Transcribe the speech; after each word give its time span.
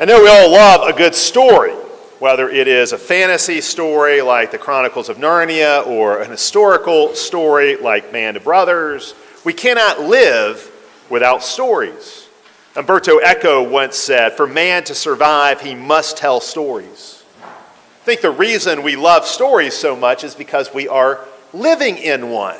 I 0.00 0.06
know 0.06 0.22
we 0.22 0.30
all 0.30 0.50
love 0.50 0.88
a 0.88 0.96
good 0.96 1.14
story, 1.14 1.72
whether 2.20 2.48
it 2.48 2.66
is 2.66 2.94
a 2.94 2.98
fantasy 2.98 3.60
story 3.60 4.22
like 4.22 4.50
the 4.50 4.56
Chronicles 4.56 5.10
of 5.10 5.18
Narnia 5.18 5.86
or 5.86 6.22
an 6.22 6.30
historical 6.30 7.14
story 7.14 7.76
like 7.76 8.10
Band 8.10 8.38
of 8.38 8.44
Brothers. 8.44 9.14
We 9.44 9.52
cannot 9.52 10.00
live 10.00 10.72
without 11.10 11.42
stories. 11.42 12.30
Umberto 12.76 13.20
Eco 13.20 13.62
once 13.62 13.98
said, 13.98 14.38
For 14.38 14.46
man 14.46 14.84
to 14.84 14.94
survive, 14.94 15.60
he 15.60 15.74
must 15.74 16.16
tell 16.16 16.40
stories. 16.40 17.22
I 17.42 18.04
think 18.06 18.22
the 18.22 18.30
reason 18.30 18.82
we 18.82 18.96
love 18.96 19.26
stories 19.26 19.74
so 19.74 19.94
much 19.94 20.24
is 20.24 20.34
because 20.34 20.72
we 20.72 20.88
are 20.88 21.20
living 21.52 21.98
in 21.98 22.30
one. 22.30 22.56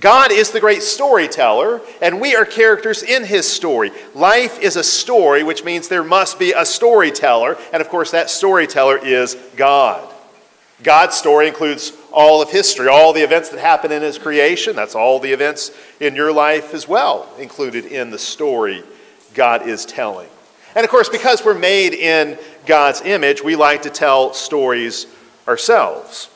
God 0.00 0.32
is 0.32 0.50
the 0.50 0.60
great 0.60 0.82
storyteller, 0.82 1.80
and 2.02 2.20
we 2.20 2.34
are 2.34 2.44
characters 2.44 3.02
in 3.02 3.24
his 3.24 3.46
story. 3.46 3.92
Life 4.14 4.60
is 4.60 4.76
a 4.76 4.82
story, 4.82 5.44
which 5.44 5.64
means 5.64 5.86
there 5.86 6.02
must 6.02 6.38
be 6.38 6.52
a 6.52 6.66
storyteller, 6.66 7.56
and 7.72 7.80
of 7.80 7.88
course, 7.88 8.10
that 8.10 8.28
storyteller 8.28 8.98
is 8.98 9.36
God. 9.56 10.12
God's 10.82 11.16
story 11.16 11.46
includes 11.46 11.92
all 12.12 12.42
of 12.42 12.50
history, 12.50 12.88
all 12.88 13.12
the 13.12 13.22
events 13.22 13.50
that 13.50 13.60
happen 13.60 13.92
in 13.92 14.02
his 14.02 14.18
creation. 14.18 14.74
That's 14.74 14.96
all 14.96 15.20
the 15.20 15.32
events 15.32 15.70
in 16.00 16.16
your 16.16 16.32
life 16.32 16.74
as 16.74 16.88
well, 16.88 17.28
included 17.38 17.86
in 17.86 18.10
the 18.10 18.18
story 18.18 18.82
God 19.34 19.68
is 19.68 19.86
telling. 19.86 20.28
And 20.74 20.84
of 20.84 20.90
course, 20.90 21.08
because 21.08 21.44
we're 21.44 21.58
made 21.58 21.94
in 21.94 22.36
God's 22.66 23.00
image, 23.02 23.42
we 23.42 23.54
like 23.54 23.82
to 23.82 23.90
tell 23.90 24.34
stories 24.34 25.06
ourselves. 25.46 26.28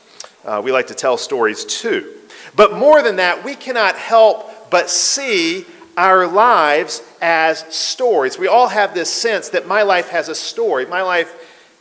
Uh, 0.45 0.61
we 0.63 0.71
like 0.71 0.87
to 0.87 0.95
tell 0.95 1.17
stories 1.17 1.65
too. 1.65 2.18
But 2.55 2.73
more 2.73 3.01
than 3.01 3.17
that, 3.17 3.43
we 3.43 3.55
cannot 3.55 3.95
help 3.95 4.69
but 4.69 4.89
see 4.89 5.65
our 5.97 6.27
lives 6.27 7.01
as 7.21 7.59
stories. 7.73 8.37
We 8.37 8.47
all 8.47 8.69
have 8.69 8.93
this 8.93 9.13
sense 9.13 9.49
that 9.49 9.67
my 9.67 9.81
life 9.81 10.09
has 10.09 10.29
a 10.29 10.35
story. 10.35 10.85
My 10.85 11.01
life 11.01 11.35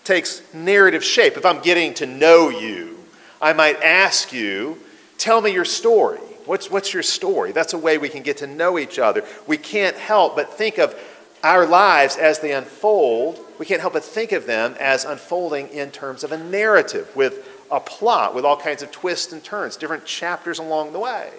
takes 0.05 0.43
narrative 0.53 1.05
shape. 1.05 1.37
If 1.37 1.47
I'm 1.47 1.61
getting 1.61 1.95
to 1.95 2.07
know 2.07 2.49
you, 2.49 2.99
I 3.41 3.53
might 3.53 3.81
ask 3.83 4.33
you, 4.33 4.79
tell 5.19 5.41
me 5.41 5.53
your 5.53 5.65
story. 5.65 6.19
What's, 6.47 6.71
what's 6.71 6.95
your 6.95 7.03
story? 7.03 7.53
That's 7.53 7.75
a 7.75 7.79
way 7.79 7.99
we 7.99 8.09
can 8.09 8.23
get 8.23 8.39
to 8.39 8.47
know 8.47 8.79
each 8.79 8.99
other. 8.99 9.23
We 9.47 9.59
can't 9.59 9.97
help 9.97 10.35
but 10.35 10.55
think 10.55 10.79
of 10.79 10.99
our 11.45 11.67
lives 11.67 12.17
as 12.17 12.41
they 12.41 12.53
unfold. 12.53 13.39
We 13.59 13.67
can't 13.67 13.81
help 13.81 13.93
but 13.93 14.05
think 14.05 14.33
of 14.33 14.47
them 14.47 14.75
as 14.81 15.05
unfolding 15.05 15.69
in 15.69 15.91
terms 15.91 16.25
of 16.25 16.33
a 16.33 16.39
narrative 16.39 17.15
with 17.15 17.58
a 17.71 17.81
plot 17.81 18.35
with 18.35 18.45
all 18.45 18.57
kinds 18.57 18.83
of 18.83 18.91
twists 18.91 19.33
and 19.33 19.43
turns, 19.43 19.77
different 19.77 20.05
chapters 20.05 20.59
along 20.59 20.93
the 20.93 20.99
way. 20.99 21.31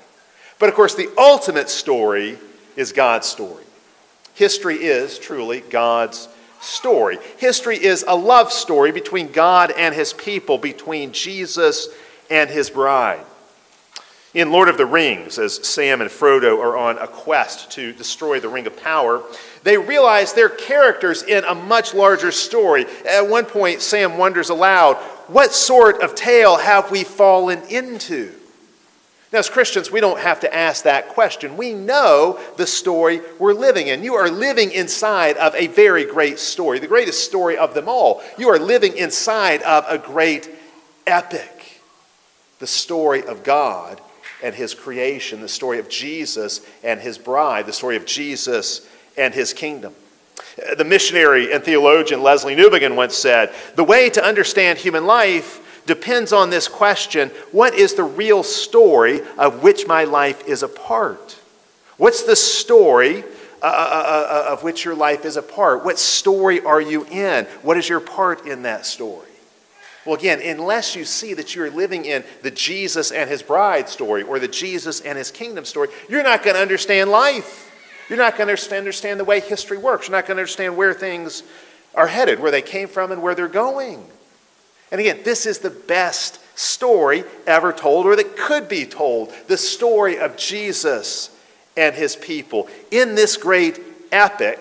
But 0.60 0.70
of 0.70 0.76
course, 0.76 0.96
the 0.96 1.10
ultimate 1.18 1.70
story 1.70 2.38
is 2.76 2.92
God's 2.92 3.28
story. 3.28 3.64
History 4.36 4.76
is 4.76 5.20
truly 5.20 5.62
God's 5.62 6.28
story. 6.62 7.18
History 7.38 7.78
is 7.78 8.04
a 8.08 8.16
love 8.16 8.52
story 8.52 8.92
between 8.92 9.32
God 9.32 9.72
and 9.72 9.96
his 9.96 10.14
people, 10.14 10.58
between 10.58 11.12
Jesus 11.12 11.90
and 12.30 12.50
his 12.50 12.70
bride. 12.70 13.26
In 14.36 14.52
Lord 14.52 14.70
of 14.70 14.78
the 14.78 14.86
Rings, 14.86 15.40
as 15.40 15.66
Sam 15.68 16.02
and 16.02 16.10
Frodo 16.10 16.60
are 16.60 16.78
on 16.78 17.00
a 17.00 17.08
quest 17.08 17.72
to 17.72 17.92
destroy 17.92 18.40
the 18.40 18.48
Ring 18.48 18.68
of 18.68 18.78
Power, 18.78 19.24
they 19.64 19.76
realize 19.76 20.34
they're 20.34 20.50
characters 20.50 21.24
in 21.24 21.44
a 21.46 21.56
much 21.56 21.96
larger 21.96 22.32
story. 22.32 22.86
At 23.08 23.28
one 23.28 23.46
point, 23.46 23.82
Sam 23.82 24.20
wonders 24.20 24.50
aloud, 24.50 24.98
What 25.30 25.52
sort 25.52 26.04
of 26.04 26.14
tale 26.14 26.58
have 26.58 26.92
we 26.92 27.04
fallen 27.04 27.64
into? 27.70 28.32
Now, 29.34 29.40
as 29.40 29.50
Christians, 29.50 29.90
we 29.90 30.00
don't 30.00 30.20
have 30.20 30.40
to 30.42 30.56
ask 30.56 30.84
that 30.84 31.10
question. 31.10 31.58
We 31.58 31.74
know 31.74 32.40
the 32.58 32.68
story 32.68 33.22
we're 33.40 33.54
living 33.54 33.88
in. 33.88 34.04
You 34.04 34.14
are 34.14 34.30
living 34.30 34.72
inside 34.72 35.38
of 35.38 35.56
a 35.56 35.68
very 35.68 36.06
great 36.06 36.38
story, 36.38 36.78
the 36.78 36.88
greatest 36.88 37.26
story 37.26 37.58
of 37.58 37.74
them 37.74 37.90
all. 37.90 38.22
You 38.38 38.50
are 38.50 38.60
living 38.60 38.96
inside 38.96 39.64
of 39.64 39.86
a 39.88 39.98
great 39.98 40.50
epic, 41.08 41.82
the 42.60 42.68
story 42.68 43.24
of 43.24 43.44
God 43.44 44.02
and 44.44 44.56
his 44.56 44.74
creation, 44.74 45.42
the 45.42 45.50
story 45.50 45.80
of 45.80 45.90
Jesus 45.90 46.62
and 46.84 47.00
his 47.00 47.18
bride, 47.18 47.66
the 47.66 47.74
story 47.74 47.96
of 47.96 48.06
Jesus 48.06 48.88
and 49.18 49.34
his 49.34 49.54
kingdom. 49.54 49.94
The 50.78 50.86
missionary 50.86 51.54
and 51.54 51.64
theologian 51.64 52.22
Lesslie 52.22 52.56
Newbigin 52.56 52.96
once 52.96 53.16
said 53.16 53.54
The 53.76 53.84
way 53.84 54.10
to 54.12 54.24
understand 54.24 54.80
human 54.80 55.06
life 55.06 55.84
depends 55.86 56.32
on 56.32 56.50
this 56.50 56.68
question 56.68 57.30
what 57.52 57.74
is 57.74 57.96
the 57.96 58.04
real 58.04 58.44
story 58.44 59.22
of 59.38 59.64
which 59.64 59.88
my 59.88 60.04
life 60.04 60.48
is 60.48 60.64
a 60.64 60.68
part? 60.68 61.38
What's 61.98 62.24
the 62.24 62.36
story 62.36 63.24
uh, 63.62 63.66
uh, 63.66 64.48
uh, 64.48 64.54
of 64.54 64.64
which 64.64 64.86
your 64.86 64.96
life 64.96 65.26
is 65.26 65.36
a 65.36 65.42
part? 65.42 65.84
What 65.84 66.00
story 66.00 66.62
are 66.62 66.80
you 66.80 67.06
in? 67.06 67.46
What 67.62 67.78
is 67.78 67.90
your 67.90 68.00
part 68.00 68.46
in 68.46 68.64
that 68.64 68.86
story? 68.86 69.29
Well, 70.06 70.16
again, 70.16 70.42
unless 70.42 70.96
you 70.96 71.04
see 71.06 71.34
that 71.34 71.56
you're 71.56 71.70
living 71.70 72.06
in 72.06 72.24
the 72.42 72.52
Jesus 72.52 73.12
and 73.12 73.30
his 73.30 73.44
bride 73.44 73.90
story 73.90 74.24
or 74.24 74.40
the 74.40 74.48
Jesus 74.48 75.02
and 75.02 75.18
his 75.18 75.30
kingdom 75.30 75.66
story, 75.66 75.90
you're 76.08 76.24
not 76.24 76.44
going 76.44 76.56
to 76.56 76.62
understand 76.62 77.10
life. 77.12 77.66
You're 78.08 78.18
not 78.18 78.38
going 78.38 78.56
to 78.56 78.78
understand 78.78 79.20
the 79.20 79.26
way 79.26 79.40
history 79.40 79.78
works. 79.78 80.08
You're 80.08 80.18
not 80.18 80.26
going 80.26 80.38
to 80.38 80.42
understand 80.42 80.78
where 80.78 80.94
things 80.94 81.44
are 81.94 82.08
headed, 82.08 82.40
where 82.40 82.52
they 82.52 82.62
came 82.62 82.88
from, 82.88 83.12
and 83.12 83.22
where 83.22 83.36
they're 83.36 83.48
going. 83.48 84.04
And 84.92 85.00
again, 85.00 85.20
this 85.24 85.46
is 85.46 85.60
the 85.60 85.70
best 85.70 86.40
story 86.58 87.24
ever 87.46 87.72
told, 87.72 88.06
or 88.06 88.16
that 88.16 88.36
could 88.36 88.68
be 88.68 88.86
told 88.86 89.32
the 89.48 89.58
story 89.58 90.18
of 90.18 90.38
Jesus 90.38 91.30
and 91.78 91.96
his 91.96 92.16
people. 92.16 92.68
In 92.90 93.16
this 93.16 93.38
great 93.38 93.80
epic, 94.12 94.60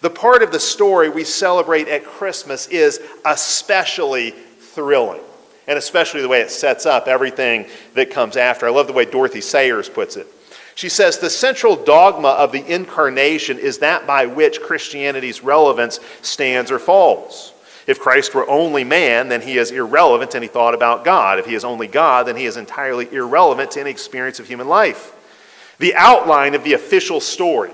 the 0.00 0.10
part 0.10 0.42
of 0.42 0.52
the 0.52 0.60
story 0.60 1.08
we 1.08 1.24
celebrate 1.24 1.88
at 1.88 2.04
Christmas 2.04 2.68
is 2.68 3.00
especially 3.24 4.34
thrilling, 4.76 5.22
and 5.66 5.76
especially 5.76 6.20
the 6.20 6.28
way 6.28 6.42
it 6.42 6.50
sets 6.52 6.86
up 6.86 7.08
everything 7.08 7.66
that 7.94 8.10
comes 8.10 8.36
after. 8.36 8.66
I 8.66 8.70
love 8.70 8.86
the 8.86 8.92
way 8.92 9.06
Dorothy 9.06 9.40
Sayers 9.40 9.88
puts 9.88 10.16
it. 10.16 10.28
She 10.76 10.90
says 10.90 11.18
the 11.18 11.30
central 11.30 11.74
dogma 11.74 12.28
of 12.28 12.52
the 12.52 12.64
incarnation 12.64 13.58
is 13.58 13.78
that 13.78 14.06
by 14.06 14.26
which 14.26 14.60
Christianity's 14.60 15.42
relevance 15.42 15.98
stands 16.20 16.70
or 16.70 16.78
falls. 16.78 17.54
If 17.86 17.98
Christ 17.98 18.34
were 18.34 18.48
only 18.48 18.84
man, 18.84 19.28
then 19.28 19.40
he 19.40 19.56
is 19.56 19.70
irrelevant 19.70 20.32
to 20.32 20.36
any 20.36 20.48
thought 20.48 20.74
about 20.74 21.04
God. 21.04 21.38
If 21.38 21.46
he 21.46 21.54
is 21.54 21.64
only 21.64 21.86
God, 21.86 22.26
then 22.26 22.36
he 22.36 22.44
is 22.44 22.58
entirely 22.58 23.08
irrelevant 23.10 23.70
to 23.72 23.80
any 23.80 23.90
experience 23.90 24.38
of 24.38 24.48
human 24.48 24.68
life. 24.68 25.14
The 25.78 25.94
outline 25.94 26.54
of 26.54 26.62
the 26.62 26.74
official 26.74 27.20
story, 27.20 27.72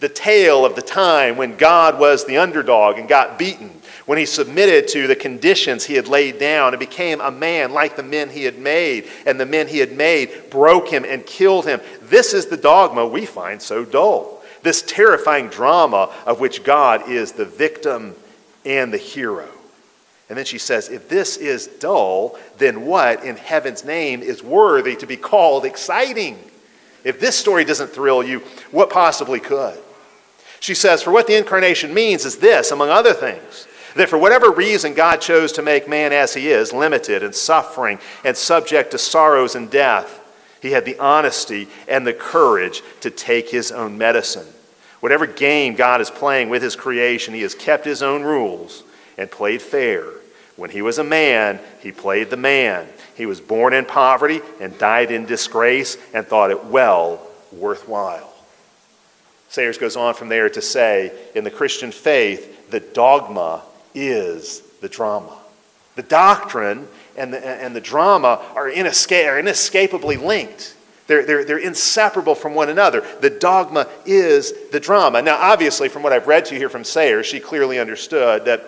the 0.00 0.08
tale 0.08 0.66
of 0.66 0.74
the 0.74 0.82
time 0.82 1.36
when 1.36 1.56
God 1.56 2.00
was 2.00 2.24
the 2.24 2.38
underdog 2.38 2.98
and 2.98 3.08
got 3.08 3.38
beaten, 3.38 3.79
when 4.06 4.18
he 4.18 4.26
submitted 4.26 4.88
to 4.88 5.06
the 5.06 5.16
conditions 5.16 5.84
he 5.84 5.94
had 5.94 6.08
laid 6.08 6.38
down 6.38 6.72
and 6.72 6.80
became 6.80 7.20
a 7.20 7.30
man 7.30 7.72
like 7.72 7.96
the 7.96 8.02
men 8.02 8.30
he 8.30 8.44
had 8.44 8.58
made, 8.58 9.08
and 9.26 9.38
the 9.38 9.46
men 9.46 9.68
he 9.68 9.78
had 9.78 9.92
made 9.92 10.50
broke 10.50 10.88
him 10.88 11.04
and 11.04 11.26
killed 11.26 11.66
him. 11.66 11.80
This 12.02 12.34
is 12.34 12.46
the 12.46 12.56
dogma 12.56 13.06
we 13.06 13.26
find 13.26 13.60
so 13.60 13.84
dull. 13.84 14.42
This 14.62 14.82
terrifying 14.82 15.48
drama 15.48 16.12
of 16.26 16.40
which 16.40 16.64
God 16.64 17.08
is 17.08 17.32
the 17.32 17.44
victim 17.44 18.14
and 18.64 18.92
the 18.92 18.98
hero. 18.98 19.48
And 20.28 20.38
then 20.38 20.44
she 20.44 20.58
says, 20.58 20.88
if 20.88 21.08
this 21.08 21.36
is 21.36 21.66
dull, 21.66 22.38
then 22.58 22.86
what 22.86 23.24
in 23.24 23.36
heaven's 23.36 23.84
name 23.84 24.22
is 24.22 24.42
worthy 24.42 24.94
to 24.96 25.06
be 25.06 25.16
called 25.16 25.64
exciting? 25.64 26.38
If 27.02 27.18
this 27.18 27.36
story 27.36 27.64
doesn't 27.64 27.88
thrill 27.88 28.22
you, 28.22 28.40
what 28.70 28.90
possibly 28.90 29.40
could? 29.40 29.78
She 30.60 30.74
says, 30.74 31.02
for 31.02 31.10
what 31.10 31.26
the 31.26 31.36
incarnation 31.36 31.94
means 31.94 32.24
is 32.24 32.36
this, 32.36 32.70
among 32.70 32.90
other 32.90 33.14
things 33.14 33.66
that 33.96 34.08
for 34.08 34.18
whatever 34.18 34.50
reason 34.50 34.94
God 34.94 35.20
chose 35.20 35.52
to 35.52 35.62
make 35.62 35.88
man 35.88 36.12
as 36.12 36.34
he 36.34 36.48
is, 36.48 36.72
limited 36.72 37.22
and 37.22 37.34
suffering 37.34 37.98
and 38.24 38.36
subject 38.36 38.90
to 38.92 38.98
sorrows 38.98 39.54
and 39.54 39.70
death, 39.70 40.18
he 40.62 40.72
had 40.72 40.84
the 40.84 40.98
honesty 40.98 41.68
and 41.88 42.06
the 42.06 42.12
courage 42.12 42.82
to 43.00 43.10
take 43.10 43.48
his 43.48 43.72
own 43.72 43.96
medicine. 43.98 44.46
Whatever 45.00 45.26
game 45.26 45.74
God 45.74 46.00
is 46.00 46.10
playing 46.10 46.50
with 46.50 46.62
his 46.62 46.76
creation, 46.76 47.32
he 47.32 47.42
has 47.42 47.54
kept 47.54 47.84
his 47.84 48.02
own 48.02 48.22
rules 48.22 48.82
and 49.16 49.30
played 49.30 49.62
fair. 49.62 50.04
When 50.56 50.70
he 50.70 50.82
was 50.82 50.98
a 50.98 51.04
man, 51.04 51.58
he 51.80 51.90
played 51.90 52.28
the 52.28 52.36
man. 52.36 52.86
He 53.14 53.24
was 53.24 53.40
born 53.40 53.72
in 53.72 53.86
poverty 53.86 54.42
and 54.60 54.76
died 54.78 55.10
in 55.10 55.24
disgrace 55.24 55.96
and 56.12 56.26
thought 56.26 56.50
it 56.50 56.66
well 56.66 57.26
worthwhile. 57.50 58.30
Sayers 59.48 59.78
goes 59.78 59.96
on 59.96 60.14
from 60.14 60.28
there 60.28 60.50
to 60.50 60.60
say, 60.60 61.12
in 61.34 61.44
the 61.44 61.50
Christian 61.50 61.90
faith, 61.90 62.70
the 62.70 62.80
dogma 62.80 63.62
is 63.94 64.60
the 64.80 64.88
drama. 64.88 65.36
The 65.96 66.02
doctrine 66.02 66.88
and 67.16 67.32
the, 67.32 67.44
and 67.44 67.74
the 67.74 67.80
drama 67.80 68.44
are, 68.54 68.70
inesca- 68.70 69.28
are 69.28 69.38
inescapably 69.38 70.16
linked. 70.16 70.74
They're, 71.06 71.26
they're, 71.26 71.44
they're 71.44 71.58
inseparable 71.58 72.36
from 72.36 72.54
one 72.54 72.68
another. 72.68 73.04
The 73.20 73.30
dogma 73.30 73.88
is 74.06 74.52
the 74.70 74.78
drama. 74.78 75.20
Now, 75.22 75.36
obviously, 75.38 75.88
from 75.88 76.04
what 76.04 76.12
I've 76.12 76.28
read 76.28 76.44
to 76.46 76.54
you 76.54 76.60
here 76.60 76.68
from 76.68 76.84
Sayers, 76.84 77.26
she 77.26 77.40
clearly 77.40 77.80
understood 77.80 78.44
that 78.44 78.64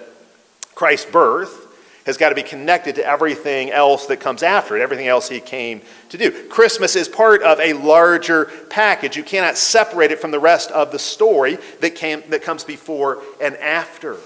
Christ's 0.74 1.10
birth 1.10 1.68
has 2.04 2.16
got 2.16 2.30
to 2.30 2.34
be 2.34 2.42
connected 2.42 2.96
to 2.96 3.06
everything 3.06 3.70
else 3.70 4.06
that 4.06 4.18
comes 4.18 4.42
after 4.42 4.76
it, 4.76 4.82
everything 4.82 5.06
else 5.06 5.28
he 5.28 5.38
came 5.38 5.80
to 6.08 6.18
do. 6.18 6.48
Christmas 6.48 6.96
is 6.96 7.08
part 7.08 7.42
of 7.42 7.60
a 7.60 7.74
larger 7.74 8.46
package. 8.70 9.16
You 9.16 9.22
cannot 9.22 9.56
separate 9.56 10.10
it 10.10 10.18
from 10.18 10.32
the 10.32 10.40
rest 10.40 10.72
of 10.72 10.90
the 10.90 10.98
story 10.98 11.58
that, 11.80 11.94
came, 11.94 12.24
that 12.30 12.42
comes 12.42 12.64
before 12.64 13.22
and 13.40 13.56
after. 13.58 14.16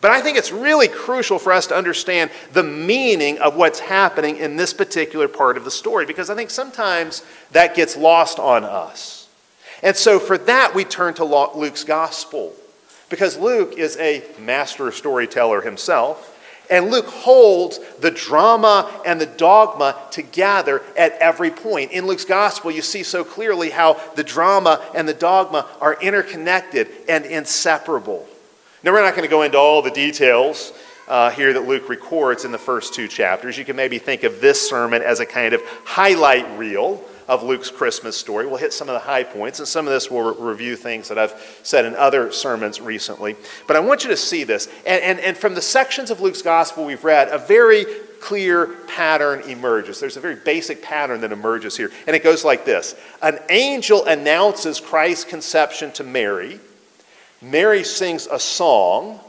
But 0.00 0.10
I 0.10 0.20
think 0.20 0.36
it's 0.36 0.52
really 0.52 0.88
crucial 0.88 1.38
for 1.38 1.52
us 1.52 1.66
to 1.68 1.76
understand 1.76 2.30
the 2.52 2.62
meaning 2.62 3.38
of 3.38 3.56
what's 3.56 3.80
happening 3.80 4.36
in 4.36 4.56
this 4.56 4.74
particular 4.74 5.28
part 5.28 5.56
of 5.56 5.64
the 5.64 5.70
story 5.70 6.04
because 6.04 6.28
I 6.30 6.34
think 6.34 6.50
sometimes 6.50 7.24
that 7.52 7.74
gets 7.74 7.96
lost 7.96 8.38
on 8.38 8.64
us. 8.64 9.28
And 9.82 9.96
so 9.96 10.18
for 10.18 10.38
that, 10.38 10.74
we 10.74 10.84
turn 10.84 11.14
to 11.14 11.24
Luke's 11.24 11.84
gospel 11.84 12.54
because 13.08 13.36
Luke 13.36 13.74
is 13.76 13.96
a 13.98 14.24
master 14.40 14.90
storyteller 14.90 15.60
himself. 15.60 16.30
And 16.70 16.90
Luke 16.90 17.06
holds 17.06 17.78
the 18.00 18.10
drama 18.10 18.90
and 19.04 19.20
the 19.20 19.26
dogma 19.26 19.96
together 20.10 20.82
at 20.96 21.12
every 21.18 21.50
point. 21.50 21.92
In 21.92 22.06
Luke's 22.06 22.24
gospel, 22.24 22.70
you 22.70 22.80
see 22.80 23.02
so 23.02 23.22
clearly 23.22 23.68
how 23.68 24.00
the 24.14 24.24
drama 24.24 24.82
and 24.94 25.06
the 25.06 25.14
dogma 25.14 25.66
are 25.80 26.00
interconnected 26.00 26.88
and 27.06 27.26
inseparable. 27.26 28.26
Now, 28.84 28.92
we're 28.92 29.00
not 29.00 29.14
going 29.14 29.22
to 29.22 29.30
go 29.30 29.40
into 29.40 29.56
all 29.56 29.80
the 29.80 29.90
details 29.90 30.74
uh, 31.08 31.30
here 31.30 31.54
that 31.54 31.66
Luke 31.66 31.88
records 31.88 32.44
in 32.44 32.52
the 32.52 32.58
first 32.58 32.92
two 32.92 33.08
chapters. 33.08 33.56
You 33.56 33.64
can 33.64 33.76
maybe 33.76 33.98
think 33.98 34.24
of 34.24 34.42
this 34.42 34.68
sermon 34.68 35.00
as 35.00 35.20
a 35.20 35.26
kind 35.26 35.54
of 35.54 35.62
highlight 35.86 36.46
reel 36.58 37.02
of 37.26 37.42
Luke's 37.42 37.70
Christmas 37.70 38.14
story. 38.14 38.44
We'll 38.44 38.58
hit 38.58 38.74
some 38.74 38.90
of 38.90 38.92
the 38.92 38.98
high 38.98 39.24
points, 39.24 39.58
and 39.58 39.66
some 39.66 39.86
of 39.86 39.92
this 39.94 40.10
will 40.10 40.34
re- 40.34 40.50
review 40.50 40.76
things 40.76 41.08
that 41.08 41.16
I've 41.16 41.32
said 41.62 41.86
in 41.86 41.94
other 41.94 42.30
sermons 42.30 42.78
recently. 42.78 43.36
But 43.66 43.76
I 43.76 43.80
want 43.80 44.04
you 44.04 44.10
to 44.10 44.18
see 44.18 44.44
this. 44.44 44.68
And, 44.84 45.02
and, 45.02 45.18
and 45.18 45.34
from 45.34 45.54
the 45.54 45.62
sections 45.62 46.10
of 46.10 46.20
Luke's 46.20 46.42
gospel 46.42 46.84
we've 46.84 47.04
read, 47.04 47.28
a 47.28 47.38
very 47.38 47.86
clear 48.20 48.66
pattern 48.86 49.40
emerges. 49.48 49.98
There's 49.98 50.18
a 50.18 50.20
very 50.20 50.36
basic 50.36 50.82
pattern 50.82 51.22
that 51.22 51.32
emerges 51.32 51.74
here. 51.74 51.90
And 52.06 52.14
it 52.14 52.22
goes 52.22 52.44
like 52.44 52.66
this 52.66 52.96
An 53.22 53.38
angel 53.48 54.04
announces 54.04 54.78
Christ's 54.78 55.24
conception 55.24 55.90
to 55.92 56.04
Mary. 56.04 56.60
Mary 57.50 57.84
sings 57.84 58.26
a 58.26 58.38
song. 58.38 59.20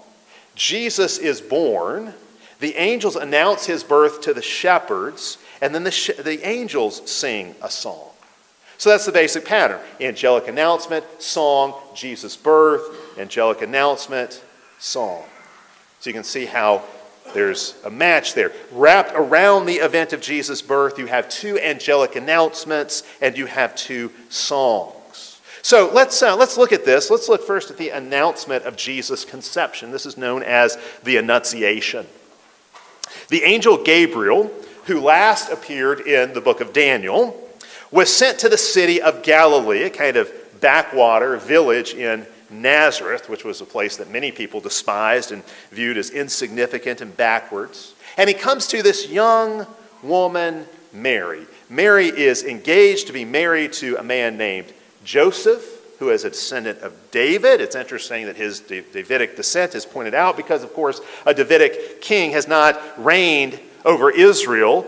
Jesus 0.56 1.18
is 1.18 1.42
born. 1.42 2.14
The 2.60 2.76
angels 2.76 3.16
announce 3.16 3.66
his 3.66 3.84
birth 3.84 4.22
to 4.22 4.34
the 4.34 4.42
shepherds 4.42 5.38
and 5.62 5.74
then 5.74 5.84
the, 5.84 5.92
sh- 5.92 6.12
the 6.18 6.48
angels 6.48 7.10
sing 7.10 7.56
a 7.62 7.70
song. 7.70 8.10
So 8.78 8.90
that's 8.90 9.06
the 9.06 9.12
basic 9.12 9.46
pattern 9.46 9.80
angelic 10.00 10.48
announcement, 10.48 11.06
song, 11.20 11.74
Jesus' 11.94 12.36
birth, 12.36 13.18
angelic 13.18 13.62
announcement, 13.62 14.44
song. 14.80 15.24
So 16.00 16.10
you 16.10 16.14
can 16.14 16.24
see 16.24 16.46
how 16.46 16.84
there's 17.34 17.76
a 17.84 17.90
match 17.90 18.34
there. 18.34 18.52
Wrapped 18.72 19.12
around 19.16 19.66
the 19.66 19.76
event 19.76 20.14
of 20.14 20.22
Jesus' 20.22 20.62
birth, 20.62 21.00
you 21.00 21.08
have 21.08 21.28
two 21.30 21.60
angelic 21.60 22.16
announcements 22.16 23.04
and 23.22 23.38
you 23.38 23.46
have 23.46 23.76
two 23.76 24.12
songs. 24.30 24.95
So 25.66 25.90
let's, 25.92 26.22
uh, 26.22 26.36
let's 26.36 26.58
look 26.58 26.72
at 26.72 26.86
this. 26.86 27.10
Let's 27.10 27.28
look 27.28 27.42
first 27.42 27.72
at 27.72 27.78
the 27.78 27.90
announcement 27.90 28.66
of 28.66 28.76
Jesus' 28.76 29.26
conception. 29.26 29.90
This 29.90 30.06
is 30.06 30.16
known 30.16 30.44
as 30.44 30.78
the 31.04 31.18
Annunciation. 31.18 32.06
The 33.30 33.42
angel 33.42 33.84
Gabriel 33.84 34.52
who 34.86 35.02
last 35.02 35.52
appeared 35.52 36.02
in 36.02 36.34
the 36.34 36.42
book 36.42 36.62
of 36.62 36.74
Daniel, 36.74 37.36
was 37.92 38.16
sent 38.16 38.40
to 38.40 38.50
the 38.50 38.58
city 38.58 39.02
of 39.02 39.24
Galilee, 39.24 39.84
a 39.84 39.90
kind 39.90 40.18
of 40.18 40.32
backwater 40.62 41.38
village 41.38 41.94
in 41.94 42.26
Nazareth, 42.50 43.28
which 43.30 43.44
was 43.44 43.62
a 43.62 43.66
place 43.66 43.98
that 43.98 44.10
many 44.10 44.32
people 44.32 44.60
despised 44.60 45.32
and 45.32 45.44
viewed 45.72 45.98
as 45.98 46.12
insignificant 46.12 47.02
and 47.02 47.16
backwards. 47.18 47.96
And 48.18 48.30
he 48.30 48.36
comes 48.36 48.68
to 48.68 48.84
this 48.84 49.10
young 49.10 49.66
woman, 50.04 50.68
Mary. 50.94 51.48
Mary 51.68 52.08
is 52.08 52.44
engaged 52.44 53.08
to 53.08 53.14
be 53.14 53.26
married 53.26 53.74
to 53.74 53.98
a 53.98 54.04
man 54.04 54.38
named 54.38 54.72
Joseph, 55.06 55.64
who 56.00 56.10
is 56.10 56.26
a 56.26 56.30
descendant 56.30 56.80
of 56.80 56.94
David. 57.12 57.62
It's 57.62 57.76
interesting 57.76 58.26
that 58.26 58.36
his 58.36 58.60
Davidic 58.60 59.38
descent 59.38 59.76
is 59.76 59.86
pointed 59.86 60.14
out 60.14 60.36
because, 60.36 60.64
of 60.64 60.74
course, 60.74 61.00
a 61.26 61.34
Davidic 61.34 62.02
king 62.02 62.32
has 62.32 62.48
not 62.48 62.82
reigned 62.98 63.60
over 63.86 64.12
Israel 64.12 64.86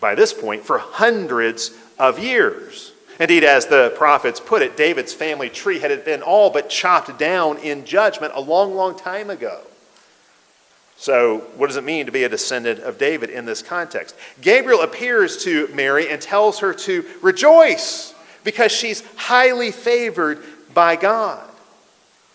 by 0.00 0.14
this 0.14 0.32
point 0.32 0.62
for 0.62 0.78
hundreds 0.78 1.72
of 1.98 2.18
years. 2.18 2.92
Indeed, 3.18 3.42
as 3.42 3.66
the 3.66 3.92
prophets 3.96 4.38
put 4.38 4.62
it, 4.62 4.76
David's 4.76 5.12
family 5.12 5.50
tree 5.50 5.80
had 5.80 6.04
been 6.04 6.22
all 6.22 6.50
but 6.50 6.70
chopped 6.70 7.18
down 7.18 7.58
in 7.58 7.84
judgment 7.84 8.32
a 8.36 8.40
long, 8.40 8.76
long 8.76 8.96
time 8.96 9.28
ago. 9.28 9.62
So, 10.96 11.38
what 11.56 11.68
does 11.68 11.76
it 11.76 11.84
mean 11.84 12.06
to 12.06 12.12
be 12.12 12.24
a 12.24 12.28
descendant 12.28 12.80
of 12.80 12.98
David 12.98 13.30
in 13.30 13.44
this 13.44 13.62
context? 13.62 14.14
Gabriel 14.40 14.82
appears 14.82 15.42
to 15.44 15.68
Mary 15.68 16.08
and 16.08 16.20
tells 16.20 16.60
her 16.60 16.72
to 16.74 17.04
rejoice 17.22 18.14
because 18.44 18.72
she's 18.72 19.02
highly 19.16 19.70
favored 19.70 20.42
by 20.74 20.96
God. 20.96 21.48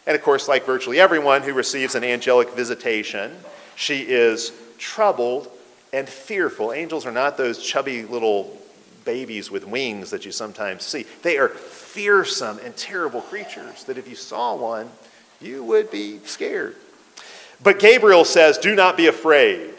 And 0.05 0.15
of 0.15 0.21
course, 0.21 0.47
like 0.47 0.65
virtually 0.65 0.99
everyone 0.99 1.43
who 1.43 1.53
receives 1.53 1.95
an 1.95 2.03
angelic 2.03 2.49
visitation, 2.51 3.35
she 3.75 4.01
is 4.01 4.51
troubled 4.77 5.49
and 5.93 6.09
fearful. 6.09 6.73
Angels 6.73 7.05
are 7.05 7.11
not 7.11 7.37
those 7.37 7.63
chubby 7.63 8.03
little 8.03 8.57
babies 9.05 9.51
with 9.51 9.65
wings 9.65 10.11
that 10.11 10.25
you 10.25 10.31
sometimes 10.31 10.83
see. 10.83 11.05
They 11.21 11.37
are 11.37 11.49
fearsome 11.49 12.59
and 12.63 12.75
terrible 12.75 13.21
creatures 13.21 13.83
that 13.85 13.97
if 13.97 14.07
you 14.07 14.15
saw 14.15 14.55
one, 14.55 14.89
you 15.41 15.63
would 15.63 15.91
be 15.91 16.19
scared. 16.25 16.75
But 17.61 17.79
Gabriel 17.79 18.25
says, 18.25 18.57
Do 18.57 18.75
not 18.75 18.97
be 18.97 19.07
afraid. 19.07 19.73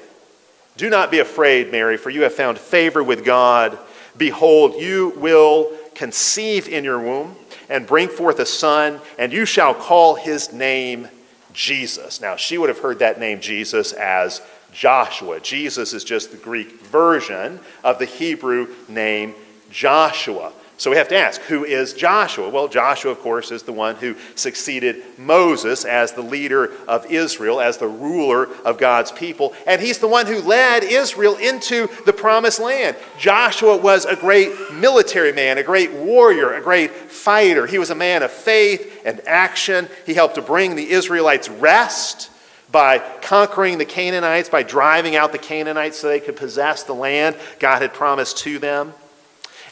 Do 0.76 0.90
not 0.90 1.10
be 1.10 1.20
afraid, 1.20 1.70
Mary, 1.70 1.96
for 1.96 2.10
you 2.10 2.22
have 2.22 2.34
found 2.34 2.58
favor 2.58 3.02
with 3.02 3.24
God. 3.24 3.78
Behold, 4.16 4.80
you 4.80 5.12
will 5.16 5.72
conceive 5.94 6.68
in 6.68 6.84
your 6.84 6.98
womb 7.00 7.36
and 7.68 7.86
bring 7.86 8.08
forth 8.08 8.38
a 8.38 8.46
son, 8.46 9.00
and 9.18 9.32
you 9.32 9.44
shall 9.44 9.74
call 9.74 10.14
his 10.14 10.52
name 10.52 11.08
Jesus. 11.52 12.20
Now, 12.20 12.36
she 12.36 12.58
would 12.58 12.68
have 12.68 12.80
heard 12.80 12.98
that 12.98 13.18
name 13.18 13.40
Jesus 13.40 13.92
as 13.92 14.42
Joshua. 14.72 15.40
Jesus 15.40 15.92
is 15.92 16.04
just 16.04 16.32
the 16.32 16.36
Greek 16.36 16.80
version 16.80 17.60
of 17.82 17.98
the 17.98 18.04
Hebrew 18.04 18.74
name 18.88 19.34
Joshua. 19.70 20.52
So 20.76 20.90
we 20.90 20.96
have 20.96 21.08
to 21.08 21.16
ask, 21.16 21.40
who 21.42 21.64
is 21.64 21.92
Joshua? 21.92 22.48
Well, 22.48 22.66
Joshua, 22.66 23.12
of 23.12 23.20
course, 23.20 23.52
is 23.52 23.62
the 23.62 23.72
one 23.72 23.94
who 23.94 24.16
succeeded 24.34 25.04
Moses 25.16 25.84
as 25.84 26.12
the 26.12 26.22
leader 26.22 26.72
of 26.88 27.06
Israel, 27.06 27.60
as 27.60 27.78
the 27.78 27.86
ruler 27.86 28.48
of 28.64 28.76
God's 28.76 29.12
people. 29.12 29.54
And 29.68 29.80
he's 29.80 30.00
the 30.00 30.08
one 30.08 30.26
who 30.26 30.40
led 30.40 30.82
Israel 30.82 31.36
into 31.36 31.88
the 32.06 32.12
promised 32.12 32.58
land. 32.58 32.96
Joshua 33.18 33.76
was 33.76 34.04
a 34.04 34.16
great 34.16 34.72
military 34.72 35.32
man, 35.32 35.58
a 35.58 35.62
great 35.62 35.92
warrior, 35.92 36.54
a 36.54 36.60
great 36.60 36.90
fighter. 36.90 37.68
He 37.68 37.78
was 37.78 37.90
a 37.90 37.94
man 37.94 38.24
of 38.24 38.32
faith 38.32 39.02
and 39.04 39.20
action. 39.28 39.88
He 40.06 40.14
helped 40.14 40.34
to 40.34 40.42
bring 40.42 40.74
the 40.74 40.90
Israelites 40.90 41.48
rest 41.48 42.30
by 42.72 42.98
conquering 43.22 43.78
the 43.78 43.84
Canaanites, 43.84 44.48
by 44.48 44.64
driving 44.64 45.14
out 45.14 45.30
the 45.30 45.38
Canaanites 45.38 45.98
so 45.98 46.08
they 46.08 46.18
could 46.18 46.34
possess 46.34 46.82
the 46.82 46.94
land 46.94 47.36
God 47.60 47.80
had 47.80 47.94
promised 47.94 48.38
to 48.38 48.58
them. 48.58 48.92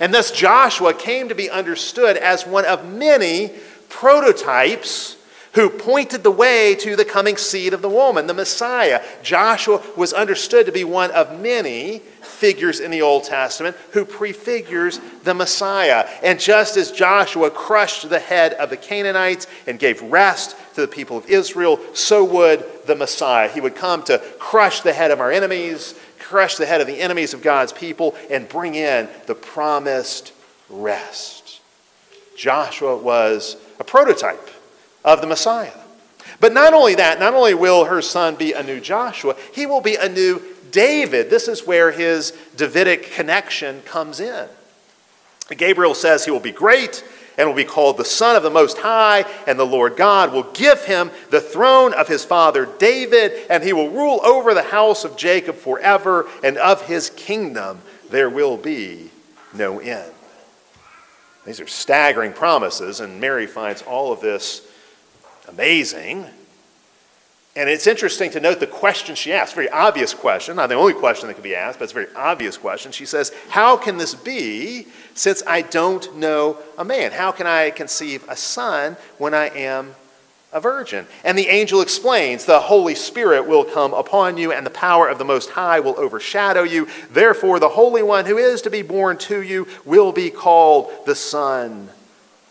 And 0.03 0.13
thus, 0.13 0.33
Joshua 0.33 0.95
came 0.95 1.29
to 1.29 1.35
be 1.37 1.49
understood 1.49 2.17
as 2.17 2.45
one 2.45 2.65
of 2.65 2.85
many 2.85 3.53
prototypes 3.89 5.17
who 5.53 5.71
pointed 5.71 6.25
the 6.25 6.31
way 6.31 6.75
to 6.75 6.97
the 6.97 7.05
coming 7.05 7.37
seed 7.37 7.73
of 7.73 7.83
the 7.83 7.89
woman, 7.89 8.27
the 8.27 8.35
Messiah. 8.35 9.01
Joshua 9.23 9.81
was 9.97 10.13
understood 10.13 10.67
to 10.67 10.73
be 10.73 10.83
one 10.83 11.13
of 11.13 11.41
many 11.41 12.01
figures 12.21 12.81
in 12.81 12.91
the 12.91 13.03
Old 13.03 13.23
Testament 13.23 13.77
who 13.93 14.05
prefigures 14.05 14.99
the 15.23 15.35
Messiah. 15.35 16.09
And 16.25 16.41
just 16.41 16.77
as 16.77 16.91
Joshua 16.91 17.53
crushed 17.53 18.09
the 18.09 18.19
head 18.19 18.55
of 18.55 18.71
the 18.71 18.77
Canaanites 18.77 19.47
and 19.69 19.79
gave 19.79 20.03
rest 20.03 20.57
to 20.75 20.81
the 20.81 20.89
people 20.89 21.17
of 21.17 21.29
Israel, 21.29 21.79
so 21.95 22.25
would 22.25 22.65
the 22.87 22.97
Messiah. 22.97 23.49
He 23.49 23.61
would 23.61 23.77
come 23.77 24.03
to 24.05 24.19
crush 24.41 24.81
the 24.81 24.93
head 24.93 25.13
of 25.13 25.21
our 25.21 25.31
enemies, 25.31 25.95
crush 26.33 26.57
the 26.57 26.65
head 26.65 26.81
of 26.81 26.87
the 26.87 26.99
enemies 26.99 27.35
of 27.35 27.43
God's 27.43 27.75
people, 27.75 28.17
and 28.31 28.49
bring 28.49 28.75
in 28.75 29.07
the 29.27 29.35
promised 29.35 30.33
rest. 30.71 31.61
Joshua 32.39 32.97
was 32.97 33.59
a 33.79 33.85
prototype 33.85 34.49
of 35.05 35.21
the 35.21 35.27
Messiah. 35.27 35.75
But 36.41 36.55
not 36.55 36.73
only 36.73 36.95
that, 36.95 37.21
not 37.21 37.35
only 37.35 37.53
will 37.53 37.85
her 37.85 38.01
son 38.01 38.37
be 38.37 38.55
a 38.55 38.63
new 38.63 38.81
Joshua, 38.81 39.37
he 39.53 39.67
will 39.67 39.83
be 39.83 39.97
a 39.97 40.09
new 40.09 40.41
David. 40.71 41.29
This 41.29 41.49
is 41.49 41.67
where 41.67 41.91
his 41.91 42.33
Davidic 42.57 43.13
connection 43.13 43.83
comes 43.83 44.19
in. 44.19 44.49
Gabriel 45.55 45.93
says 45.93 46.25
he 46.25 46.31
will 46.31 46.41
be 46.41 46.51
great 46.51 47.05
and 47.37 47.49
will 47.49 47.55
be 47.55 47.65
called 47.65 47.97
the 47.97 48.05
Son 48.05 48.37
of 48.37 48.43
the 48.43 48.51
Most 48.51 48.79
High, 48.79 49.25
and 49.47 49.59
the 49.59 49.67
Lord 49.67 49.97
God 49.97 50.33
will 50.33 50.45
give 50.53 50.85
him 50.85 51.11
the 51.31 51.41
throne 51.41 51.95
of 51.95 52.09
his 52.09 52.25
father 52.25 52.67
David, 52.79 53.33
and 53.49 53.63
he 53.63 53.73
will 53.73 53.91
rule 53.91 54.21
over 54.25 54.55
the 54.55 54.63
house 54.63 55.05
of 55.05 55.17
Jacob 55.17 55.57
forever, 55.57 56.27
and 56.43 56.59
of 56.59 56.87
his 56.87 57.11
kingdom 57.11 57.81
there 58.11 58.31
will 58.31 58.57
be 58.57 59.11
no 59.55 59.79
end. 59.79 60.13
These 61.45 61.61
are 61.61 61.67
staggering 61.67 62.33
promises, 62.33 63.01
and 63.01 63.21
Mary 63.21 63.47
finds 63.47 63.83
all 63.83 64.13
of 64.13 64.21
this 64.21 64.67
amazing. 65.49 66.27
And 67.55 67.69
it's 67.69 67.87
interesting 67.87 68.31
to 68.31 68.41
note 68.41 68.61
the 68.61 68.67
question 68.67 69.15
she 69.15 69.33
asks, 69.33 69.55
very 69.55 69.69
obvious 69.69 70.15
question, 70.15 70.57
not 70.57 70.69
the 70.69 70.75
only 70.75 70.95
question 70.95 71.29
that 71.29 71.35
could 71.35 71.43
be 71.43 71.55
asked, 71.55 71.79
but 71.79 71.85
it's 71.85 71.93
a 71.93 71.95
very 71.95 72.15
obvious 72.17 72.57
question. 72.57 72.93
She 72.93 73.05
says, 73.05 73.31
How 73.51 73.77
can 73.77 73.99
this 73.99 74.15
be 74.15 74.87
since 75.15 75.43
I 75.47 75.61
don't 75.61 76.17
know 76.17 76.59
a 76.79 76.85
man? 76.85 77.13
How 77.13 77.31
can 77.31 77.47
I 77.47 77.71
conceive 77.71 78.25
a 78.27 78.37
son 78.37 78.97
when 79.19 79.35
I 79.35 79.49
am 79.49 79.95
a 80.53 80.61
virgin. 80.61 81.07
And 81.25 81.37
the 81.37 81.49
angel 81.49 81.81
explains 81.81 82.45
the 82.45 82.61
Holy 82.61 82.95
Spirit 82.95 83.47
will 83.47 83.65
come 83.65 83.95
upon 83.95 84.37
you, 84.37 84.53
and 84.53 84.67
the 84.67 84.71
power 84.71 85.09
of 85.09 85.19
the 85.19 85.25
Most 85.25 85.51
High 85.51 85.81
will 85.81 85.99
overshadow 85.99 86.63
you. 86.63 86.89
Therefore, 87.11 87.59
the 87.59 87.71
Holy 87.71 88.03
One 88.03 88.27
who 88.27 88.37
is 88.37 88.63
to 88.63 88.71
be 88.71 88.83
born 88.83 89.17
to 89.19 89.41
you 89.41 89.67
will 89.85 90.13
be 90.13 90.31
called 90.31 90.93
the 91.07 91.15
Son 91.15 91.89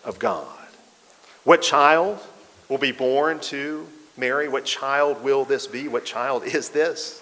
of 0.04 0.18
God. 0.18 0.48
What 1.44 1.62
child 1.62 2.20
will 2.70 2.80
be 2.80 2.92
born 2.92 3.40
to 3.42 3.88
Mary? 4.22 4.48
What 4.48 4.64
child 4.64 5.22
will 5.22 5.44
this 5.44 5.68
be? 5.68 5.90
What 5.90 6.06
child 6.06 6.46
is 6.46 6.70
this? 6.70 7.22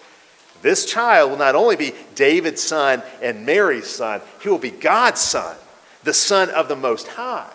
This 0.62 0.86
child 0.86 1.32
will 1.32 1.38
not 1.38 1.56
only 1.56 1.76
be 1.78 1.96
David's 2.14 2.62
son 2.62 3.02
and 3.22 3.46
Mary's 3.46 3.88
son, 3.88 4.22
he 4.44 4.50
will 4.50 4.60
be 4.60 4.70
God's 4.70 5.22
son, 5.22 5.56
the 6.04 6.14
Son 6.14 6.50
of 6.52 6.68
the 6.68 6.76
Most 6.76 7.08
High. 7.08 7.52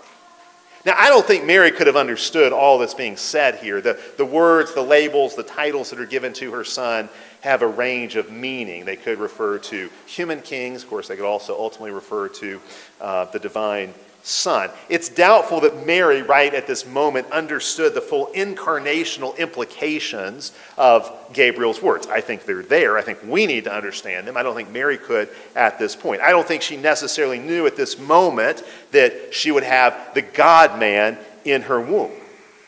Now, 0.87 0.97
I 0.99 1.09
don't 1.09 1.25
think 1.25 1.45
Mary 1.45 1.71
could 1.71 1.87
have 1.87 1.97
understood 1.97 2.53
all 2.53 2.79
that's 2.79 2.95
being 2.95 3.17
said 3.17 3.57
here. 3.57 3.81
The, 3.81 3.99
the 4.19 4.25
words, 4.25 4.75
the 4.75 4.83
labels, 4.83 5.35
the 5.35 5.43
titles 5.43 5.91
that 5.91 5.99
are 6.01 6.07
given 6.07 6.35
to 6.35 6.53
her 6.53 6.65
son 6.65 7.09
have 7.41 7.63
a 7.63 7.67
range 7.67 8.17
of 8.17 8.31
meaning. 8.31 8.85
They 8.85 8.97
could 8.97 9.19
refer 9.19 9.59
to 9.59 9.91
human 10.07 10.43
kings, 10.43 10.83
of 10.83 10.91
course, 10.91 11.09
they 11.09 11.17
could 11.17 11.25
also 11.25 11.55
ultimately 11.55 11.91
refer 11.91 12.29
to 12.29 12.61
uh, 13.01 13.25
the 13.27 13.39
divine 13.39 13.95
son. 14.25 14.71
It's 14.89 15.11
doubtful 15.11 15.61
that 15.61 15.87
Mary, 15.87 16.23
right 16.23 16.53
at 16.55 16.67
this 16.67 16.87
moment, 16.87 17.31
understood 17.31 17.93
the 17.95 18.01
full 18.01 18.29
incarnational 18.35 19.37
implications 19.37 20.53
of 20.79 21.13
Gabriel's 21.35 21.83
words. 21.83 22.07
I 22.07 22.23
think 22.23 22.47
they're 22.47 22.63
there. 22.63 22.97
I 22.97 23.03
think 23.03 23.19
we 23.23 23.45
need 23.45 23.65
to 23.65 23.73
understand 23.73 24.27
them. 24.27 24.39
I 24.39 24.43
don't 24.43 24.57
think 24.57 24.71
Mary 24.71 24.97
could 24.97 25.29
at 25.55 25.79
this 25.79 25.95
point. 25.95 26.23
I 26.23 26.31
don't 26.31 26.49
think 26.49 26.63
she 26.63 26.79
necessarily 26.79 27.39
knew 27.39 27.67
at 27.67 27.77
this 27.77 27.99
moment 27.99 28.63
that 28.93 29.35
she 29.35 29.51
would 29.51 29.63
have 29.63 30.15
the 30.15 30.23
God 30.23 30.81
man 30.81 31.19
in 31.45 31.61
her 31.63 31.79
womb. 31.79 32.13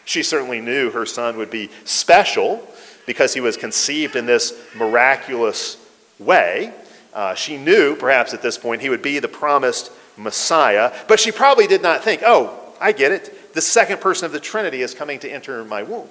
She 0.05 0.23
certainly 0.23 0.61
knew 0.61 0.91
her 0.91 1.07
son 1.07 1.39
would 1.39 1.51
be 1.51 1.71
special 1.85 2.69
because 3.07 3.33
he 3.33 3.41
was 3.41 3.57
conceived 3.57 4.15
in 4.15 4.27
this 4.27 4.53
miraculous 4.77 5.79
way. 6.19 6.75
Uh, 7.17 7.35
she 7.35 7.57
knew, 7.57 7.97
perhaps 7.97 8.35
at 8.35 8.43
this 8.43 8.59
point, 8.59 8.83
he 8.83 8.91
would 8.91 9.01
be 9.01 9.19
the 9.19 9.27
promised 9.27 9.91
Messiah, 10.19 10.93
but 11.09 11.19
she 11.19 11.33
probably 11.33 11.67
did 11.67 11.81
not 11.81 12.05
think, 12.05 12.21
oh, 12.23 12.55
I 12.79 12.93
get 12.93 13.11
it. 13.11 13.55
The 13.55 13.63
second 13.63 14.03
person 14.03 14.27
of 14.27 14.33
the 14.33 14.39
Trinity 14.39 14.83
is 14.83 14.93
coming 14.93 15.19
to 15.21 15.31
enter 15.31 15.65
my 15.65 15.83
womb. 15.83 16.09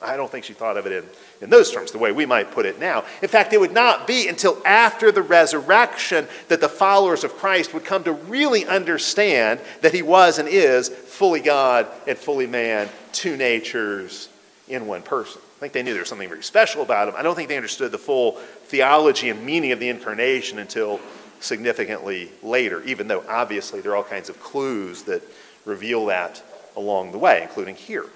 I 0.00 0.16
don't 0.16 0.32
think 0.32 0.46
she 0.46 0.54
thought 0.54 0.78
of 0.78 0.86
it 0.86 0.92
in, 0.92 1.04
in 1.42 1.50
those 1.50 1.70
terms, 1.70 1.92
the 1.92 1.98
way 1.98 2.10
we 2.10 2.24
might 2.24 2.52
put 2.52 2.64
it 2.64 2.80
now. 2.80 3.04
In 3.20 3.28
fact, 3.28 3.52
it 3.52 3.60
would 3.60 3.74
not 3.74 4.06
be 4.06 4.28
until 4.28 4.56
after 4.64 5.12
the 5.12 5.20
resurrection 5.20 6.26
that 6.48 6.62
the 6.62 6.70
followers 6.70 7.22
of 7.22 7.36
Christ 7.36 7.74
would 7.74 7.84
come 7.84 8.02
to 8.04 8.12
really 8.12 8.64
understand 8.64 9.60
that 9.82 9.92
he 9.92 10.00
was 10.00 10.38
and 10.38 10.48
is 10.48 10.88
fully 10.88 11.40
God 11.40 11.86
and 12.06 12.16
fully 12.16 12.46
man, 12.46 12.88
two 13.12 13.36
natures 13.36 14.30
in 14.68 14.86
one 14.86 15.02
person. 15.02 15.42
I 15.60 15.64
think 15.64 15.74
they 15.74 15.82
knew 15.82 15.92
there 15.92 16.00
was 16.00 16.08
something 16.08 16.26
very 16.26 16.42
special 16.42 16.80
about 16.80 17.08
him. 17.08 17.14
I 17.18 17.22
don't 17.22 17.34
think 17.34 17.50
they 17.50 17.56
understood 17.56 17.92
the 17.92 17.98
full 17.98 18.32
theology 18.64 19.28
and 19.28 19.44
meaning 19.44 19.72
of 19.72 19.78
the 19.78 19.90
incarnation 19.90 20.58
until 20.58 20.98
significantly 21.40 22.30
later, 22.42 22.82
even 22.84 23.08
though 23.08 23.22
obviously 23.28 23.82
there 23.82 23.92
are 23.92 23.96
all 23.96 24.02
kinds 24.02 24.30
of 24.30 24.40
clues 24.40 25.02
that 25.02 25.22
reveal 25.66 26.06
that 26.06 26.42
along 26.76 27.12
the 27.12 27.18
way, 27.18 27.42
including 27.42 27.74
here. 27.74 28.06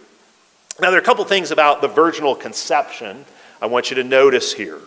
Now, 0.80 0.88
there 0.88 0.98
are 0.98 1.02
a 1.02 1.04
couple 1.04 1.22
things 1.26 1.50
about 1.50 1.82
the 1.82 1.88
virginal 1.88 2.34
conception 2.34 3.26
I 3.60 3.66
want 3.66 3.90
you 3.90 3.96
to 3.96 4.04
notice 4.04 4.54
here. 4.54 4.80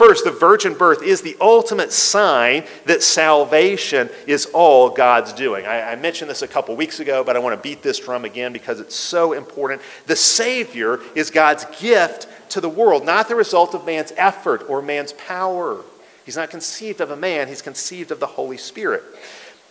First, 0.00 0.24
the 0.24 0.30
virgin 0.30 0.72
birth 0.72 1.02
is 1.02 1.20
the 1.20 1.36
ultimate 1.42 1.92
sign 1.92 2.64
that 2.86 3.02
salvation 3.02 4.08
is 4.26 4.46
all 4.46 4.88
God's 4.88 5.34
doing. 5.34 5.66
I, 5.66 5.92
I, 5.92 5.96
mentioned 5.96 6.30
this 6.30 6.40
a 6.40 6.48
couple 6.48 6.74
weeks 6.74 7.00
ago, 7.00 7.22
but 7.22 7.36
I 7.36 7.38
want 7.38 7.54
to 7.54 7.62
beat 7.62 7.82
this 7.82 7.98
drum 7.98 8.24
again 8.24 8.50
because 8.50 8.80
it's 8.80 8.94
so 8.94 9.34
important. 9.34 9.82
The 10.06 10.16
Savior 10.16 11.00
is 11.14 11.28
God's 11.28 11.66
gift 11.78 12.28
to 12.48 12.62
the 12.62 12.68
world, 12.70 13.04
not 13.04 13.28
the 13.28 13.34
result 13.34 13.74
of 13.74 13.84
man's 13.84 14.10
effort 14.16 14.64
or 14.70 14.80
man's 14.80 15.12
power. 15.12 15.82
He's 16.24 16.36
not 16.36 16.48
conceived 16.48 17.02
of 17.02 17.10
a 17.10 17.16
man, 17.16 17.48
he's 17.48 17.60
conceived 17.60 18.10
of 18.10 18.20
the 18.20 18.26
Holy 18.26 18.56
Spirit. 18.56 19.04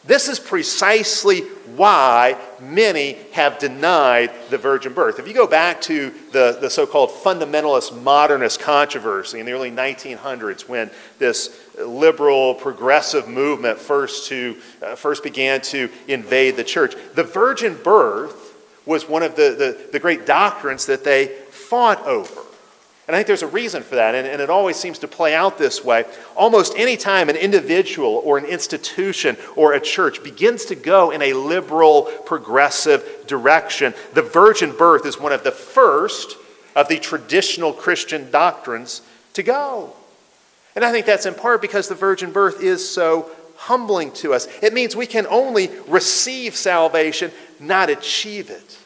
This 0.06 0.28
is 0.28 0.40
precisely 0.40 1.42
why 1.76 2.38
many 2.60 3.14
have 3.34 3.60
denied 3.60 4.32
the 4.50 4.58
virgin 4.58 4.94
birth. 4.94 5.20
If 5.20 5.28
you 5.28 5.34
go 5.34 5.48
back 5.48 5.82
to 5.82 6.14
the, 6.32 6.58
the 6.60 6.70
so 6.70 6.88
called 6.88 7.10
fundamentalist 7.10 8.02
modernist 8.02 8.60
controversy 8.60 9.40
in 9.40 9.46
the 9.46 9.52
early 9.52 9.72
1900s, 9.72 10.68
when 10.68 10.90
this 11.20 11.60
liberal 11.78 12.56
progressive 12.56 13.28
movement 13.28 13.78
first, 13.78 14.28
to, 14.30 14.58
uh, 14.82 14.96
first 14.96 15.24
began 15.24 15.62
to 15.62 15.90
invade 16.08 16.56
the 16.56 16.64
church, 16.64 16.96
the 17.16 17.24
virgin 17.24 17.78
birth 17.84 18.56
was 18.86 19.08
one 19.08 19.22
of 19.22 19.36
the, 19.36 19.52
the, 19.52 19.90
the 19.92 20.00
great 20.00 20.26
doctrines 20.26 20.86
that 20.88 21.04
they 21.04 21.28
fought 21.52 22.06
over. 22.06 22.42
And 23.10 23.16
I 23.16 23.20
think 23.22 23.28
there's 23.28 23.42
a 23.42 23.48
reason 23.48 23.82
for 23.82 23.96
that, 23.96 24.14
and, 24.14 24.28
and, 24.28 24.40
it 24.40 24.52
always 24.52 24.76
seems 24.76 25.00
to 25.00 25.08
play 25.08 25.34
out 25.34 25.58
this 25.58 25.84
way. 25.84 26.06
Almost 26.36 26.76
any 26.78 26.96
time 26.96 27.28
an 27.28 27.38
individual 27.38 28.22
or 28.24 28.38
an 28.38 28.46
institution 28.46 29.36
or 29.56 29.74
a 29.74 29.80
church 29.80 30.24
begins 30.24 30.66
to 30.66 30.76
go 30.76 31.10
in 31.10 31.24
a 31.24 31.34
liberal, 31.34 32.04
progressive 32.04 33.26
direction, 33.26 33.96
the 34.14 34.22
virgin 34.22 34.74
birth 34.78 35.08
is 35.08 35.20
one 35.20 35.32
of 35.32 35.44
the 35.44 35.52
first 35.52 36.38
of 36.76 36.88
the 36.88 37.00
traditional 37.00 37.74
Christian 37.74 38.30
doctrines 38.30 39.02
to 39.34 39.42
go. 39.42 39.96
And 40.76 40.86
I 40.86 40.92
think 40.92 41.08
that's 41.08 41.26
in 41.26 41.34
part 41.34 41.64
because 41.64 41.88
the 41.88 41.96
virgin 41.96 42.32
birth 42.32 42.62
is 42.62 42.88
so 42.88 43.32
humbling 43.56 44.12
to 44.12 44.36
us. 44.36 44.48
It 44.62 44.72
means 44.72 44.96
we 44.96 45.08
can 45.08 45.26
only 45.26 45.72
receive 45.88 46.56
salvation, 46.56 47.32
not 47.60 47.90
achieve 47.90 48.52
it. 48.52 48.78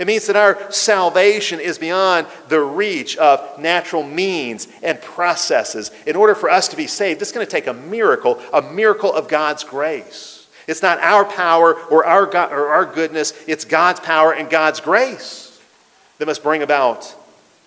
It 0.00 0.06
means 0.06 0.26
that 0.28 0.36
our 0.36 0.72
salvation 0.72 1.60
is 1.60 1.78
beyond 1.78 2.26
the 2.48 2.62
reach 2.62 3.18
of 3.18 3.58
natural 3.58 4.02
means 4.02 4.66
and 4.82 4.98
processes. 4.98 5.90
In 6.06 6.16
order 6.16 6.34
for 6.34 6.48
us 6.48 6.68
to 6.68 6.76
be 6.76 6.86
saved, 6.86 7.20
it's 7.20 7.32
going 7.32 7.46
to 7.46 7.50
take 7.50 7.66
a 7.66 7.74
miracle, 7.74 8.40
a 8.50 8.62
miracle 8.62 9.12
of 9.12 9.28
God's 9.28 9.62
grace. 9.62 10.48
It's 10.66 10.80
not 10.80 11.00
our 11.00 11.26
power 11.26 11.74
or 11.74 12.06
our, 12.06 12.24
God, 12.24 12.50
or 12.50 12.68
our 12.68 12.86
goodness, 12.86 13.34
it's 13.46 13.66
God's 13.66 14.00
power 14.00 14.32
and 14.32 14.48
God's 14.48 14.80
grace 14.80 15.60
that 16.16 16.24
must 16.24 16.42
bring 16.42 16.62
about 16.62 17.14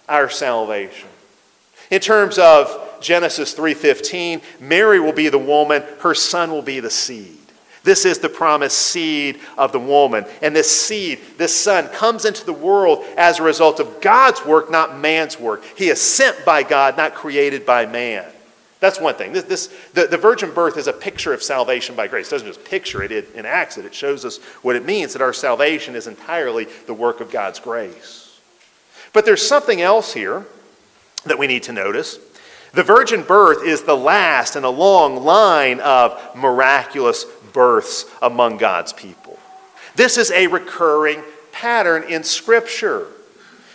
our 0.10 0.28
salvation. 0.28 1.10
In 1.92 2.02
terms 2.02 2.40
of 2.40 2.98
Genesis 3.00 3.54
3:15, 3.54 4.42
Mary 4.60 5.00
will 5.00 5.14
be 5.14 5.30
the 5.30 5.38
woman, 5.38 5.84
her 6.00 6.16
son 6.16 6.50
will 6.50 6.64
be 6.64 6.80
the 6.80 6.90
seed. 6.90 7.43
This 7.84 8.06
is 8.06 8.20
the 8.20 8.30
promised 8.30 8.78
seed 8.78 9.40
of 9.58 9.74
the 9.74 9.80
woman. 9.80 10.26
And 10.42 10.56
this 10.56 10.72
seed, 10.72 11.20
this 11.38 11.54
son, 11.54 11.90
comes 11.90 12.24
into 12.24 12.46
the 12.46 12.54
world 12.54 13.04
as 13.18 13.40
a 13.40 13.44
result 13.44 13.80
of 13.80 14.00
God's 14.02 14.46
work, 14.46 14.72
not 14.72 14.98
man's 14.98 15.40
work. 15.40 15.64
He 15.76 15.90
is 15.90 16.02
sent 16.02 16.46
by 16.46 16.64
God, 16.64 16.96
not 16.96 17.14
created 17.14 17.66
by 17.66 17.86
man. 17.86 18.26
That's 18.80 19.00
one 19.00 19.16
thing. 19.16 19.32
This, 19.32 19.46
this, 19.46 19.68
the, 19.94 20.08
the 20.08 20.18
virgin 20.18 20.54
birth 20.54 20.78
is 20.78 20.88
a 20.88 20.94
picture 20.94 21.34
of 21.34 21.42
salvation 21.42 21.96
by 21.96 22.08
grace. 22.08 22.28
It 22.28 22.32
doesn't 22.32 22.48
just 22.48 22.66
picture 22.66 23.02
it, 23.02 23.14
it 23.14 23.34
enacts 23.36 23.78
it. 23.78 23.86
It 23.86 23.96
shows 23.96 24.26
us 24.26 24.40
what 24.62 24.76
it 24.76 24.86
means 24.86 25.14
that 25.14 25.22
our 25.22 25.32
salvation 25.32 25.96
is 25.96 26.08
entirely 26.08 26.68
the 26.86 26.94
work 26.94 27.22
of 27.22 27.32
God's 27.32 27.60
grace. 27.60 28.40
But 29.14 29.26
there's 29.26 29.46
something 29.46 29.82
else 29.82 30.14
here 30.14 30.46
that 31.26 31.40
we 31.40 31.48
need 31.48 31.64
to 31.64 31.72
notice. 31.72 32.20
The 32.74 32.84
virgin 32.84 33.22
birth 33.22 33.64
is 33.64 33.84
the 33.84 33.96
last 33.96 34.56
in 34.56 34.64
a 34.64 34.70
long 34.70 35.24
line 35.24 35.80
of 35.80 36.36
miraculous 36.36 37.26
births 37.54 38.06
among 38.22 38.58
God's 38.58 38.92
people. 38.92 39.40
This 39.96 40.18
is 40.18 40.32
a 40.32 40.48
recurring 40.48 41.24
pattern 41.52 42.04
in 42.04 42.24
Scripture. 42.24 43.08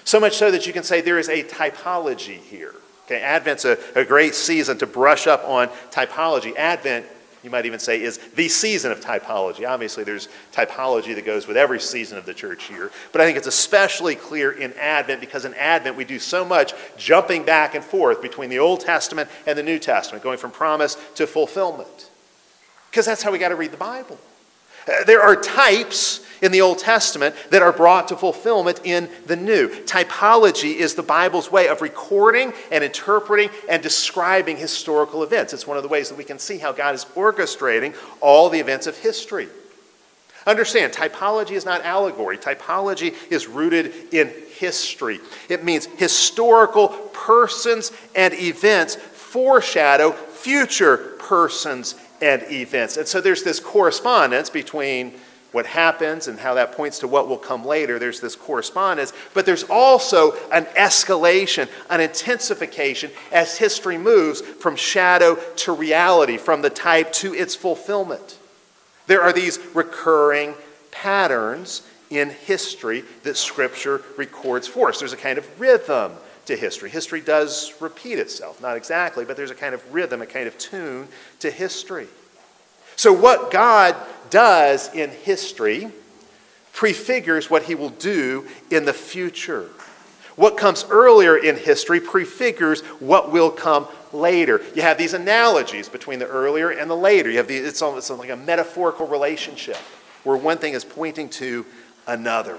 So 0.05 0.19
much 0.19 0.37
so 0.37 0.51
that 0.51 0.67
you 0.67 0.73
can 0.73 0.83
say 0.83 1.01
there 1.01 1.19
is 1.19 1.29
a 1.29 1.43
typology 1.45 2.39
here. 2.39 2.75
Okay, 3.07 3.23
Advent's 3.23 3.65
a, 3.65 3.79
a 3.95 4.05
great 4.05 4.35
season 4.35 4.77
to 4.79 4.87
brush 4.87 5.27
up 5.27 5.43
on 5.47 5.69
typology. 5.91 6.55
Advent, 6.57 7.07
you 7.43 7.51
might 7.51 7.65
even 7.65 7.79
say, 7.79 8.03
is 8.03 8.19
the 8.35 8.49
season 8.49 8.93
of 8.93 9.01
typology. 9.01 9.67
Obviously, 9.67 10.05
there's 10.05 10.29
typology 10.53 11.15
that 11.15 11.25
goes 11.25 11.47
with 11.47 11.57
every 11.57 11.81
season 11.81 12.19
of 12.19 12.27
the 12.27 12.35
church 12.35 12.69
year. 12.71 12.91
But 13.13 13.23
I 13.23 13.25
think 13.25 13.39
it's 13.39 13.47
especially 13.47 14.15
clear 14.15 14.53
in 14.53 14.75
Advent 14.75 15.21
because 15.21 15.45
in 15.45 15.55
Advent 15.55 15.97
we 15.97 16.05
do 16.05 16.19
so 16.19 16.45
much 16.45 16.75
jumping 16.99 17.45
back 17.45 17.75
and 17.75 17.85
forth 17.85 18.21
between 18.21 18.51
the 18.51 18.59
Old 18.59 18.81
Testament 18.81 19.31
and 19.47 19.57
the 19.57 19.63
New 19.63 19.79
Testament, 19.79 20.23
going 20.23 20.39
from 20.39 20.51
promise 20.51 20.97
to 21.15 21.27
fulfillment. 21.27 22.08
Because 22.91 23.07
that's 23.07 23.23
how 23.23 23.33
we 23.33 23.39
got 23.39 23.51
to 23.51 23.57
read 23.57 23.73
the 23.73 23.77
Bible. 23.77 24.19
Uh, 24.87 25.05
there 25.05 25.21
are 25.21 25.37
types 25.37 26.25
in 26.41 26.53
the 26.53 26.61
Old 26.61 26.79
Testament 26.79 27.35
that 27.51 27.63
are 27.63 27.73
brought 27.73 28.09
to 28.09 28.17
fulfillment 28.17 28.81
in 28.85 29.09
the 29.27 29.37
New. 29.37 29.69
Typology 29.85 30.77
is 30.77 30.95
the 30.95 31.03
Bible's 31.03 31.51
way 31.51 31.69
of 31.69 31.83
recording 31.83 32.53
and 32.71 32.85
interpreting 32.85 33.51
and 33.69 33.83
describing 33.83 34.57
historical 34.57 35.23
events. 35.23 35.53
It's 35.53 35.67
one 35.67 35.77
of 35.77 35.83
the 35.83 35.89
ways 35.89 36.09
that 36.09 36.17
we 36.17 36.25
can 36.25 36.39
see 36.39 36.59
how 36.59 36.73
God 36.73 36.95
is 36.95 37.05
orchestrating 37.17 37.95
all 38.21 38.49
the 38.49 38.61
events 38.61 38.87
of 38.87 38.97
history. 38.97 39.49
Understand, 40.47 40.93
typology 40.95 41.53
is 41.53 41.67
not 41.67 41.83
allegory. 41.83 42.39
Typology 42.39 43.15
is 43.31 43.47
rooted 43.47 44.15
in 44.15 44.33
history. 44.57 45.21
It 45.51 45.63
means 45.63 45.87
historical 45.87 46.89
persons 47.13 47.93
and 48.15 48.33
events 48.33 48.95
foreshadow 48.95 50.13
future 50.13 50.97
persons 51.19 51.97
and 52.21 52.43
events. 52.51 52.97
And 52.97 53.07
so 53.07 53.21
there's 53.21 53.43
this 53.43 53.61
correspondence 53.61 54.51
between 54.51 55.13
what 55.53 55.67
happens 55.67 56.29
and 56.29 56.39
how 56.39 56.55
that 56.55 56.73
points 56.73 56.99
to 56.99 57.09
what 57.09 57.29
will 57.29 57.39
come 57.39 57.65
later. 57.65 57.99
There's 57.99 58.21
this 58.21 58.37
correspondence, 58.37 59.13
but 59.33 59.47
there's 59.47 59.65
also 59.65 60.33
an 60.53 60.67
escalation, 60.77 61.69
an 61.89 62.01
intensification 62.01 63.11
as 63.33 63.57
history 63.57 63.97
moves 63.97 64.43
from 64.43 64.77
shadow 64.77 65.37
to 65.57 65.73
reality, 65.73 66.37
from 66.37 66.61
the 66.61 66.71
type 66.71 67.13
to 67.15 67.35
its 67.35 67.55
fulfillment. 67.55 68.39
There 69.07 69.23
are 69.23 69.33
these 69.33 69.59
recurring 69.75 70.55
patterns 70.91 71.83
in 72.11 72.31
history 72.31 73.05
that 73.23 73.37
Scripture 73.37 74.03
records 74.17 74.69
for 74.69 74.91
us. 74.91 74.99
There's 74.99 75.13
a 75.13 75.17
kind 75.17 75.39
of 75.39 75.61
rhythm 75.61 76.13
to 76.49 76.57
history. 76.57 76.91
History 76.91 77.21
does 77.21 77.73
repeat 77.81 78.19
itself, 78.19 78.61
not 78.61 78.77
exactly, 78.77 79.25
but 79.25 79.37
there's 79.37 79.51
a 79.51 79.55
kind 79.55 79.75
of 79.75 79.95
rhythm, 79.95 80.21
a 80.21 80.27
kind 80.27 80.49
of 80.49 80.59
tune 80.59 81.09
to 81.41 81.51
history. 81.51 82.09
So, 82.97 83.13
what 83.13 83.51
God 83.51 83.95
does 84.31 84.93
in 84.93 85.11
history 85.11 85.91
prefigures 86.73 87.49
what 87.49 87.65
he 87.65 87.75
will 87.75 87.91
do 87.91 88.47
in 88.71 88.85
the 88.85 88.93
future. 88.93 89.69
What 90.37 90.57
comes 90.57 90.85
earlier 90.89 91.37
in 91.37 91.57
history 91.57 92.01
prefigures 92.01 92.83
what 93.01 93.33
will 93.33 93.51
come 93.51 93.89
later. 94.13 94.63
You 94.75 94.83
have 94.83 94.97
these 94.97 95.13
analogies 95.13 95.89
between 95.89 96.21
the 96.21 96.27
earlier 96.27 96.71
and 96.71 96.89
the 96.89 96.97
later. 96.97 97.31
You 97.31 97.39
have 97.39 97.49
the, 97.49 97.57
it's 97.57 97.83
almost 97.83 98.11
like 98.11 98.31
a 98.31 98.37
metaphorical 98.37 99.07
relationship 99.09 99.77
where 100.23 100.37
one 100.37 100.59
thing 100.59 100.75
is 100.75 100.85
pointing 100.85 101.29
to 101.31 101.67
another. 102.07 102.59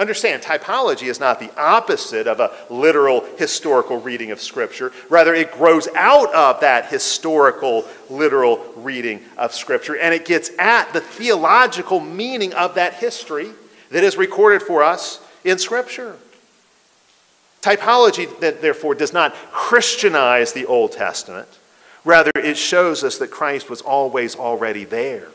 Understand, 0.00 0.42
typology 0.42 1.08
is 1.08 1.20
not 1.20 1.40
the 1.40 1.50
opposite 1.60 2.26
of 2.26 2.40
a 2.40 2.50
literal 2.70 3.22
historical 3.36 4.00
reading 4.00 4.30
of 4.30 4.40
Scripture. 4.40 4.92
Rather, 5.10 5.34
it 5.34 5.52
grows 5.52 5.88
out 5.94 6.32
of 6.32 6.58
that 6.60 6.86
historical, 6.86 7.86
literal 8.08 8.64
reading 8.76 9.22
of 9.36 9.54
Scripture, 9.54 9.98
and 9.98 10.14
it 10.14 10.24
gets 10.24 10.52
at 10.58 10.90
the 10.94 11.02
theological 11.02 12.00
meaning 12.00 12.54
of 12.54 12.76
that 12.76 12.94
history 12.94 13.50
that 13.90 14.02
is 14.02 14.16
recorded 14.16 14.62
for 14.62 14.82
us 14.82 15.20
in 15.44 15.58
Scripture. 15.58 16.16
Typology, 17.60 18.26
therefore, 18.40 18.94
does 18.94 19.12
not 19.12 19.34
Christianize 19.52 20.54
the 20.54 20.64
Old 20.64 20.92
Testament. 20.92 21.46
Rather, 22.06 22.30
it 22.36 22.56
shows 22.56 23.04
us 23.04 23.18
that 23.18 23.30
Christ 23.30 23.68
was 23.68 23.82
always 23.82 24.34
already 24.34 24.84
there 24.84 25.28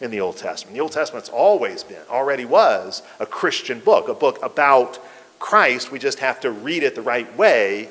in 0.00 0.10
the 0.10 0.20
Old 0.20 0.36
Testament. 0.36 0.74
The 0.74 0.82
Old 0.82 0.92
Testament's 0.92 1.28
always 1.28 1.82
been, 1.82 2.02
already 2.10 2.44
was, 2.44 3.02
a 3.18 3.26
Christian 3.26 3.80
book, 3.80 4.08
a 4.08 4.14
book 4.14 4.38
about 4.42 4.98
Christ. 5.38 5.90
We 5.90 5.98
just 5.98 6.18
have 6.18 6.40
to 6.40 6.50
read 6.50 6.82
it 6.82 6.94
the 6.94 7.02
right 7.02 7.34
way 7.36 7.88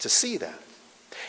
to 0.00 0.08
see 0.08 0.36
that. 0.38 0.58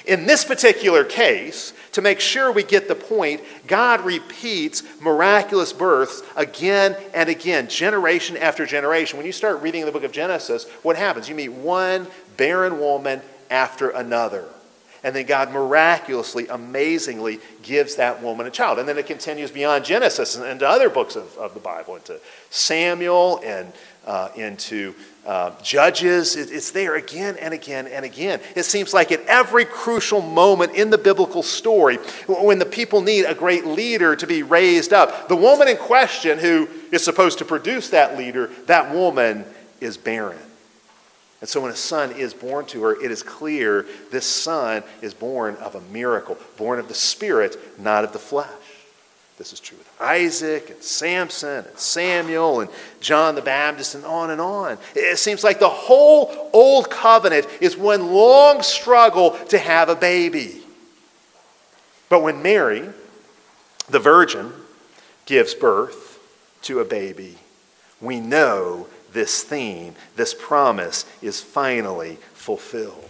In 0.05 0.25
this 0.25 0.43
particular 0.43 1.05
case, 1.05 1.73
to 1.93 2.01
make 2.01 2.19
sure 2.19 2.51
we 2.51 2.63
get 2.63 2.87
the 2.87 2.95
point, 2.95 3.41
God 3.67 4.01
repeats 4.01 4.83
miraculous 4.99 5.71
births 5.71 6.23
again 6.35 6.97
and 7.13 7.29
again, 7.29 7.69
generation 7.69 8.35
after 8.35 8.65
generation. 8.65 9.17
When 9.17 9.25
you 9.25 9.31
start 9.31 9.61
reading 9.61 9.85
the 9.85 9.91
book 9.91 10.03
of 10.03 10.11
Genesis, 10.11 10.67
what 10.81 10.97
happens? 10.97 11.29
You 11.29 11.35
meet 11.35 11.53
one 11.53 12.07
barren 12.35 12.79
woman 12.79 13.21
after 13.49 13.91
another. 13.91 14.45
And 15.03 15.13
then 15.13 15.25
God 15.25 15.51
miraculously, 15.51 16.47
amazingly 16.47 17.39
gives 17.61 17.95
that 17.97 18.23
woman 18.23 18.47
a 18.47 18.51
child. 18.51 18.79
And 18.79 18.87
then 18.87 18.97
it 18.97 19.05
continues 19.05 19.51
beyond 19.51 19.83
Genesis 19.83 20.35
and 20.35 20.45
into 20.45 20.67
other 20.67 20.89
books 20.89 21.17
of, 21.17 21.37
of 21.37 21.53
the 21.53 21.59
Bible, 21.59 21.97
into 21.97 22.19
Samuel 22.49 23.41
and 23.43 23.73
uh, 24.05 24.29
into 24.35 24.95
uh, 25.25 25.51
Judges. 25.61 26.35
It, 26.35 26.51
it's 26.51 26.71
there 26.71 26.95
again 26.95 27.35
and 27.37 27.53
again 27.53 27.87
and 27.87 28.05
again. 28.05 28.39
It 28.55 28.63
seems 28.63 28.93
like 28.93 29.11
at 29.11 29.21
every 29.25 29.65
crucial 29.65 30.21
moment 30.21 30.75
in 30.75 30.89
the 30.89 30.97
biblical 30.97 31.43
story, 31.43 31.97
when 32.27 32.59
the 32.59 32.65
people 32.65 33.01
need 33.01 33.25
a 33.25 33.35
great 33.35 33.65
leader 33.65 34.15
to 34.15 34.27
be 34.27 34.41
raised 34.41 34.93
up, 34.93 35.27
the 35.27 35.35
woman 35.35 35.67
in 35.67 35.77
question 35.77 36.39
who 36.39 36.67
is 36.91 37.03
supposed 37.03 37.39
to 37.39 37.45
produce 37.45 37.89
that 37.89 38.17
leader, 38.17 38.47
that 38.67 38.93
woman 38.93 39.45
is 39.81 39.97
barren. 39.97 40.39
And 41.43 41.49
so 41.49 41.59
when 41.59 41.71
a 41.71 41.75
son 41.75 42.13
is 42.13 42.33
born 42.33 42.65
to 42.67 42.83
her, 42.83 43.03
it 43.03 43.11
is 43.11 43.21
clear 43.21 43.85
this 44.11 44.25
son 44.25 44.81
is 45.01 45.13
born 45.13 45.57
of 45.57 45.75
a 45.75 45.81
miracle, 45.91 46.37
born 46.55 46.79
of 46.79 46.87
the 46.87 46.93
Spirit, 46.93 47.57
not 47.77 48.05
of 48.05 48.13
the 48.13 48.17
flesh. 48.17 48.47
This 49.37 49.51
is 49.51 49.59
true 49.59 49.77
with 49.77 49.91
Isaac 49.99 50.69
and 50.69 50.81
Samson 50.81 51.65
and 51.65 51.77
Samuel 51.77 52.61
and 52.61 52.69
John 53.01 53.35
the 53.35 53.41
Baptist 53.41 53.93
and 53.93 54.05
on 54.05 54.31
and 54.31 54.39
on. 54.39 54.77
It 54.95 55.17
seems 55.17 55.43
like 55.43 55.59
the 55.59 55.67
whole 55.67 56.49
Old 56.53 56.89
Covenant 56.89 57.45
is 57.59 57.75
one 57.75 58.13
long 58.13 58.61
struggle 58.61 59.31
to 59.47 59.57
have 59.57 59.89
a 59.89 59.97
baby. 59.97 60.63
But 62.07 62.23
when 62.23 62.41
Mary, 62.41 62.87
the 63.89 63.99
virgin, 63.99 64.53
gives 65.25 65.53
birth 65.53 66.25
to 66.61 66.79
a 66.79 66.85
baby, 66.85 67.35
we 67.99 68.21
know 68.21 68.87
this 69.13 69.43
theme, 69.43 69.95
this 70.15 70.33
promise 70.33 71.05
is 71.21 71.39
finally 71.39 72.17
fulfilled. 72.33 73.09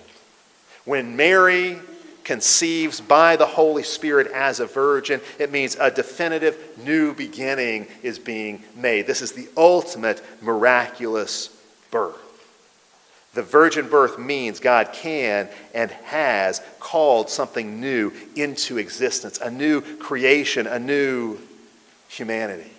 When 0.85 1.15
Mary 1.15 1.79
conceives 2.23 3.01
by 3.01 3.35
the 3.35 3.45
Holy 3.45 3.83
Spirit 3.83 4.27
as 4.27 4.59
a 4.59 4.65
virgin, 4.65 5.21
it 5.39 5.51
means 5.51 5.75
a 5.75 5.91
definitive 5.91 6.57
new 6.83 7.13
beginning 7.13 7.87
is 8.01 8.19
being 8.19 8.63
made. 8.75 9.07
This 9.07 9.21
is 9.21 9.33
the 9.33 9.47
ultimate 9.57 10.21
miraculous 10.41 11.49
birth. 11.91 12.19
The 13.33 13.41
virgin 13.41 13.89
birth 13.89 14.19
means 14.19 14.59
God 14.59 14.93
can 14.93 15.49
and 15.73 15.89
has 15.89 16.61
called 16.79 17.29
something 17.29 17.81
new 17.81 18.11
into 18.35 18.77
existence, 18.77 19.39
a 19.39 19.49
new 19.49 19.81
creation, 19.97 20.67
a 20.67 20.77
new 20.77 21.39
humanity. 22.09 22.72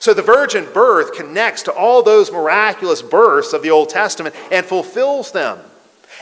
So 0.00 0.12
the 0.14 0.22
virgin 0.22 0.66
birth 0.72 1.12
connects 1.12 1.62
to 1.62 1.72
all 1.72 2.02
those 2.02 2.30
miraculous 2.30 3.02
births 3.02 3.52
of 3.52 3.62
the 3.62 3.70
Old 3.70 3.88
Testament 3.88 4.34
and 4.50 4.66
fulfills 4.66 5.32
them. 5.32 5.58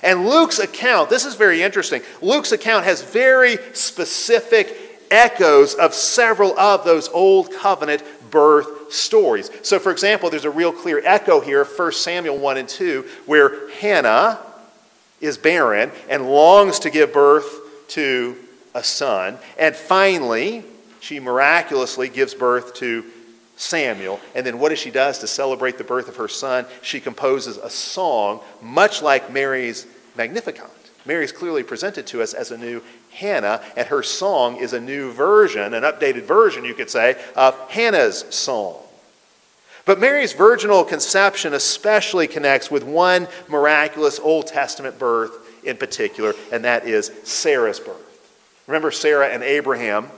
And 0.02 0.26
Luke's 0.26 0.58
account, 0.58 1.11
this 1.11 1.24
is 1.24 1.35
very 1.35 1.62
interesting. 1.62 2.02
Luke's 2.20 2.52
account 2.52 2.85
has 2.85 3.02
very 3.02 3.58
specific 3.74 4.76
echoes 5.11 5.74
of 5.74 5.94
several 5.94 6.58
of 6.58 6.85
those 6.85 7.08
Old 7.11 7.52
Covenant 7.52 8.02
birth 8.30 8.92
stories. 8.92 9.50
So, 9.62 9.78
for 9.78 9.92
example, 9.92 10.30
there's 10.30 10.46
a 10.46 10.50
real 10.50 10.72
clear 10.72 11.02
echo 11.04 11.40
here, 11.40 11.64
1 11.64 11.92
Samuel 11.92 12.38
1 12.38 12.56
and 12.56 12.68
2, 12.68 13.06
where 13.26 13.68
Hannah 13.70 14.40
is 15.20 15.38
barren 15.38 15.92
and 16.08 16.28
longs 16.28 16.80
to 16.80 16.90
give 16.90 17.12
birth 17.12 17.61
to 17.88 18.37
a 18.74 18.82
son. 18.82 19.38
And 19.58 19.76
finally, 19.76 20.64
she 21.00 21.20
miraculously 21.20 22.08
gives 22.08 22.35
birth 22.35 22.74
to 22.74 23.04
Samuel. 23.62 24.20
And 24.35 24.44
then 24.44 24.59
what 24.59 24.70
does 24.70 24.79
she 24.79 24.90
does 24.90 25.18
to 25.18 25.27
celebrate 25.27 25.79
the 25.79 25.85
birth 25.85 26.09
of 26.09 26.16
her 26.16 26.29
son? 26.29 26.66
She 26.83 27.01
composes 27.01 27.57
a 27.57 27.70
song, 27.70 28.40
much 28.61 29.03
like 29.03 29.33
Mary's 29.33 29.87
Magnificat. 30.16 30.68
Mary's 31.05 31.33
clearly 31.33 31.62
presented 31.62 32.07
to 32.09 32.22
us 32.22 32.35
as 32.35 32.51
a 32.51 32.59
new 32.59 32.83
Hannah, 33.12 33.61
and 33.77 33.87
her 33.88 34.03
song 34.03 34.57
is 34.57 34.72
a 34.72 34.81
new 34.81 35.12
version, 35.12 35.75
an 35.75 35.83
updated 35.83 36.22
version, 36.22 36.64
you 36.64 36.75
could 36.75 36.90
say, 36.90 37.20
of 37.35 37.59
Hannah's 37.70 38.25
song. 38.35 38.77
But 39.85 40.01
Mary's 40.01 40.33
virginal 40.33 40.85
conception 40.85 41.55
especially 41.55 42.29
connects 42.29 42.70
with 42.70 42.85
one 42.85 43.27
miraculous 43.48 44.20
Old 44.20 44.46
Testament 44.46 44.98
birth 44.98 45.64
in 45.64 45.77
particular, 45.77 46.35
and 46.53 46.64
that 46.64 46.87
is 46.87 47.11
Sarah's 47.25 47.81
birth. 47.81 48.09
Remember 48.66 48.90
Sarah 48.90 49.29
and 49.29 49.42
Abraham 49.42 50.09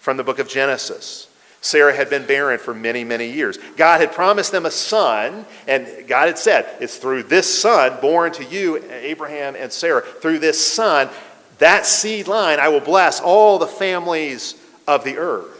from 0.00 0.16
the 0.16 0.24
book 0.24 0.38
of 0.38 0.48
Genesis. 0.48 1.28
Sarah 1.62 1.94
had 1.94 2.08
been 2.08 2.24
barren 2.24 2.58
for 2.58 2.72
many, 2.72 3.04
many 3.04 3.30
years. 3.30 3.58
God 3.76 4.00
had 4.00 4.12
promised 4.12 4.50
them 4.50 4.64
a 4.64 4.70
son, 4.70 5.44
and 5.68 5.86
God 6.08 6.28
had 6.28 6.38
said, 6.38 6.66
It's 6.80 6.96
through 6.96 7.24
this 7.24 7.60
son 7.60 8.00
born 8.00 8.32
to 8.32 8.44
you, 8.44 8.82
Abraham 8.90 9.54
and 9.56 9.70
Sarah, 9.70 10.00
through 10.00 10.38
this 10.38 10.64
son, 10.64 11.10
that 11.58 11.84
seed 11.84 12.26
line, 12.26 12.58
I 12.58 12.68
will 12.68 12.80
bless 12.80 13.20
all 13.20 13.58
the 13.58 13.66
families 13.66 14.54
of 14.88 15.04
the 15.04 15.18
earth. 15.18 15.56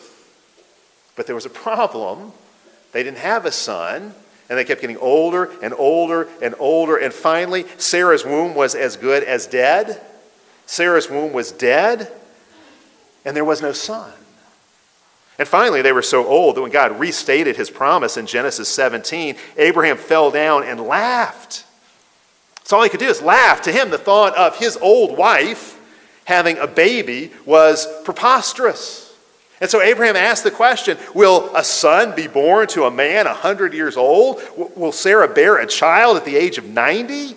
But 1.14 1.26
there 1.26 1.34
was 1.34 1.44
a 1.44 1.50
problem. 1.50 2.32
They 2.92 3.02
didn't 3.02 3.18
have 3.18 3.44
a 3.44 3.52
son, 3.52 4.14
and 4.48 4.58
they 4.58 4.64
kept 4.64 4.80
getting 4.80 4.96
older 4.96 5.50
and 5.62 5.74
older 5.74 6.28
and 6.40 6.54
older, 6.58 6.96
and 6.96 7.12
finally, 7.12 7.66
Sarah's 7.76 8.24
womb 8.24 8.54
was 8.54 8.74
as 8.74 8.96
good 8.96 9.22
as 9.22 9.46
dead. 9.46 10.00
Sarah's 10.64 11.10
womb 11.10 11.34
was 11.34 11.52
dead, 11.52 12.10
and 13.26 13.36
there 13.36 13.44
was 13.44 13.60
no 13.60 13.72
son. 13.72 14.10
And 15.40 15.48
finally, 15.48 15.80
they 15.80 15.92
were 15.92 16.02
so 16.02 16.26
old 16.26 16.54
that 16.54 16.60
when 16.60 16.70
God 16.70 17.00
restated 17.00 17.56
his 17.56 17.70
promise 17.70 18.18
in 18.18 18.26
Genesis 18.26 18.68
17, 18.68 19.36
Abraham 19.56 19.96
fell 19.96 20.30
down 20.30 20.64
and 20.64 20.78
laughed. 20.78 21.64
That's 22.56 22.74
all 22.74 22.82
he 22.82 22.90
could 22.90 23.00
do 23.00 23.08
is 23.08 23.22
laugh. 23.22 23.62
To 23.62 23.72
him, 23.72 23.88
the 23.88 23.96
thought 23.96 24.36
of 24.36 24.58
his 24.58 24.76
old 24.76 25.16
wife 25.16 25.80
having 26.26 26.58
a 26.58 26.66
baby 26.66 27.32
was 27.46 27.86
preposterous. 28.04 29.16
And 29.62 29.70
so 29.70 29.80
Abraham 29.80 30.14
asked 30.14 30.44
the 30.44 30.50
question 30.50 30.98
Will 31.14 31.50
a 31.56 31.64
son 31.64 32.14
be 32.14 32.26
born 32.26 32.68
to 32.68 32.84
a 32.84 32.90
man 32.90 33.24
100 33.24 33.72
years 33.72 33.96
old? 33.96 34.42
Will 34.76 34.92
Sarah 34.92 35.26
bear 35.26 35.56
a 35.56 35.66
child 35.66 36.18
at 36.18 36.26
the 36.26 36.36
age 36.36 36.58
of 36.58 36.66
90? 36.66 37.34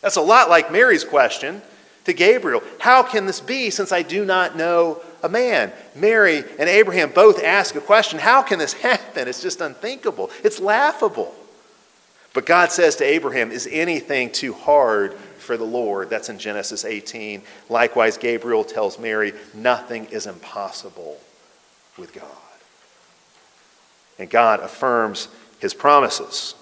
That's 0.00 0.16
a 0.16 0.22
lot 0.22 0.48
like 0.48 0.72
Mary's 0.72 1.04
question 1.04 1.60
to 2.06 2.14
Gabriel 2.14 2.62
How 2.78 3.02
can 3.02 3.26
this 3.26 3.40
be 3.40 3.68
since 3.68 3.92
I 3.92 4.00
do 4.00 4.24
not 4.24 4.56
know 4.56 5.02
a 5.22 5.28
man. 5.28 5.72
Mary 5.94 6.44
and 6.58 6.68
Abraham 6.68 7.10
both 7.10 7.42
ask 7.42 7.74
a 7.74 7.80
question 7.80 8.18
How 8.18 8.42
can 8.42 8.58
this 8.58 8.72
happen? 8.82 9.28
It's 9.28 9.42
just 9.42 9.60
unthinkable, 9.60 10.30
it's 10.42 10.60
laughable. 10.60 11.34
But 12.32 12.46
God 12.46 12.70
says 12.70 12.96
to 12.96 13.04
Abraham, 13.04 13.50
Is 13.50 13.68
anything 13.70 14.30
too 14.30 14.52
hard 14.52 15.14
for 15.14 15.56
the 15.56 15.64
Lord? 15.64 16.10
That's 16.10 16.28
in 16.28 16.38
Genesis 16.38 16.84
18. 16.84 17.42
Likewise, 17.68 18.16
Gabriel 18.18 18.62
tells 18.62 18.98
Mary, 18.98 19.32
Nothing 19.52 20.06
is 20.06 20.26
impossible 20.26 21.18
with 21.98 22.14
God. 22.14 22.24
And 24.18 24.30
God 24.30 24.60
affirms 24.60 25.28
his 25.58 25.74
promises. 25.74 26.54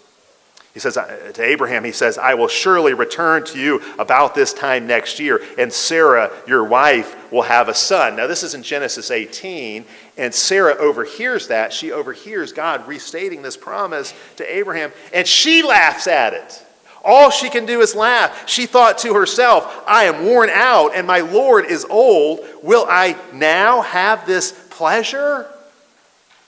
He 0.74 0.80
says 0.80 0.96
uh, 0.96 1.32
to 1.34 1.42
Abraham, 1.42 1.82
he 1.82 1.92
says, 1.92 2.18
I 2.18 2.34
will 2.34 2.48
surely 2.48 2.94
return 2.94 3.44
to 3.46 3.58
you 3.58 3.82
about 3.98 4.34
this 4.34 4.52
time 4.52 4.86
next 4.86 5.18
year, 5.18 5.40
and 5.58 5.72
Sarah, 5.72 6.30
your 6.46 6.62
wife, 6.62 7.32
will 7.32 7.42
have 7.42 7.68
a 7.68 7.74
son. 7.74 8.16
Now, 8.16 8.26
this 8.26 8.42
is 8.42 8.54
in 8.54 8.62
Genesis 8.62 9.10
18, 9.10 9.84
and 10.16 10.34
Sarah 10.34 10.76
overhears 10.76 11.48
that. 11.48 11.72
She 11.72 11.90
overhears 11.90 12.52
God 12.52 12.86
restating 12.86 13.42
this 13.42 13.56
promise 13.56 14.14
to 14.36 14.54
Abraham, 14.54 14.92
and 15.12 15.26
she 15.26 15.62
laughs 15.62 16.06
at 16.06 16.34
it. 16.34 16.64
All 17.04 17.30
she 17.30 17.48
can 17.48 17.64
do 17.64 17.80
is 17.80 17.94
laugh. 17.94 18.48
She 18.48 18.66
thought 18.66 18.98
to 18.98 19.14
herself, 19.14 19.82
I 19.86 20.04
am 20.04 20.26
worn 20.26 20.50
out, 20.50 20.94
and 20.94 21.06
my 21.06 21.20
Lord 21.20 21.64
is 21.64 21.86
old. 21.88 22.40
Will 22.62 22.86
I 22.88 23.16
now 23.32 23.82
have 23.82 24.26
this 24.26 24.52
pleasure? 24.70 25.46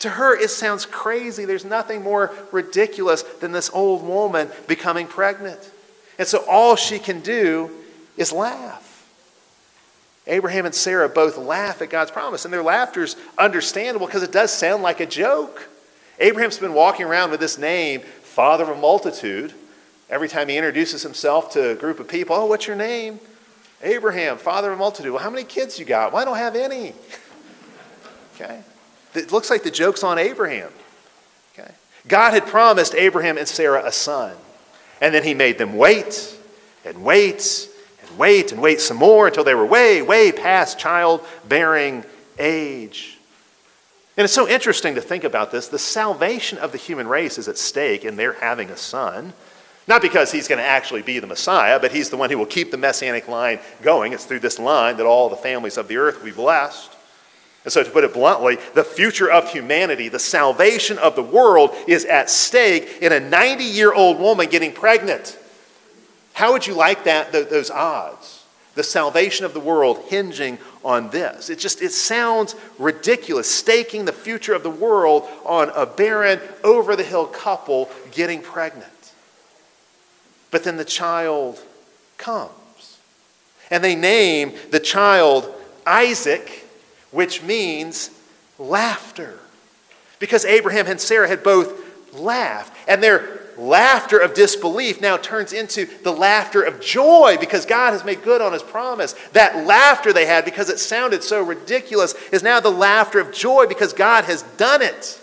To 0.00 0.10
her, 0.10 0.36
it 0.36 0.50
sounds 0.50 0.86
crazy. 0.86 1.44
There's 1.44 1.64
nothing 1.64 2.02
more 2.02 2.32
ridiculous 2.52 3.22
than 3.22 3.52
this 3.52 3.70
old 3.72 4.02
woman 4.02 4.48
becoming 4.66 5.06
pregnant. 5.06 5.70
And 6.18 6.26
so 6.26 6.44
all 6.48 6.76
she 6.76 6.98
can 6.98 7.20
do 7.20 7.70
is 8.16 8.32
laugh. 8.32 8.86
Abraham 10.26 10.66
and 10.66 10.74
Sarah 10.74 11.08
both 11.08 11.36
laugh 11.36 11.82
at 11.82 11.90
God's 11.90 12.10
promise, 12.10 12.44
and 12.44 12.52
their 12.52 12.62
laughter's 12.62 13.16
understandable 13.36 14.06
because 14.06 14.22
it 14.22 14.32
does 14.32 14.52
sound 14.52 14.82
like 14.82 15.00
a 15.00 15.06
joke. 15.06 15.68
Abraham's 16.18 16.58
been 16.58 16.74
walking 16.74 17.06
around 17.06 17.30
with 17.30 17.40
this 17.40 17.58
name, 17.58 18.00
Father 18.00 18.64
of 18.64 18.70
a 18.70 18.76
Multitude. 18.76 19.54
Every 20.08 20.28
time 20.28 20.48
he 20.48 20.56
introduces 20.56 21.02
himself 21.02 21.52
to 21.52 21.70
a 21.70 21.74
group 21.74 22.00
of 22.00 22.08
people, 22.08 22.36
oh, 22.36 22.46
what's 22.46 22.66
your 22.66 22.76
name? 22.76 23.20
Abraham, 23.82 24.38
Father 24.38 24.70
of 24.70 24.78
a 24.78 24.78
Multitude. 24.78 25.12
Well, 25.12 25.22
how 25.22 25.30
many 25.30 25.44
kids 25.44 25.78
you 25.78 25.84
got? 25.84 26.12
Well, 26.12 26.22
I 26.22 26.24
don't 26.24 26.36
have 26.36 26.56
any. 26.56 26.94
okay. 28.34 28.62
It 29.14 29.33
looks 29.33 29.51
like 29.51 29.62
the 29.62 29.70
joke's 29.70 30.05
on 30.05 30.18
Abraham. 30.18 30.70
Okay? 31.59 31.73
God 32.09 32.33
had 32.33 32.46
promised 32.46 32.94
Abraham 32.94 33.38
and 33.38 33.49
Sarah 33.49 33.85
a 33.85 33.92
son. 33.92 34.37
And 35.01 35.14
then 35.14 35.25
he 35.25 35.35
made 35.35 35.59
them 35.59 35.77
wait 35.77 36.37
and 36.85 37.03
wait 37.03 37.68
and 38.03 38.18
wait 38.18 38.53
and 38.53 38.61
wait 38.61 38.81
some 38.81 38.99
more 38.99 39.27
until 39.27 39.44
they 39.44 39.55
were 39.55 39.66
way, 39.66 40.03
way 40.03 40.31
past 40.33 40.79
childbearing 40.79 42.05
age. 42.38 43.18
And 44.16 44.25
it's 44.25 44.35
so 44.35 44.49
interesting 44.49 44.96
to 44.96 45.01
think 45.01 45.25
about 45.25 45.51
this. 45.51 45.68
The 45.68 45.79
salvation 45.79 46.59
of 46.59 46.73
the 46.73 46.79
human 46.79 47.09
race 47.09 47.38
is 47.38 47.49
at 47.49 47.57
stake 47.57 48.05
in 48.05 48.16
their 48.16 48.35
having 48.35 48.70
a 48.70 48.77
son. 48.77 49.33
Not 49.88 50.03
because 50.03 50.31
he's 50.31 50.46
going 50.46 50.59
to 50.59 50.64
actually 50.64 51.03
be 51.03 51.18
the 51.18 51.27
Messiah, 51.27 51.81
but 51.81 51.90
he's 51.90 52.11
the 52.11 52.16
one 52.16 52.31
who 52.31 52.38
will 52.38 52.46
keep 52.46 52.70
the 52.70 52.77
messianic 52.77 53.29
line 53.29 53.59
going. 53.83 54.12
It's 54.12 54.25
through 54.25 54.40
this 54.40 54.59
line 54.59 54.99
that 54.99 55.07
all 55.07 55.29
the 55.29 55.37
families 55.37 55.77
of 55.77 55.88
the 55.88 55.96
earth 55.96 56.18
will 56.18 56.27
be 56.27 56.33
blessed. 56.33 56.94
And 57.64 57.73
so, 57.73 57.83
to 57.83 57.90
put 57.90 58.05
it 58.05 58.14
bluntly, 58.14 58.57
the 58.75 58.85
future 58.85 59.31
of 59.31 59.51
humanity, 59.53 60.09
the 60.09 60.18
salvation 60.18 60.96
of 60.99 61.14
the 61.14 61.23
world, 61.23 61.75
is 61.87 62.07
at 62.07 62.31
stake 62.31 62.99
in 63.03 63.12
a 63.12 63.20
90 63.20 63.64
year 63.64 63.92
old 63.92 64.18
woman 64.18 64.49
getting 64.49 64.73
pregnant. 64.73 65.38
How 66.33 66.53
would 66.53 66.66
you 66.66 66.75
like 66.75 67.05
that, 67.05 67.33
those 67.33 67.70
odds? 67.70 68.44
The 68.77 68.83
salvation 68.83 69.44
of 69.44 69.53
the 69.53 69.61
world 69.61 69.99
hinging 70.09 70.59
on 70.83 71.11
this. 71.11 71.51
It 71.51 71.59
just 71.59 71.83
it 71.83 71.92
sounds 71.92 72.55
ridiculous, 72.79 73.51
staking 73.51 74.07
the 74.07 74.12
future 74.12 74.55
of 74.55 74.62
the 74.62 74.70
world 74.70 75.29
on 75.44 75.70
a 75.75 75.85
barren, 75.85 76.40
over 76.64 76.96
the 76.96 77.03
hill 77.03 77.27
couple 77.27 77.90
getting 78.12 78.40
pregnant. 78.40 79.12
But 80.51 80.64
then 80.64 80.79
the 80.79 80.85
child 80.85 81.62
comes. 82.16 82.99
And 83.70 83.85
they 83.85 83.94
name 83.94 84.55
the 84.70 84.81
child 84.81 85.53
Isaac 85.87 86.66
which 87.11 87.42
means 87.42 88.11
laughter. 88.59 89.38
Because 90.18 90.44
Abraham 90.44 90.87
and 90.87 91.01
Sarah 91.01 91.29
had 91.29 91.42
both 91.42 92.14
laughed, 92.14 92.75
and 92.88 93.03
their 93.03 93.40
laughter 93.57 94.18
of 94.18 94.35
disbelief 94.35 95.01
now 95.01 95.16
turns 95.16 95.53
into 95.53 95.87
the 96.03 96.12
laughter 96.12 96.62
of 96.62 96.81
joy 96.81 97.37
because 97.38 97.66
God 97.66 97.92
has 97.92 98.05
made 98.05 98.23
good 98.23 98.40
on 98.40 98.53
his 98.53 98.62
promise. 98.62 99.12
That 99.33 99.66
laughter 99.66 100.12
they 100.12 100.27
had 100.27 100.44
because 100.44 100.70
it 100.70 100.79
sounded 100.79 101.23
so 101.23 101.42
ridiculous 101.42 102.14
is 102.33 102.42
now 102.42 102.61
the 102.61 102.70
laughter 102.70 103.20
of 103.20 103.33
joy 103.33 103.66
because 103.66 103.92
God 103.92 104.25
has 104.25 104.42
done 104.57 104.83
it. 104.83 105.20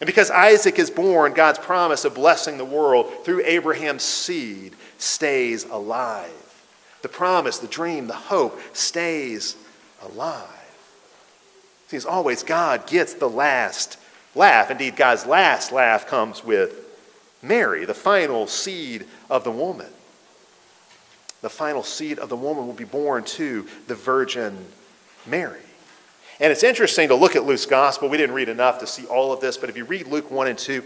And 0.00 0.06
because 0.06 0.30
Isaac 0.30 0.78
is 0.78 0.90
born, 0.90 1.32
God's 1.32 1.58
promise 1.58 2.04
of 2.04 2.14
blessing 2.14 2.58
the 2.58 2.64
world 2.64 3.24
through 3.24 3.44
Abraham's 3.44 4.02
seed 4.02 4.74
stays 4.98 5.64
alive. 5.64 6.30
The 7.02 7.08
promise, 7.08 7.58
the 7.58 7.66
dream, 7.66 8.06
the 8.06 8.14
hope 8.14 8.60
stays 8.74 9.56
alive. 10.02 10.55
See, 11.88 11.96
as 11.96 12.06
always, 12.06 12.42
God 12.42 12.86
gets 12.86 13.14
the 13.14 13.28
last 13.28 13.98
laugh. 14.34 14.70
Indeed, 14.70 14.96
God's 14.96 15.26
last 15.26 15.72
laugh 15.72 16.06
comes 16.06 16.44
with 16.44 16.84
Mary, 17.42 17.84
the 17.84 17.94
final 17.94 18.46
seed 18.46 19.06
of 19.30 19.44
the 19.44 19.50
woman. 19.50 19.86
The 21.42 21.50
final 21.50 21.82
seed 21.82 22.18
of 22.18 22.28
the 22.28 22.36
woman 22.36 22.66
will 22.66 22.74
be 22.74 22.84
born 22.84 23.24
to 23.24 23.66
the 23.86 23.94
Virgin 23.94 24.56
Mary. 25.26 25.60
And 26.40 26.52
it's 26.52 26.64
interesting 26.64 27.08
to 27.08 27.14
look 27.14 27.36
at 27.36 27.44
Luke's 27.44 27.66
gospel. 27.66 28.08
We 28.08 28.16
didn't 28.16 28.34
read 28.34 28.48
enough 28.48 28.80
to 28.80 28.86
see 28.86 29.06
all 29.06 29.32
of 29.32 29.40
this, 29.40 29.56
but 29.56 29.70
if 29.70 29.76
you 29.76 29.84
read 29.84 30.06
Luke 30.06 30.30
1 30.30 30.48
and 30.48 30.58
2, 30.58 30.82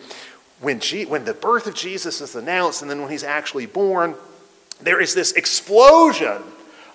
when, 0.61 0.79
G- 0.81 1.07
when 1.07 1.25
the 1.25 1.35
birth 1.35 1.67
of 1.67 1.75
Jesus 1.75 2.21
is 2.21 2.37
announced 2.37 2.83
and 2.83 2.91
then 2.91 3.01
when 3.01 3.11
he's 3.11 3.25
actually 3.25 3.67
born, 3.67 4.15
there 4.81 5.01
is 5.01 5.15
this 5.15 5.33
explosion 5.33 6.43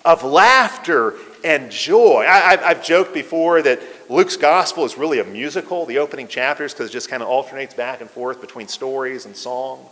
of 0.04 0.22
laughter 0.22 1.16
and 1.46 1.70
joy. 1.70 2.26
I, 2.28 2.56
have 2.56 2.84
joked 2.84 3.14
before 3.14 3.62
that 3.62 3.80
Luke's 4.10 4.36
gospel 4.36 4.84
is 4.84 4.98
really 4.98 5.20
a 5.20 5.24
musical, 5.24 5.86
the 5.86 5.98
opening 5.98 6.26
chapters, 6.26 6.74
because 6.74 6.90
it 6.90 6.92
just 6.92 7.08
kind 7.08 7.22
of 7.22 7.28
alternates 7.28 7.72
back 7.72 8.00
and 8.00 8.10
forth 8.10 8.40
between 8.40 8.66
stories 8.66 9.26
and 9.26 9.36
songs. 9.36 9.88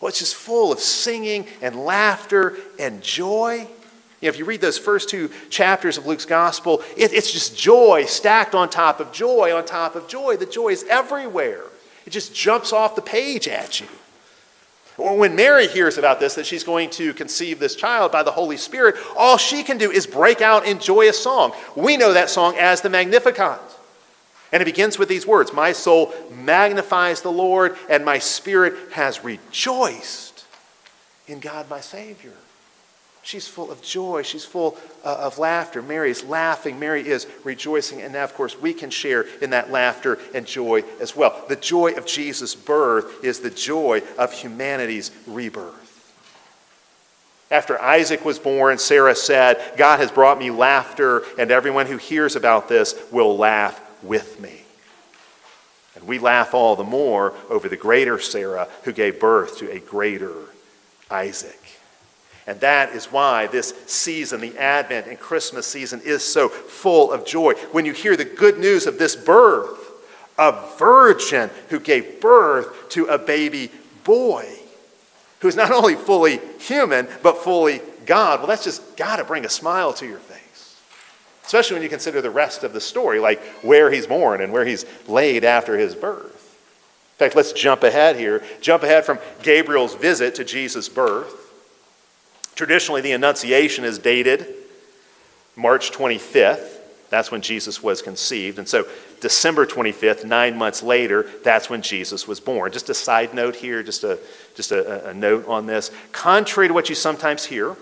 Well, 0.00 0.08
it's 0.08 0.20
just 0.20 0.36
full 0.36 0.70
of 0.70 0.78
singing 0.78 1.48
and 1.60 1.74
laughter 1.84 2.56
and 2.78 3.02
joy. 3.02 3.66
You 4.20 4.26
know, 4.26 4.28
if 4.28 4.38
you 4.38 4.44
read 4.44 4.60
those 4.60 4.78
first 4.78 5.08
two 5.08 5.30
chapters 5.50 5.98
of 5.98 6.06
Luke's 6.06 6.24
gospel, 6.24 6.84
it, 6.96 7.12
it's 7.12 7.32
just 7.32 7.58
joy 7.58 8.04
stacked 8.04 8.54
on 8.54 8.70
top 8.70 9.00
of 9.00 9.10
joy 9.10 9.52
on 9.56 9.66
top 9.66 9.96
of 9.96 10.06
joy. 10.06 10.36
The 10.36 10.46
joy 10.46 10.68
is 10.68 10.84
everywhere, 10.84 11.64
it 12.06 12.10
just 12.10 12.32
jumps 12.32 12.72
off 12.72 12.94
the 12.94 13.02
page 13.02 13.48
at 13.48 13.80
you. 13.80 13.88
When 14.98 15.36
Mary 15.36 15.68
hears 15.68 15.96
about 15.96 16.18
this, 16.18 16.34
that 16.34 16.44
she's 16.44 16.64
going 16.64 16.90
to 16.90 17.14
conceive 17.14 17.60
this 17.60 17.76
child 17.76 18.10
by 18.10 18.24
the 18.24 18.32
Holy 18.32 18.56
Spirit, 18.56 18.96
all 19.16 19.36
she 19.36 19.62
can 19.62 19.78
do 19.78 19.92
is 19.92 20.08
break 20.08 20.40
out 20.40 20.66
in 20.66 20.80
joyous 20.80 21.22
song. 21.22 21.52
We 21.76 21.96
know 21.96 22.12
that 22.12 22.30
song 22.30 22.56
as 22.58 22.80
the 22.80 22.90
Magnificat. 22.90 23.60
And 24.50 24.60
it 24.60 24.64
begins 24.64 24.98
with 24.98 25.08
these 25.08 25.24
words 25.24 25.52
My 25.52 25.72
soul 25.72 26.12
magnifies 26.30 27.22
the 27.22 27.30
Lord, 27.30 27.76
and 27.88 28.04
my 28.04 28.18
spirit 28.18 28.74
has 28.92 29.22
rejoiced 29.22 30.44
in 31.28 31.38
God 31.38 31.70
my 31.70 31.80
Savior. 31.80 32.32
She's 33.22 33.46
full 33.46 33.70
of 33.70 33.82
joy. 33.82 34.22
She's 34.22 34.44
full 34.44 34.78
uh, 35.04 35.16
of 35.20 35.38
laughter. 35.38 35.82
Mary 35.82 36.10
is 36.10 36.24
laughing. 36.24 36.78
Mary 36.78 37.06
is 37.06 37.26
rejoicing. 37.44 38.00
And 38.00 38.14
now, 38.14 38.24
of 38.24 38.34
course, 38.34 38.58
we 38.58 38.72
can 38.72 38.90
share 38.90 39.26
in 39.42 39.50
that 39.50 39.70
laughter 39.70 40.18
and 40.34 40.46
joy 40.46 40.82
as 41.00 41.14
well. 41.14 41.44
The 41.48 41.56
joy 41.56 41.92
of 41.92 42.06
Jesus' 42.06 42.54
birth 42.54 43.22
is 43.22 43.40
the 43.40 43.50
joy 43.50 44.02
of 44.16 44.32
humanity's 44.32 45.10
rebirth. 45.26 45.84
After 47.50 47.80
Isaac 47.80 48.24
was 48.24 48.38
born, 48.38 48.78
Sarah 48.78 49.14
said, 49.14 49.74
God 49.76 50.00
has 50.00 50.10
brought 50.10 50.38
me 50.38 50.50
laughter, 50.50 51.22
and 51.38 51.50
everyone 51.50 51.86
who 51.86 51.96
hears 51.96 52.36
about 52.36 52.68
this 52.68 52.94
will 53.10 53.36
laugh 53.36 53.80
with 54.02 54.38
me. 54.40 54.62
And 55.96 56.06
we 56.06 56.18
laugh 56.18 56.54
all 56.54 56.76
the 56.76 56.84
more 56.84 57.34
over 57.48 57.68
the 57.68 57.76
greater 57.76 58.18
Sarah 58.18 58.68
who 58.84 58.92
gave 58.92 59.18
birth 59.18 59.58
to 59.58 59.72
a 59.72 59.80
greater 59.80 60.34
Isaac. 61.10 61.77
And 62.48 62.58
that 62.60 62.94
is 62.94 63.12
why 63.12 63.46
this 63.46 63.74
season, 63.86 64.40
the 64.40 64.56
Advent 64.56 65.06
and 65.06 65.20
Christmas 65.20 65.66
season, 65.66 66.00
is 66.02 66.24
so 66.24 66.48
full 66.48 67.12
of 67.12 67.26
joy. 67.26 67.52
When 67.72 67.84
you 67.84 67.92
hear 67.92 68.16
the 68.16 68.24
good 68.24 68.58
news 68.58 68.86
of 68.86 68.98
this 68.98 69.14
birth, 69.14 69.92
a 70.38 70.58
virgin 70.78 71.50
who 71.68 71.78
gave 71.78 72.22
birth 72.22 72.88
to 72.90 73.04
a 73.04 73.18
baby 73.18 73.70
boy 74.02 74.48
who's 75.40 75.56
not 75.56 75.70
only 75.70 75.94
fully 75.94 76.40
human, 76.58 77.06
but 77.22 77.36
fully 77.36 77.82
God, 78.06 78.38
well, 78.38 78.48
that's 78.48 78.64
just 78.64 78.96
got 78.96 79.16
to 79.16 79.24
bring 79.24 79.44
a 79.44 79.50
smile 79.50 79.92
to 79.92 80.06
your 80.06 80.18
face. 80.18 80.80
Especially 81.44 81.74
when 81.74 81.82
you 81.82 81.90
consider 81.90 82.22
the 82.22 82.30
rest 82.30 82.64
of 82.64 82.72
the 82.72 82.80
story, 82.80 83.20
like 83.20 83.42
where 83.62 83.90
he's 83.90 84.06
born 84.06 84.40
and 84.40 84.54
where 84.54 84.64
he's 84.64 84.86
laid 85.06 85.44
after 85.44 85.76
his 85.76 85.94
birth. 85.94 86.56
In 87.12 87.18
fact, 87.18 87.36
let's 87.36 87.52
jump 87.52 87.82
ahead 87.82 88.16
here. 88.16 88.42
Jump 88.62 88.84
ahead 88.84 89.04
from 89.04 89.18
Gabriel's 89.42 89.94
visit 89.94 90.34
to 90.36 90.44
Jesus' 90.44 90.88
birth 90.88 91.44
Traditionally, 92.58 93.02
the 93.02 93.12
Annunciation 93.12 93.84
is 93.84 94.00
dated 94.00 94.44
March 95.54 95.92
25th. 95.92 96.80
That's 97.08 97.30
when 97.30 97.40
Jesus 97.40 97.84
was 97.84 98.02
conceived. 98.02 98.58
And 98.58 98.68
so, 98.68 98.84
December 99.20 99.64
25th, 99.64 100.24
nine 100.24 100.58
months 100.58 100.82
later, 100.82 101.30
that's 101.44 101.70
when 101.70 101.82
Jesus 101.82 102.26
was 102.26 102.40
born. 102.40 102.72
Just 102.72 102.90
a 102.90 102.94
side 102.94 103.32
note 103.32 103.54
here, 103.54 103.84
just 103.84 104.02
a, 104.02 104.18
just 104.56 104.72
a, 104.72 105.08
a 105.10 105.14
note 105.14 105.46
on 105.46 105.66
this. 105.66 105.92
Contrary 106.10 106.66
to 106.66 106.74
what 106.74 106.88
you 106.88 106.96
sometimes 106.96 107.44
hear, 107.44 107.76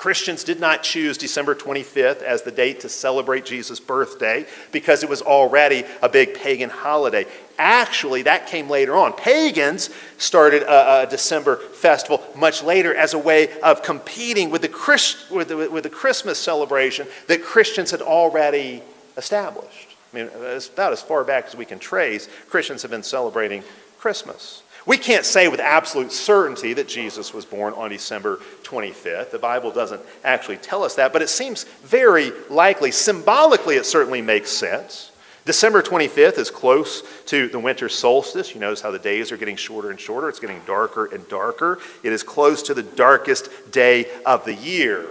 Christians 0.00 0.44
did 0.44 0.60
not 0.60 0.82
choose 0.82 1.18
December 1.18 1.54
25th 1.54 2.22
as 2.22 2.40
the 2.40 2.50
date 2.50 2.80
to 2.80 2.88
celebrate 2.88 3.44
Jesus' 3.44 3.78
birthday 3.78 4.46
because 4.72 5.02
it 5.02 5.10
was 5.10 5.20
already 5.20 5.84
a 6.00 6.08
big 6.08 6.32
pagan 6.32 6.70
holiday. 6.70 7.26
Actually, 7.58 8.22
that 8.22 8.46
came 8.46 8.70
later 8.70 8.96
on. 8.96 9.12
Pagans 9.12 9.90
started 10.16 10.62
a, 10.62 11.02
a 11.02 11.06
December 11.06 11.56
festival 11.56 12.24
much 12.34 12.62
later 12.62 12.94
as 12.94 13.12
a 13.12 13.18
way 13.18 13.60
of 13.60 13.82
competing 13.82 14.48
with 14.48 14.62
the, 14.62 14.68
Christ, 14.68 15.30
with, 15.30 15.48
the, 15.48 15.68
with 15.68 15.82
the 15.82 15.90
Christmas 15.90 16.38
celebration 16.38 17.06
that 17.26 17.42
Christians 17.42 17.90
had 17.90 18.00
already 18.00 18.82
established. 19.18 19.88
I 20.14 20.16
mean, 20.16 20.28
about 20.28 20.94
as 20.94 21.02
far 21.02 21.24
back 21.24 21.44
as 21.44 21.54
we 21.54 21.66
can 21.66 21.78
trace, 21.78 22.26
Christians 22.48 22.80
have 22.80 22.90
been 22.90 23.02
celebrating 23.02 23.62
Christmas. 23.98 24.62
We 24.86 24.96
can't 24.96 25.26
say 25.26 25.48
with 25.48 25.60
absolute 25.60 26.10
certainty 26.10 26.72
that 26.72 26.88
Jesus 26.88 27.34
was 27.34 27.44
born 27.44 27.74
on 27.74 27.90
December 27.90 28.38
25th. 28.62 29.30
The 29.30 29.38
Bible 29.38 29.70
doesn't 29.70 30.00
actually 30.24 30.56
tell 30.56 30.82
us 30.82 30.94
that, 30.94 31.12
but 31.12 31.22
it 31.22 31.28
seems 31.28 31.64
very 31.84 32.32
likely. 32.48 32.90
Symbolically, 32.90 33.76
it 33.76 33.84
certainly 33.84 34.22
makes 34.22 34.50
sense. 34.50 35.12
December 35.44 35.82
25th 35.82 36.38
is 36.38 36.50
close 36.50 37.02
to 37.26 37.48
the 37.48 37.58
winter 37.58 37.88
solstice. 37.88 38.54
You 38.54 38.60
notice 38.60 38.80
how 38.80 38.90
the 38.90 38.98
days 38.98 39.32
are 39.32 39.36
getting 39.36 39.56
shorter 39.56 39.90
and 39.90 40.00
shorter. 40.00 40.28
It's 40.28 40.40
getting 40.40 40.60
darker 40.66 41.06
and 41.06 41.26
darker. 41.28 41.78
It 42.02 42.12
is 42.12 42.22
close 42.22 42.62
to 42.64 42.74
the 42.74 42.82
darkest 42.82 43.50
day 43.70 44.06
of 44.24 44.44
the 44.44 44.54
year. 44.54 45.06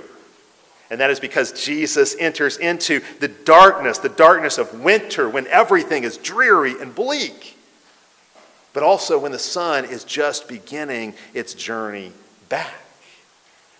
And 0.89 0.99
that 1.01 1.11
is 1.11 1.19
because 1.19 1.51
Jesus 1.51 2.15
enters 2.19 2.57
into 2.57 3.01
the 3.19 3.27
darkness, 3.27 3.99
the 3.99 4.09
darkness 4.09 4.57
of 4.57 4.81
winter, 4.81 5.29
when 5.29 5.45
everything 5.47 6.03
is 6.03 6.17
dreary 6.17 6.79
and 6.79 6.95
bleak 6.95 7.58
but 8.79 8.85
also 8.85 9.19
when 9.19 9.33
the 9.33 9.37
sun 9.37 9.83
is 9.83 10.05
just 10.05 10.47
beginning 10.47 11.13
its 11.33 11.53
journey 11.53 12.13
back 12.47 12.73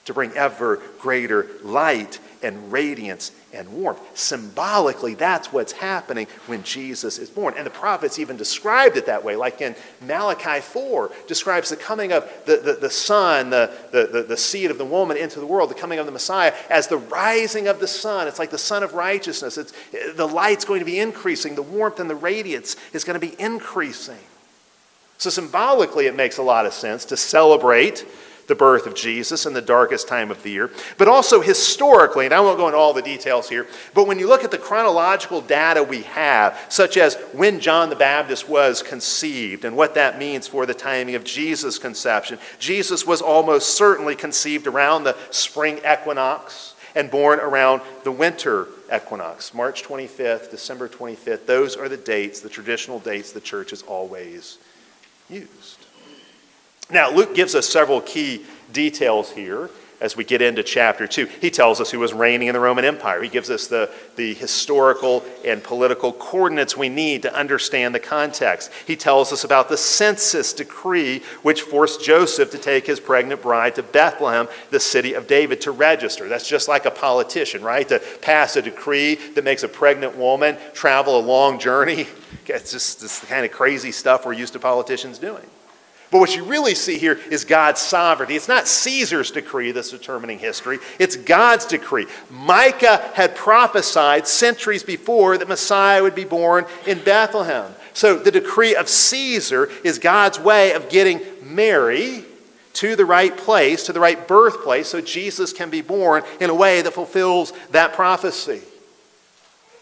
to 0.03 0.13
bring 0.13 0.29
ever 0.33 0.81
greater 0.99 1.47
light 1.63 2.19
and 2.43 2.69
radiance 2.69 3.31
and 3.53 3.69
warmth. 3.69 4.01
Symbolically, 4.13 5.13
that's 5.13 5.53
what's 5.53 5.71
happening 5.71 6.27
when 6.47 6.63
Jesus 6.63 7.17
is 7.17 7.29
born. 7.29 7.53
And 7.55 7.65
the 7.65 7.69
prophets 7.69 8.19
even 8.19 8.35
described 8.35 8.97
it 8.97 9.05
that 9.05 9.23
way, 9.23 9.37
like 9.37 9.61
in 9.61 9.73
Malachi 10.01 10.59
4, 10.59 11.09
describes 11.27 11.69
the 11.69 11.77
coming 11.77 12.11
of 12.11 12.29
the, 12.45 12.57
the, 12.57 12.73
the 12.73 12.89
Son, 12.89 13.51
the, 13.51 13.71
the, 13.93 14.25
the 14.27 14.35
seed 14.35 14.69
of 14.69 14.77
the 14.77 14.83
woman 14.83 15.15
into 15.15 15.39
the 15.39 15.45
world, 15.45 15.69
the 15.69 15.75
coming 15.75 15.99
of 15.99 16.07
the 16.07 16.11
Messiah, 16.11 16.53
as 16.69 16.89
the 16.89 16.97
rising 16.97 17.69
of 17.69 17.79
the 17.79 17.87
sun. 17.87 18.27
It's 18.27 18.37
like 18.37 18.51
the 18.51 18.57
sun 18.57 18.83
of 18.83 18.95
righteousness. 18.95 19.57
It's, 19.57 19.71
the 20.17 20.27
light's 20.27 20.65
going 20.65 20.79
to 20.79 20.85
be 20.85 20.99
increasing, 20.99 21.55
the 21.55 21.61
warmth 21.61 22.01
and 22.01 22.09
the 22.09 22.15
radiance 22.15 22.75
is 22.91 23.05
going 23.05 23.17
to 23.17 23.25
be 23.25 23.39
increasing. 23.39 24.19
So, 25.19 25.29
symbolically, 25.29 26.07
it 26.07 26.15
makes 26.15 26.37
a 26.37 26.43
lot 26.43 26.65
of 26.65 26.73
sense 26.73 27.03
to 27.05 27.17
celebrate 27.17 28.05
the 28.47 28.55
birth 28.55 28.87
of 28.87 28.95
Jesus 28.95 29.45
in 29.45 29.53
the 29.53 29.61
darkest 29.61 30.07
time 30.07 30.31
of 30.31 30.41
the 30.43 30.49
year, 30.49 30.71
but 30.97 31.09
also 31.09 31.41
historically, 31.41 32.25
and 32.25 32.33
I 32.33 32.39
won't 32.39 32.57
go 32.57 32.67
into 32.67 32.77
all 32.77 32.93
the 32.93 33.01
details 33.01 33.47
here, 33.49 33.67
but 33.93 34.07
when 34.07 34.17
you 34.17 34.27
look 34.27 34.45
at 34.45 34.49
the 34.49 34.57
chronological 34.57 35.41
data 35.41 35.83
we 35.83 36.03
have, 36.03 36.59
such 36.69 36.95
as 36.95 37.15
when 37.33 37.59
John 37.59 37.89
the 37.89 37.97
Baptist 37.97 38.47
was 38.47 38.81
conceived 38.81 39.65
and 39.65 39.75
what 39.75 39.93
that 39.95 40.17
means 40.17 40.47
for 40.47 40.65
the 40.65 40.73
timing 40.73 41.15
of 41.15 41.25
Jesus' 41.25 41.77
conception, 41.77 42.39
Jesus 42.57 43.05
was 43.05 43.21
almost 43.21 43.75
certainly 43.75 44.15
conceived 44.15 44.67
around 44.67 45.03
the 45.03 45.17
spring 45.31 45.79
equinox 45.79 46.75
and 46.95 47.11
born 47.11 47.39
around 47.39 47.81
the 48.03 48.11
winter 48.11 48.69
equinox, 48.91 49.53
March 49.53 49.83
25th, 49.83 50.49
December 50.49 50.87
25th. 50.87 51.45
Those 51.45 51.75
are 51.75 51.89
the 51.89 51.97
dates, 51.97 52.39
the 52.39 52.49
traditional 52.49 52.99
dates 52.99 53.33
the 53.33 53.41
church 53.41 53.69
has 53.69 53.83
always 53.83 54.57
used. 55.29 55.85
Now, 56.91 57.11
Luke 57.11 57.35
gives 57.35 57.55
us 57.55 57.67
several 57.67 58.01
key 58.01 58.45
details 58.73 59.31
here 59.31 59.69
as 60.01 60.15
we 60.15 60.23
get 60.23 60.41
into 60.41 60.63
chapter 60.63 61.07
2. 61.07 61.25
He 61.41 61.51
tells 61.51 61.81
us 61.81 61.91
who 61.91 61.99
was 61.99 62.13
reigning 62.13 62.47
in 62.47 62.53
the 62.53 62.59
Roman 62.59 62.85
Empire. 62.85 63.21
He 63.21 63.29
gives 63.29 63.49
us 63.49 63.67
the, 63.67 63.91
the 64.15 64.33
historical 64.33 65.23
and 65.45 65.63
political 65.63 66.13
coordinates 66.13 66.77
we 66.77 66.89
need 66.89 67.21
to 67.23 67.35
understand 67.35 67.93
the 67.93 67.99
context. 67.99 68.71
He 68.87 68.95
tells 68.95 69.33
us 69.33 69.43
about 69.43 69.69
the 69.69 69.77
census 69.77 70.53
decree 70.53 71.19
which 71.41 71.61
forced 71.61 72.03
Joseph 72.03 72.51
to 72.51 72.57
take 72.57 72.87
his 72.87 72.99
pregnant 72.99 73.41
bride 73.41 73.75
to 73.75 73.83
Bethlehem, 73.83 74.47
the 74.71 74.79
city 74.79 75.13
of 75.13 75.27
David, 75.27 75.61
to 75.61 75.71
register. 75.71 76.29
That's 76.29 76.47
just 76.47 76.67
like 76.67 76.85
a 76.85 76.91
politician, 76.91 77.61
right? 77.61 77.87
To 77.89 78.01
pass 78.21 78.55
a 78.55 78.61
decree 78.61 79.15
that 79.15 79.43
makes 79.43 79.63
a 79.63 79.69
pregnant 79.69 80.15
woman 80.15 80.57
travel 80.73 81.19
a 81.19 81.21
long 81.21 81.59
journey. 81.59 82.07
It's 82.49 82.71
just 82.71 83.01
this 83.01 83.23
kind 83.25 83.45
of 83.45 83.51
crazy 83.51 83.91
stuff 83.91 84.25
we're 84.25 84.33
used 84.33 84.53
to 84.53 84.59
politicians 84.59 85.19
doing. 85.19 85.45
But 86.11 86.19
what 86.19 86.35
you 86.35 86.43
really 86.43 86.73
see 86.73 86.97
here 86.97 87.19
is 87.29 87.45
God's 87.45 87.79
sovereignty. 87.79 88.35
It's 88.35 88.47
not 88.47 88.67
Caesar's 88.67 89.29
decree 89.29 89.71
that's 89.71 89.91
determining 89.91 90.39
history, 90.39 90.79
it's 90.97 91.15
God's 91.15 91.65
decree. 91.65 92.07
Micah 92.31 93.11
had 93.13 93.35
prophesied 93.35 94.27
centuries 94.27 94.83
before 94.83 95.37
that 95.37 95.47
Messiah 95.47 96.01
would 96.01 96.15
be 96.15 96.25
born 96.25 96.65
in 96.87 97.03
Bethlehem. 97.03 97.73
So 97.93 98.17
the 98.17 98.31
decree 98.31 98.75
of 98.75 98.89
Caesar 98.89 99.69
is 99.83 99.99
God's 99.99 100.39
way 100.39 100.73
of 100.73 100.89
getting 100.89 101.21
Mary 101.43 102.23
to 102.73 102.95
the 102.95 103.05
right 103.05 103.35
place, 103.35 103.83
to 103.83 103.93
the 103.93 103.99
right 103.99 104.27
birthplace, 104.27 104.87
so 104.87 105.01
Jesus 105.01 105.53
can 105.53 105.69
be 105.69 105.81
born 105.81 106.23
in 106.39 106.49
a 106.49 106.55
way 106.55 106.81
that 106.81 106.93
fulfills 106.93 107.51
that 107.71 107.93
prophecy. 107.93 108.61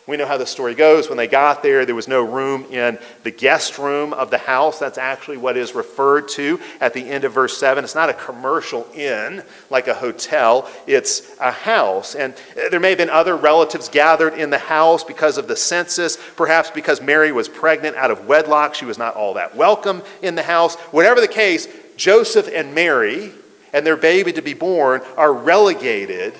We 0.08 0.16
know 0.16 0.26
how 0.26 0.38
the 0.38 0.46
story 0.46 0.74
goes. 0.74 1.10
When 1.10 1.18
they 1.18 1.28
got 1.28 1.62
there, 1.62 1.86
there 1.86 1.94
was 1.94 2.08
no 2.08 2.24
room 2.24 2.64
in 2.72 2.98
the 3.24 3.32
guest 3.32 3.78
room 3.78 4.14
of 4.14 4.32
the 4.32 4.38
house. 4.38 4.80
That's 4.80 4.98
actually 4.98 5.36
what 5.36 5.58
is 5.58 5.76
referred 5.76 6.30
to 6.30 6.62
at 6.80 6.94
the 6.94 7.10
end 7.10 7.26
of 7.26 7.34
verse 7.34 7.58
7. 7.58 7.84
It's 7.84 7.94
not 7.94 8.10
a 8.10 8.14
commercial 8.14 8.88
inn 8.96 9.44
like 9.70 9.90
a 9.90 9.94
hotel, 9.94 10.72
it's 10.88 11.38
a 11.42 11.52
house. 11.52 12.16
And 12.16 12.34
there 12.72 12.80
may 12.80 12.90
have 12.90 12.98
been 12.98 13.10
other 13.10 13.36
relatives 13.36 13.90
gathered 13.90 14.34
in 14.34 14.50
the 14.50 14.58
house 14.58 15.04
because 15.04 15.38
of 15.38 15.50
the 15.50 15.58
census, 15.58 16.18
perhaps 16.38 16.72
because 16.72 17.02
Mary 17.02 17.34
was 17.34 17.50
pregnant 17.50 17.98
out 17.98 18.10
of 18.10 18.28
wedlock. 18.28 18.76
She 18.76 18.86
was 18.86 18.98
not 18.98 19.16
all 19.16 19.34
that 19.34 19.58
welcome 19.58 20.02
in 20.22 20.36
the 20.36 20.44
house. 20.44 20.76
Whatever 20.76 21.20
the 21.20 21.28
case, 21.28 21.68
Joseph 21.98 22.48
and 22.54 22.74
Mary 22.74 23.34
and 23.74 23.86
their 23.86 23.98
baby 23.98 24.32
to 24.32 24.42
be 24.42 24.54
born 24.54 25.02
are 25.18 25.34
relegated 25.34 26.34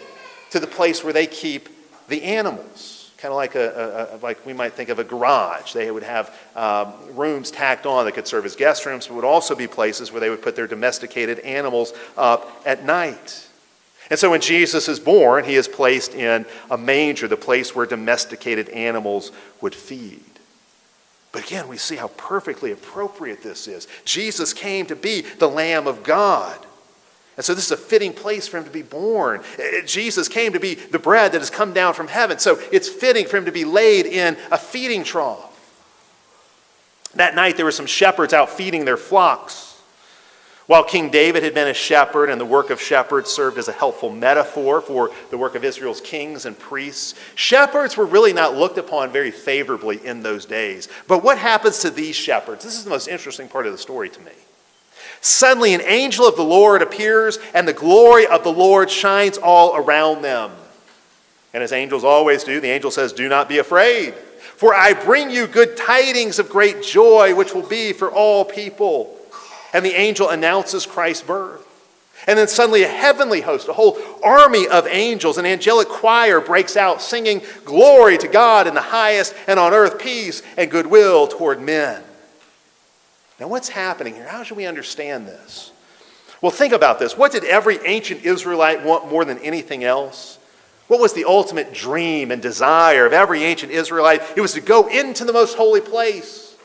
to 0.52 0.62
the 0.62 0.68
place 0.68 1.04
where 1.04 1.12
they 1.12 1.28
keep 1.28 1.68
the 2.08 2.24
animals 2.24 2.97
kind 3.18 3.32
of 3.32 3.36
like 3.36 3.56
a, 3.56 4.10
a, 4.14 4.18
like 4.24 4.46
we 4.46 4.54
might 4.54 4.74
think 4.74 4.90
of 4.90 5.00
a 5.00 5.04
garage. 5.04 5.74
They 5.74 5.90
would 5.90 6.04
have 6.04 6.36
um, 6.56 6.94
rooms 7.16 7.50
tacked 7.50 7.86
on 7.86 8.06
that 8.06 8.12
could 8.12 8.28
serve 8.28 8.46
as 8.46 8.56
guest 8.56 8.86
rooms, 8.86 9.08
but 9.08 9.16
would 9.16 9.26
also 9.26 9.56
be 9.56 9.68
places 9.68 10.12
where 10.12 10.22
they 10.22 10.30
would 10.30 10.42
put 10.42 10.56
their 10.56 10.68
domesticated 10.68 11.40
animals 11.40 11.94
up 12.16 12.62
at 12.66 12.86
night. 12.86 13.48
And 14.10 14.20
so 14.20 14.32
when 14.32 14.42
Jesus 14.42 14.88
is 14.88 15.00
born, 15.00 15.44
he 15.44 15.56
is 15.56 15.68
placed 15.68 16.14
in 16.14 16.46
a 16.70 16.78
manger, 16.78 17.28
the 17.28 17.36
place 17.36 17.76
where 17.76 17.86
domesticated 17.86 18.70
animals 18.70 19.32
would 19.62 19.76
feed. 19.76 20.22
But 21.32 21.46
again, 21.46 21.68
we 21.68 21.78
see 21.78 21.98
how 21.98 22.08
perfectly 22.10 22.72
appropriate 22.72 23.44
this 23.44 23.68
is. 23.68 23.88
Jesus 24.06 24.54
came 24.54 24.86
to 24.86 24.96
be 24.96 25.22
the 25.22 25.50
Lamb 25.50 25.88
of 25.88 26.04
God. 26.04 26.66
And 27.38 27.46
so 27.46 27.54
this 27.54 27.66
is 27.66 27.72
a 27.72 27.78
fitting 27.78 28.14
place 28.14 28.48
for 28.48 28.58
him 28.58 28.64
to 28.64 28.72
be 28.72 28.82
born. 28.82 29.42
Uh, 29.60 29.86
Jesus 29.86 30.28
came 30.28 30.54
to 30.54 30.60
be 30.60 30.74
the 30.74 31.00
bread 31.00 31.32
that 31.32 31.40
has 31.40 31.52
come 31.52 31.72
down 31.72 31.94
from 31.94 32.08
heaven. 32.08 32.40
So 32.40 32.60
it's 32.72 32.90
fitting 32.90 33.28
for 33.28 33.38
him 33.38 33.46
to 33.46 33.52
be 33.52 33.64
laid 33.64 34.08
in 34.08 34.36
a 34.52 34.58
feeding 34.58 35.04
trough. 35.04 35.54
That 37.14 37.36
night, 37.36 37.56
there 37.56 37.66
were 37.66 37.72
some 37.72 37.86
shepherds 37.86 38.34
out 38.34 38.50
feeding 38.50 38.86
their 38.86 38.98
flocks. 38.98 39.76
While 40.66 40.84
King 40.84 41.10
David 41.10 41.44
had 41.44 41.54
been 41.54 41.70
a 41.70 41.74
shepherd 41.74 42.30
and 42.30 42.42
the 42.42 42.46
work 42.46 42.72
of 42.72 42.82
shepherds 42.82 43.30
served 43.30 43.58
as 43.58 43.70
a 43.70 43.72
helpful 43.72 44.12
metaphor 44.12 44.82
for 44.82 45.12
the 45.30 45.38
work 45.38 45.56
of 45.56 45.64
Israel's 45.64 46.02
kings 46.02 46.46
and 46.46 46.60
priests, 46.60 47.14
shepherds 47.36 47.96
were 47.96 48.06
really 48.06 48.34
not 48.34 48.56
looked 48.56 48.78
upon 48.78 49.12
very 49.12 49.32
favorably 49.32 50.06
in 50.06 50.24
those 50.24 50.46
days. 50.46 50.90
But 51.08 51.24
what 51.24 51.38
happens 51.38 51.80
to 51.80 51.90
these 51.90 52.18
shepherds? 52.18 52.66
This 52.66 52.76
is 52.76 52.84
the 52.84 52.90
most 52.90 53.08
interesting 53.08 53.48
part 53.48 53.66
of 53.66 53.72
the 53.72 53.78
story 53.78 54.10
to 54.10 54.20
me. 54.22 54.34
Suddenly, 55.22 55.74
an 55.74 55.82
angel 55.82 56.28
of 56.28 56.36
the 56.36 56.44
Lord 56.44 56.82
appears, 56.82 57.40
and 57.54 57.68
the 57.68 57.74
glory 57.74 58.28
of 58.28 58.44
the 58.44 58.52
Lord 58.52 58.90
shines 58.90 59.38
all 59.38 59.76
around 59.76 60.22
them. 60.22 60.52
And 61.54 61.64
as 61.64 61.72
angels 61.72 62.04
always 62.04 62.44
do, 62.44 62.60
the 62.60 62.70
angel 62.70 62.92
says, 62.92 63.14
Do 63.14 63.28
not 63.28 63.50
be 63.50 63.58
afraid, 63.58 64.14
for 64.14 64.76
I 64.76 64.94
bring 64.94 65.32
you 65.32 65.48
good 65.48 65.76
tidings 65.76 66.40
of 66.40 66.50
great 66.50 66.84
joy, 66.84 67.34
which 67.34 67.54
will 67.54 67.68
be 67.68 67.94
for 67.94 68.12
all 68.12 68.46
people. 68.46 69.18
And 69.74 69.84
the 69.84 69.94
angel 69.94 70.30
announces 70.30 70.86
Christ's 70.86 71.24
birth. 71.24 71.64
And 72.26 72.38
then 72.38 72.48
suddenly, 72.48 72.84
a 72.84 72.88
heavenly 72.88 73.42
host, 73.42 73.68
a 73.68 73.74
whole 73.74 73.98
army 74.24 74.68
of 74.68 74.88
angels, 74.88 75.38
an 75.38 75.46
angelic 75.46 75.88
choir 75.88 76.42
breaks 76.42 76.76
out 76.76 77.02
singing, 77.02 77.42
Glory 77.64 78.18
to 78.18 78.28
God 78.28 78.68
in 78.68 78.74
the 78.74 78.82
highest, 78.82 79.36
and 79.48 79.60
on 79.60 79.74
earth 79.74 80.00
peace 80.00 80.42
and 80.58 80.72
goodwill 80.72 81.28
toward 81.28 81.62
men. 81.62 82.04
Now, 83.40 83.48
what's 83.48 83.70
happening 83.70 84.16
here? 84.16 84.28
How 84.28 84.44
should 84.44 84.58
we 84.58 84.66
understand 84.66 85.28
this? 85.28 85.72
Well, 86.42 86.52
think 86.52 86.74
about 86.74 87.00
this. 87.00 87.18
What 87.18 87.32
did 87.32 87.44
every 87.44 87.80
ancient 87.86 88.24
Israelite 88.24 88.84
want 88.84 89.10
more 89.10 89.26
than 89.26 89.40
anything 89.40 89.84
else? 89.84 90.38
What 90.88 91.00
was 91.00 91.14
the 91.14 91.26
ultimate 91.26 91.74
dream 91.74 92.32
and 92.32 92.42
desire 92.42 93.06
of 93.06 93.14
every 93.14 93.44
ancient 93.44 93.72
Israelite? 93.72 94.22
It 94.36 94.42
was 94.42 94.54
to 94.54 94.62
go 94.62 94.88
into 94.88 95.26
the 95.26 95.34
most 95.34 95.58
holy 95.58 95.82
place 95.82 96.56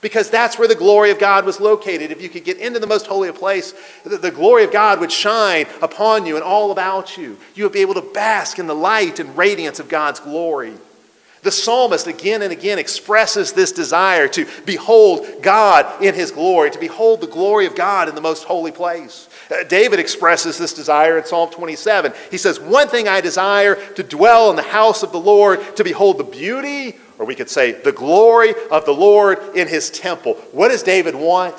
because 0.00 0.28
that's 0.28 0.58
where 0.58 0.66
the 0.66 0.74
glory 0.74 1.12
of 1.12 1.18
God 1.18 1.44
was 1.44 1.60
located. 1.60 2.10
If 2.10 2.20
you 2.20 2.28
could 2.28 2.44
get 2.44 2.58
into 2.58 2.80
the 2.80 2.88
most 2.88 3.06
holy 3.06 3.30
place, 3.30 3.72
the, 4.04 4.18
the, 4.18 4.32
glory 4.32 4.64
of 4.64 4.72
God 4.72 4.98
would 4.98 5.12
shine 5.12 5.66
upon 5.80 6.26
you 6.26 6.34
and 6.34 6.44
all 6.44 6.72
about 6.72 7.16
you. 7.16 7.38
You 7.54 7.64
would 7.64 7.72
be 7.72 7.80
able 7.80 7.94
to 7.94 8.02
bask 8.02 8.58
in 8.58 8.66
the 8.66 8.74
light 8.74 9.20
and 9.20 9.36
radiance 9.36 9.78
of 9.78 9.88
God's 9.88 10.18
glory. 10.18 10.74
The 11.42 11.50
psalmist 11.50 12.06
again 12.06 12.42
and 12.42 12.52
again 12.52 12.78
expresses 12.78 13.52
this 13.52 13.72
desire 13.72 14.28
to 14.28 14.46
behold 14.64 15.26
God 15.42 16.00
in 16.00 16.14
his 16.14 16.30
glory, 16.30 16.70
to 16.70 16.78
behold 16.78 17.20
the 17.20 17.26
glory 17.26 17.66
of 17.66 17.74
God 17.74 18.08
in 18.08 18.14
the 18.14 18.20
most 18.20 18.44
holy 18.44 18.70
place. 18.70 19.28
Uh, 19.50 19.64
David 19.64 19.98
expresses 19.98 20.56
this 20.56 20.72
desire 20.72 21.18
in 21.18 21.24
Psalm 21.24 21.50
27. 21.50 22.12
He 22.30 22.38
says, 22.38 22.60
One 22.60 22.86
thing 22.86 23.08
I 23.08 23.20
desire 23.20 23.74
to 23.94 24.04
dwell 24.04 24.50
in 24.50 24.56
the 24.56 24.62
house 24.62 25.02
of 25.02 25.10
the 25.10 25.18
Lord, 25.18 25.76
to 25.76 25.82
behold 25.82 26.18
the 26.18 26.24
beauty, 26.24 26.96
or 27.18 27.26
we 27.26 27.34
could 27.34 27.50
say 27.50 27.72
the 27.72 27.90
glory 27.90 28.54
of 28.70 28.84
the 28.84 28.94
Lord 28.94 29.40
in 29.56 29.66
his 29.66 29.90
temple. 29.90 30.34
What 30.52 30.68
does 30.68 30.84
David 30.84 31.16
want? 31.16 31.56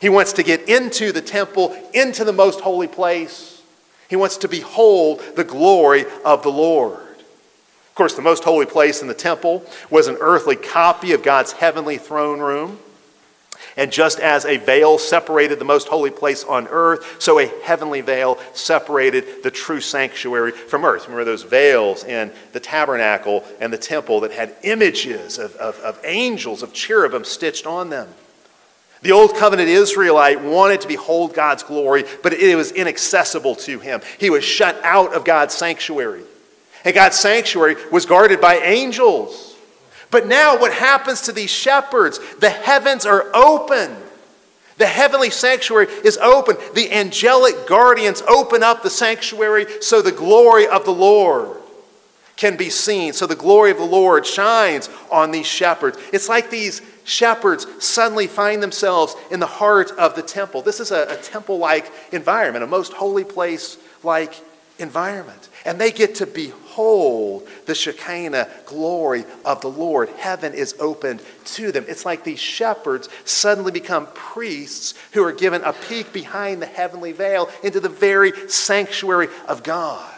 He 0.00 0.08
wants 0.08 0.34
to 0.34 0.44
get 0.44 0.68
into 0.68 1.10
the 1.10 1.22
temple, 1.22 1.76
into 1.92 2.22
the 2.22 2.32
most 2.32 2.60
holy 2.60 2.86
place. 2.86 3.60
He 4.08 4.14
wants 4.14 4.36
to 4.38 4.48
behold 4.48 5.20
the 5.34 5.42
glory 5.42 6.04
of 6.24 6.44
the 6.44 6.52
Lord. 6.52 7.00
Of 7.96 7.98
course, 7.98 8.14
the 8.14 8.20
most 8.20 8.44
holy 8.44 8.66
place 8.66 9.00
in 9.00 9.08
the 9.08 9.14
temple 9.14 9.64
was 9.88 10.06
an 10.06 10.18
earthly 10.20 10.54
copy 10.54 11.12
of 11.12 11.22
God's 11.22 11.52
heavenly 11.52 11.96
throne 11.96 12.40
room. 12.40 12.78
And 13.74 13.90
just 13.90 14.20
as 14.20 14.44
a 14.44 14.58
veil 14.58 14.98
separated 14.98 15.58
the 15.58 15.64
most 15.64 15.88
holy 15.88 16.10
place 16.10 16.44
on 16.44 16.68
earth, 16.68 17.22
so 17.22 17.40
a 17.40 17.46
heavenly 17.62 18.02
veil 18.02 18.38
separated 18.52 19.42
the 19.42 19.50
true 19.50 19.80
sanctuary 19.80 20.50
from 20.52 20.84
earth. 20.84 21.04
Remember 21.04 21.24
those 21.24 21.44
veils 21.44 22.04
in 22.04 22.32
the 22.52 22.60
tabernacle 22.60 23.42
and 23.60 23.72
the 23.72 23.78
temple 23.78 24.20
that 24.20 24.32
had 24.32 24.54
images 24.62 25.38
of, 25.38 25.56
of, 25.56 25.78
of 25.78 25.98
angels, 26.04 26.62
of 26.62 26.74
cherubim 26.74 27.24
stitched 27.24 27.66
on 27.66 27.88
them. 27.88 28.10
The 29.00 29.12
old 29.12 29.36
covenant 29.36 29.70
Israelite 29.70 30.42
wanted 30.42 30.82
to 30.82 30.88
behold 30.88 31.32
God's 31.32 31.62
glory, 31.62 32.04
but 32.22 32.34
it 32.34 32.56
was 32.56 32.72
inaccessible 32.72 33.54
to 33.54 33.78
him. 33.78 34.02
He 34.18 34.28
was 34.28 34.44
shut 34.44 34.78
out 34.84 35.14
of 35.14 35.24
God's 35.24 35.54
sanctuary. 35.54 36.24
And 36.86 36.94
God's 36.94 37.18
sanctuary 37.18 37.74
was 37.90 38.06
guarded 38.06 38.40
by 38.40 38.58
angels. 38.58 39.56
But 40.12 40.28
now, 40.28 40.56
what 40.56 40.72
happens 40.72 41.22
to 41.22 41.32
these 41.32 41.50
shepherds? 41.50 42.20
The 42.36 42.48
heavens 42.48 43.04
are 43.04 43.28
open. 43.34 43.96
The 44.78 44.86
heavenly 44.86 45.30
sanctuary 45.30 45.88
is 46.04 46.16
open. 46.18 46.56
The 46.74 46.92
angelic 46.92 47.66
guardians 47.66 48.22
open 48.22 48.62
up 48.62 48.84
the 48.84 48.90
sanctuary 48.90 49.66
so 49.82 50.00
the 50.00 50.12
glory 50.12 50.68
of 50.68 50.84
the 50.84 50.92
Lord 50.92 51.56
can 52.36 52.56
be 52.56 52.70
seen. 52.70 53.12
So 53.12 53.26
the 53.26 53.34
glory 53.34 53.72
of 53.72 53.78
the 53.78 53.84
Lord 53.84 54.24
shines 54.24 54.88
on 55.10 55.32
these 55.32 55.46
shepherds. 55.46 55.98
It's 56.12 56.28
like 56.28 56.50
these 56.50 56.82
shepherds 57.02 57.66
suddenly 57.84 58.28
find 58.28 58.62
themselves 58.62 59.16
in 59.32 59.40
the 59.40 59.46
heart 59.46 59.90
of 59.98 60.14
the 60.14 60.22
temple. 60.22 60.62
This 60.62 60.78
is 60.78 60.92
a, 60.92 61.06
a 61.08 61.16
temple 61.16 61.58
like 61.58 61.90
environment, 62.12 62.62
a 62.62 62.68
most 62.68 62.92
holy 62.92 63.24
place 63.24 63.76
like 64.04 64.34
environment. 64.78 65.48
And 65.64 65.80
they 65.80 65.90
get 65.90 66.14
to 66.16 66.26
behold 66.26 66.62
the 66.76 67.74
Shekinah 67.74 68.48
glory 68.66 69.24
of 69.44 69.60
the 69.60 69.70
Lord. 69.70 70.08
Heaven 70.10 70.52
is 70.52 70.74
opened 70.78 71.22
to 71.44 71.72
them. 71.72 71.84
It's 71.88 72.04
like 72.04 72.24
these 72.24 72.38
shepherds 72.38 73.08
suddenly 73.24 73.72
become 73.72 74.06
priests 74.14 74.94
who 75.12 75.24
are 75.24 75.32
given 75.32 75.62
a 75.62 75.72
peek 75.72 76.12
behind 76.12 76.60
the 76.60 76.66
heavenly 76.66 77.12
veil 77.12 77.48
into 77.62 77.80
the 77.80 77.88
very 77.88 78.32
sanctuary 78.48 79.28
of 79.48 79.62
God. 79.62 80.12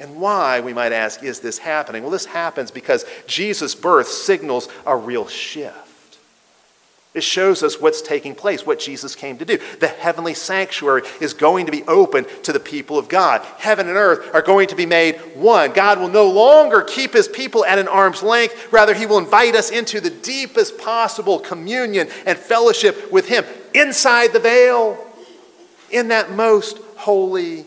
And 0.00 0.16
why, 0.16 0.60
we 0.60 0.72
might 0.72 0.92
ask, 0.92 1.22
is 1.22 1.40
this 1.40 1.58
happening? 1.58 2.02
Well, 2.02 2.10
this 2.10 2.24
happens 2.24 2.70
because 2.70 3.04
Jesus' 3.26 3.74
birth 3.74 4.08
signals 4.08 4.68
a 4.86 4.96
real 4.96 5.28
shift. 5.28 5.83
It 7.14 7.22
shows 7.22 7.62
us 7.62 7.80
what's 7.80 8.02
taking 8.02 8.34
place, 8.34 8.66
what 8.66 8.80
Jesus 8.80 9.14
came 9.14 9.38
to 9.38 9.44
do. 9.44 9.58
The 9.78 9.86
heavenly 9.86 10.34
sanctuary 10.34 11.02
is 11.20 11.32
going 11.32 11.66
to 11.66 11.72
be 11.72 11.84
open 11.84 12.26
to 12.42 12.52
the 12.52 12.58
people 12.58 12.98
of 12.98 13.08
God. 13.08 13.42
Heaven 13.58 13.86
and 13.86 13.96
earth 13.96 14.34
are 14.34 14.42
going 14.42 14.66
to 14.68 14.74
be 14.74 14.84
made 14.84 15.16
one. 15.36 15.72
God 15.72 16.00
will 16.00 16.08
no 16.08 16.28
longer 16.28 16.82
keep 16.82 17.12
his 17.12 17.28
people 17.28 17.64
at 17.64 17.78
an 17.78 17.86
arm's 17.86 18.24
length. 18.24 18.72
Rather, 18.72 18.94
he 18.94 19.06
will 19.06 19.18
invite 19.18 19.54
us 19.54 19.70
into 19.70 20.00
the 20.00 20.10
deepest 20.10 20.76
possible 20.76 21.38
communion 21.38 22.08
and 22.26 22.36
fellowship 22.36 23.12
with 23.12 23.28
him 23.28 23.44
inside 23.74 24.32
the 24.32 24.40
veil, 24.40 24.98
in 25.90 26.08
that 26.08 26.32
most 26.32 26.78
holy 26.96 27.64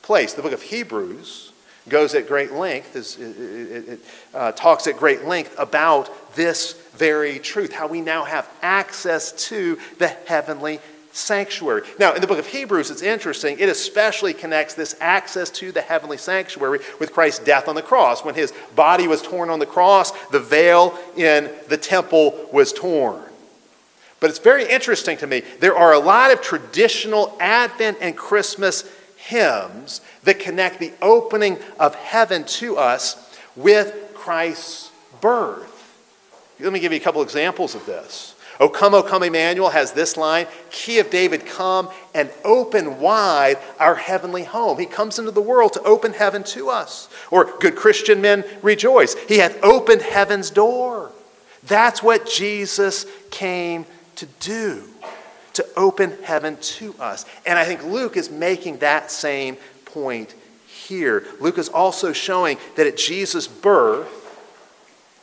place. 0.00 0.32
The 0.32 0.40
book 0.40 0.52
of 0.52 0.62
Hebrews 0.62 1.47
goes 1.88 2.14
at 2.14 2.28
great 2.28 2.52
length, 2.52 2.96
it, 2.96 3.20
it, 3.20 3.88
it 3.88 4.00
uh, 4.34 4.52
talks 4.52 4.86
at 4.86 4.96
great 4.96 5.24
length 5.24 5.54
about 5.58 6.34
this 6.34 6.72
very 6.94 7.38
truth, 7.38 7.72
how 7.72 7.86
we 7.86 8.00
now 8.00 8.24
have 8.24 8.48
access 8.62 9.32
to 9.48 9.78
the 9.98 10.08
heavenly 10.08 10.80
sanctuary. 11.12 11.82
Now, 11.98 12.14
in 12.14 12.20
the 12.20 12.26
book 12.26 12.38
of 12.38 12.46
Hebrews, 12.46 12.90
it's 12.90 13.02
interesting. 13.02 13.58
It 13.58 13.68
especially 13.68 14.34
connects 14.34 14.74
this 14.74 14.96
access 15.00 15.50
to 15.50 15.72
the 15.72 15.80
heavenly 15.80 16.16
sanctuary 16.16 16.80
with 17.00 17.12
Christ's 17.12 17.44
death 17.44 17.68
on 17.68 17.74
the 17.74 17.82
cross. 17.82 18.24
When 18.24 18.34
his 18.34 18.52
body 18.74 19.08
was 19.08 19.22
torn 19.22 19.50
on 19.50 19.58
the 19.58 19.66
cross, 19.66 20.12
the 20.28 20.40
veil 20.40 20.96
in 21.16 21.50
the 21.68 21.76
temple 21.76 22.48
was 22.52 22.72
torn. 22.72 23.22
But 24.20 24.30
it's 24.30 24.38
very 24.38 24.68
interesting 24.68 25.16
to 25.18 25.26
me. 25.26 25.42
There 25.60 25.76
are 25.76 25.92
a 25.92 25.98
lot 25.98 26.32
of 26.32 26.40
traditional 26.40 27.36
Advent 27.40 27.98
and 28.00 28.16
Christmas 28.16 28.90
hymns 29.18 30.00
that 30.22 30.38
connect 30.38 30.78
the 30.78 30.92
opening 31.02 31.58
of 31.78 31.94
heaven 31.94 32.44
to 32.44 32.76
us 32.78 33.36
with 33.54 34.12
Christ's 34.14 34.90
birth. 35.20 35.74
Let 36.60 36.72
me 36.72 36.80
give 36.80 36.92
you 36.92 36.98
a 36.98 37.02
couple 37.02 37.22
examples 37.22 37.74
of 37.74 37.84
this. 37.84 38.34
O 38.60 38.68
come, 38.68 38.94
O 38.94 39.02
come, 39.02 39.22
Emmanuel 39.22 39.70
has 39.70 39.92
this 39.92 40.16
line 40.16 40.46
Key 40.70 40.98
of 40.98 41.10
David, 41.10 41.46
come 41.46 41.90
and 42.14 42.30
open 42.44 42.98
wide 42.98 43.58
our 43.78 43.94
heavenly 43.94 44.44
home. 44.44 44.78
He 44.78 44.86
comes 44.86 45.18
into 45.18 45.30
the 45.30 45.40
world 45.40 45.74
to 45.74 45.82
open 45.82 46.12
heaven 46.12 46.42
to 46.44 46.68
us. 46.68 47.08
Or, 47.30 47.56
good 47.58 47.76
Christian 47.76 48.20
men 48.20 48.44
rejoice. 48.62 49.14
He 49.26 49.38
hath 49.38 49.62
opened 49.62 50.02
heaven's 50.02 50.50
door. 50.50 51.12
That's 51.64 52.02
what 52.02 52.26
Jesus 52.26 53.06
came 53.30 53.86
to 54.16 54.26
do, 54.40 54.82
to 55.58 55.66
open 55.76 56.16
heaven 56.22 56.56
to 56.56 56.94
us. 57.00 57.26
And 57.44 57.58
I 57.58 57.64
think 57.64 57.84
Luke 57.84 58.16
is 58.16 58.30
making 58.30 58.78
that 58.78 59.10
same 59.10 59.56
point 59.84 60.32
here. 60.66 61.24
Luke 61.40 61.58
is 61.58 61.68
also 61.68 62.12
showing 62.12 62.58
that 62.76 62.86
at 62.86 62.96
Jesus' 62.96 63.48
birth, 63.48 64.08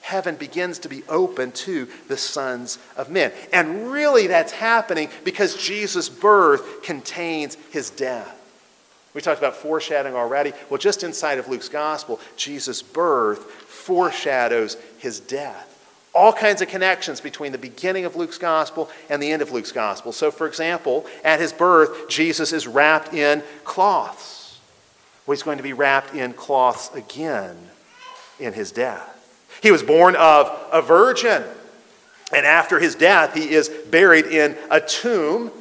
heaven 0.02 0.36
begins 0.36 0.80
to 0.80 0.89
be 0.89 1.04
open 1.08 1.54
to 1.54 1.88
the 2.10 2.17
sons 2.17 2.78
of 2.98 3.10
men. 3.10 3.32
And 3.54 3.89
really, 3.91 4.28
that's 4.28 4.52
happening 4.52 5.10
because 5.24 5.56
Jesus' 5.56 6.10
birth 6.10 6.84
contains 6.84 7.56
his 7.71 7.89
death. 7.89 8.34
We 9.13 9.21
talked 9.21 9.39
about 9.39 9.56
foreshadowing 9.56 10.15
already. 10.15 10.52
Well, 10.69 10.78
just 10.78 11.02
inside 11.02 11.38
of 11.38 11.48
Luke's 11.48 11.69
gospel, 11.69 12.19
Jesus' 12.36 12.82
birth 12.82 13.50
foreshadows 13.50 14.76
his 14.98 15.21
death. 15.21 15.71
All 16.15 16.32
kinds 16.32 16.62
of 16.62 16.69
connections 16.69 17.19
between 17.19 17.51
the 17.51 17.58
beginning 17.58 18.06
of 18.06 18.15
Luke's 18.15 18.38
gospel 18.38 18.89
and 19.10 19.21
the 19.21 19.32
end 19.32 19.41
of 19.41 19.51
Luke's 19.51 19.73
gospel. 19.73 20.13
So, 20.13 20.32
for 20.32 20.47
example, 20.47 21.06
at 21.25 21.41
his 21.41 21.51
birth, 21.51 22.08
Jesus 22.08 22.54
is 22.54 22.67
wrapped 22.67 23.13
in 23.13 23.43
cloths. 23.65 24.58
Well, 25.28 25.36
he's 25.36 25.43
going 25.43 25.58
to 25.58 25.63
be 25.63 25.73
wrapped 25.73 26.15
in 26.15 26.32
cloths 26.32 26.89
again 26.95 27.58
in 28.39 28.54
his 28.54 28.71
death. 28.71 29.12
He 29.62 29.71
was 29.71 29.84
born 29.84 30.15
of 30.15 30.58
a 30.71 30.82
virgin. 30.82 31.43
And 32.34 32.45
after 32.45 32.80
his 32.80 32.95
death, 32.95 33.34
he 33.34 33.51
is 33.51 33.69
buried 33.69 34.25
in 34.25 34.58
a 34.71 34.80
tomb 34.80 35.51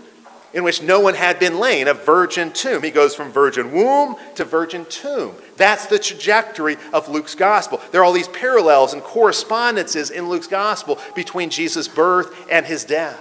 in 0.54 0.64
which 0.64 0.80
no 0.80 1.00
one 1.00 1.14
had 1.14 1.38
been 1.38 1.58
laid, 1.58 1.88
a 1.88 1.94
virgin 1.94 2.52
tomb. 2.52 2.82
He 2.82 2.90
goes 2.90 3.14
from 3.14 3.30
virgin 3.30 3.72
womb 3.72 4.16
to 4.36 4.44
virgin 4.44 4.86
tomb. 4.86 5.34
That's 5.56 5.86
the 5.86 5.98
trajectory 5.98 6.76
of 6.92 7.08
Luke's 7.08 7.34
gospel. 7.34 7.80
There 7.90 8.00
are 8.00 8.04
all 8.04 8.12
these 8.12 8.28
parallels 8.28 8.94
and 8.94 9.02
correspondences 9.02 10.10
in 10.10 10.28
Luke's 10.28 10.46
gospel 10.46 10.98
between 11.14 11.50
Jesus' 11.50 11.88
birth 11.88 12.46
and 12.50 12.64
his 12.64 12.84
death. 12.84 13.20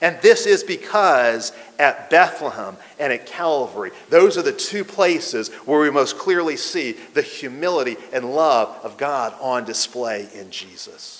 And 0.00 0.20
this 0.22 0.46
is 0.46 0.62
because 0.62 1.52
at 1.78 2.08
Bethlehem 2.10 2.76
and 3.00 3.12
at 3.12 3.26
Calvary, 3.26 3.90
those 4.10 4.38
are 4.38 4.42
the 4.42 4.52
two 4.52 4.84
places 4.84 5.48
where 5.64 5.80
we 5.80 5.90
most 5.90 6.18
clearly 6.18 6.56
see 6.56 6.92
the 7.14 7.22
humility 7.22 7.96
and 8.12 8.32
love 8.32 8.78
of 8.84 8.96
God 8.96 9.34
on 9.40 9.64
display 9.64 10.28
in 10.34 10.50
Jesus. 10.50 11.17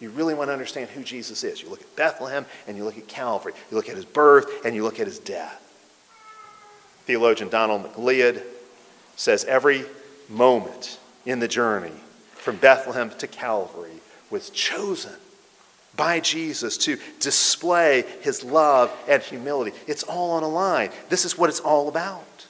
You 0.00 0.10
really 0.10 0.34
want 0.34 0.48
to 0.48 0.52
understand 0.52 0.90
who 0.90 1.02
Jesus 1.02 1.44
is. 1.44 1.62
You 1.62 1.70
look 1.70 1.80
at 1.80 1.96
Bethlehem 1.96 2.46
and 2.66 2.76
you 2.76 2.84
look 2.84 2.98
at 2.98 3.06
Calvary. 3.06 3.52
You 3.70 3.76
look 3.76 3.88
at 3.88 3.96
his 3.96 4.04
birth 4.04 4.64
and 4.64 4.74
you 4.74 4.82
look 4.82 5.00
at 5.00 5.06
his 5.06 5.18
death. 5.18 5.60
Theologian 7.04 7.48
Donald 7.48 7.82
Macleod 7.82 8.42
says 9.16 9.44
every 9.44 9.84
moment 10.28 10.98
in 11.26 11.38
the 11.38 11.48
journey 11.48 11.92
from 12.34 12.56
Bethlehem 12.56 13.10
to 13.18 13.26
Calvary 13.26 14.00
was 14.30 14.50
chosen 14.50 15.12
by 15.96 16.20
Jesus 16.20 16.76
to 16.78 16.98
display 17.20 18.04
his 18.20 18.42
love 18.42 18.92
and 19.08 19.22
humility. 19.22 19.76
It's 19.86 20.02
all 20.02 20.32
on 20.32 20.42
a 20.42 20.48
line. 20.48 20.90
This 21.08 21.24
is 21.24 21.38
what 21.38 21.48
it's 21.48 21.60
all 21.60 21.88
about. 21.88 22.46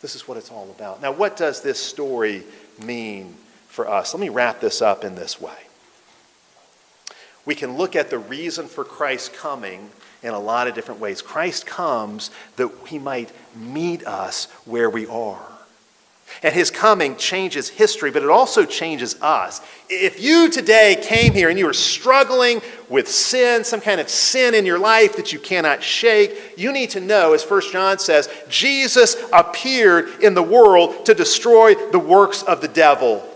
This 0.00 0.14
is 0.14 0.26
what 0.26 0.38
it's 0.38 0.50
all 0.50 0.70
about. 0.70 1.02
Now, 1.02 1.12
what 1.12 1.36
does 1.36 1.60
this 1.60 1.78
story 1.78 2.42
mean 2.82 3.34
for 3.68 3.88
us? 3.88 4.14
Let 4.14 4.20
me 4.20 4.30
wrap 4.30 4.60
this 4.60 4.80
up 4.80 5.04
in 5.04 5.14
this 5.14 5.40
way. 5.40 5.52
We 7.46 7.54
can 7.54 7.76
look 7.76 7.96
at 7.96 8.10
the 8.10 8.18
reason 8.18 8.66
for 8.66 8.84
Christ 8.84 9.32
coming 9.32 9.90
in 10.22 10.34
a 10.34 10.38
lot 10.38 10.68
of 10.68 10.74
different 10.74 11.00
ways. 11.00 11.22
Christ 11.22 11.66
comes 11.66 12.30
that 12.56 12.70
he 12.86 12.98
might 12.98 13.32
meet 13.56 14.06
us 14.06 14.46
where 14.64 14.90
we 14.90 15.06
are. 15.06 15.40
And 16.42 16.54
his 16.54 16.70
coming 16.70 17.16
changes 17.16 17.68
history, 17.68 18.10
but 18.10 18.22
it 18.22 18.30
also 18.30 18.64
changes 18.64 19.20
us. 19.20 19.60
If 19.88 20.22
you 20.22 20.48
today 20.48 20.96
came 21.02 21.32
here 21.32 21.50
and 21.50 21.58
you 21.58 21.66
were 21.66 21.72
struggling 21.72 22.62
with 22.88 23.08
sin, 23.08 23.64
some 23.64 23.80
kind 23.80 24.00
of 24.00 24.08
sin 24.08 24.54
in 24.54 24.64
your 24.64 24.78
life 24.78 25.16
that 25.16 25.32
you 25.32 25.38
cannot 25.38 25.82
shake, 25.82 26.54
you 26.56 26.72
need 26.72 26.90
to 26.90 27.00
know, 27.00 27.32
as 27.32 27.42
1 27.42 27.72
John 27.72 27.98
says, 27.98 28.28
Jesus 28.48 29.16
appeared 29.32 30.22
in 30.22 30.34
the 30.34 30.42
world 30.42 31.04
to 31.06 31.14
destroy 31.14 31.74
the 31.74 31.98
works 31.98 32.42
of 32.42 32.60
the 32.60 32.68
devil. 32.68 33.26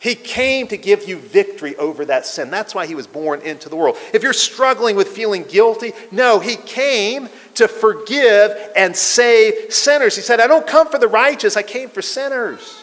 He 0.00 0.14
came 0.14 0.66
to 0.68 0.78
give 0.78 1.06
you 1.06 1.18
victory 1.18 1.76
over 1.76 2.06
that 2.06 2.24
sin. 2.24 2.50
That's 2.50 2.74
why 2.74 2.86
he 2.86 2.94
was 2.94 3.06
born 3.06 3.42
into 3.42 3.68
the 3.68 3.76
world. 3.76 3.98
If 4.14 4.22
you're 4.22 4.32
struggling 4.32 4.96
with 4.96 5.08
feeling 5.08 5.44
guilty, 5.44 5.92
no, 6.10 6.40
he 6.40 6.56
came 6.56 7.28
to 7.56 7.68
forgive 7.68 8.72
and 8.74 8.96
save 8.96 9.70
sinners. 9.70 10.16
He 10.16 10.22
said, 10.22 10.40
I 10.40 10.46
don't 10.46 10.66
come 10.66 10.88
for 10.88 10.98
the 10.98 11.06
righteous, 11.06 11.54
I 11.54 11.62
came 11.62 11.90
for 11.90 12.00
sinners. 12.00 12.82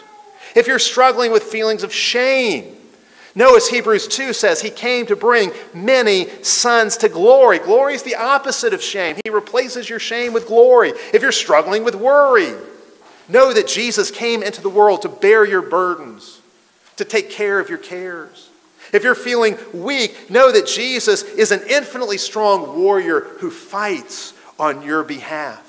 If 0.55 0.68
you're 0.68 0.78
struggling 0.78 1.32
with 1.32 1.41
feelings 1.41 1.82
of 1.82 1.91
shame, 1.91 2.76
no, 3.34 3.55
as 3.55 3.68
Hebrews 3.68 4.07
2 4.07 4.32
says, 4.34 4.61
he 4.61 4.70
came 4.70 5.07
to 5.07 5.15
bring 5.15 5.51
many 5.74 6.28
sons 6.43 6.97
to 6.97 7.09
glory. 7.09 7.57
Glory 7.57 7.95
is 7.95 8.03
the 8.03 8.15
opposite 8.15 8.74
of 8.74 8.82
shame. 8.82 9.15
He 9.24 9.32
replaces 9.32 9.89
your 9.89 9.99
shame 9.99 10.34
with 10.34 10.47
glory. 10.47 10.93
If 11.13 11.24
you're 11.24 11.32
struggling 11.32 11.84
with 11.84 11.95
worry, 11.95 12.53
know 13.28 13.53
that 13.53 13.68
Jesus 13.68 14.11
came 14.11 14.43
into 14.43 14.61
the 14.61 14.70
world 14.70 15.01
to 15.01 15.09
bear 15.09 15.45
your 15.45 15.63
burdens 15.63 16.41
to 16.97 17.05
take 17.05 17.29
care 17.29 17.59
of 17.59 17.69
your 17.69 17.77
cares. 17.77 18.49
If 18.93 19.03
you're 19.03 19.15
feeling 19.15 19.57
weak, 19.73 20.29
know 20.29 20.51
that 20.51 20.67
Jesus 20.67 21.23
is 21.23 21.51
an 21.51 21.61
infinitely 21.67 22.17
strong 22.17 22.79
warrior 22.79 23.21
who 23.39 23.49
fights 23.51 24.33
on 24.59 24.81
your 24.81 25.03
behalf. 25.03 25.63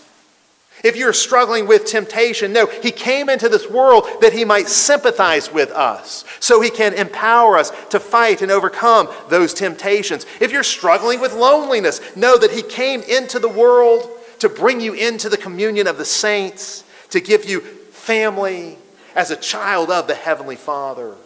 If 0.85 0.97
you're 0.97 1.13
struggling 1.13 1.67
with 1.67 1.87
temptation, 1.87 2.53
know 2.53 2.67
He 2.67 2.93
came 2.93 3.29
into 3.29 3.49
this 3.49 3.69
world 3.69 4.07
that 4.21 4.33
He 4.33 4.45
might 4.45 4.69
sympathize 4.69 5.53
with 5.53 5.71
us, 5.73 6.25
so 6.39 6.61
He 6.61 6.71
can 6.71 6.95
empower 6.95 7.59
us 7.59 7.73
to 7.89 7.99
fight 7.99 8.43
and 8.43 8.53
overcome 8.53 9.09
those 9.29 9.53
temptations. 9.53 10.25
If 10.41 10.53
you're 10.53 10.63
struggling 10.63 11.21
with 11.21 11.33
loneliness, 11.33 12.01
know 12.17 12.39
that 12.39 12.53
He 12.53 12.63
came 12.63 13.03
into 13.03 13.41
the 13.41 13.49
world 13.49 14.09
to 14.39 14.49
bring 14.49 14.81
you 14.81 14.93
into 14.93 15.29
the 15.29 15.37
communion 15.37 15.89
of 15.89 15.99
the 15.99 16.05
saints, 16.05 16.85
to 17.11 17.21
give 17.21 17.45
you 17.45 17.61
family, 17.61 18.79
as 19.19 19.33
a 19.33 19.37
child 19.37 19.91
of 19.91 20.07
the 20.07 20.15
Heavenly 20.15 20.55
Father. 20.55 21.17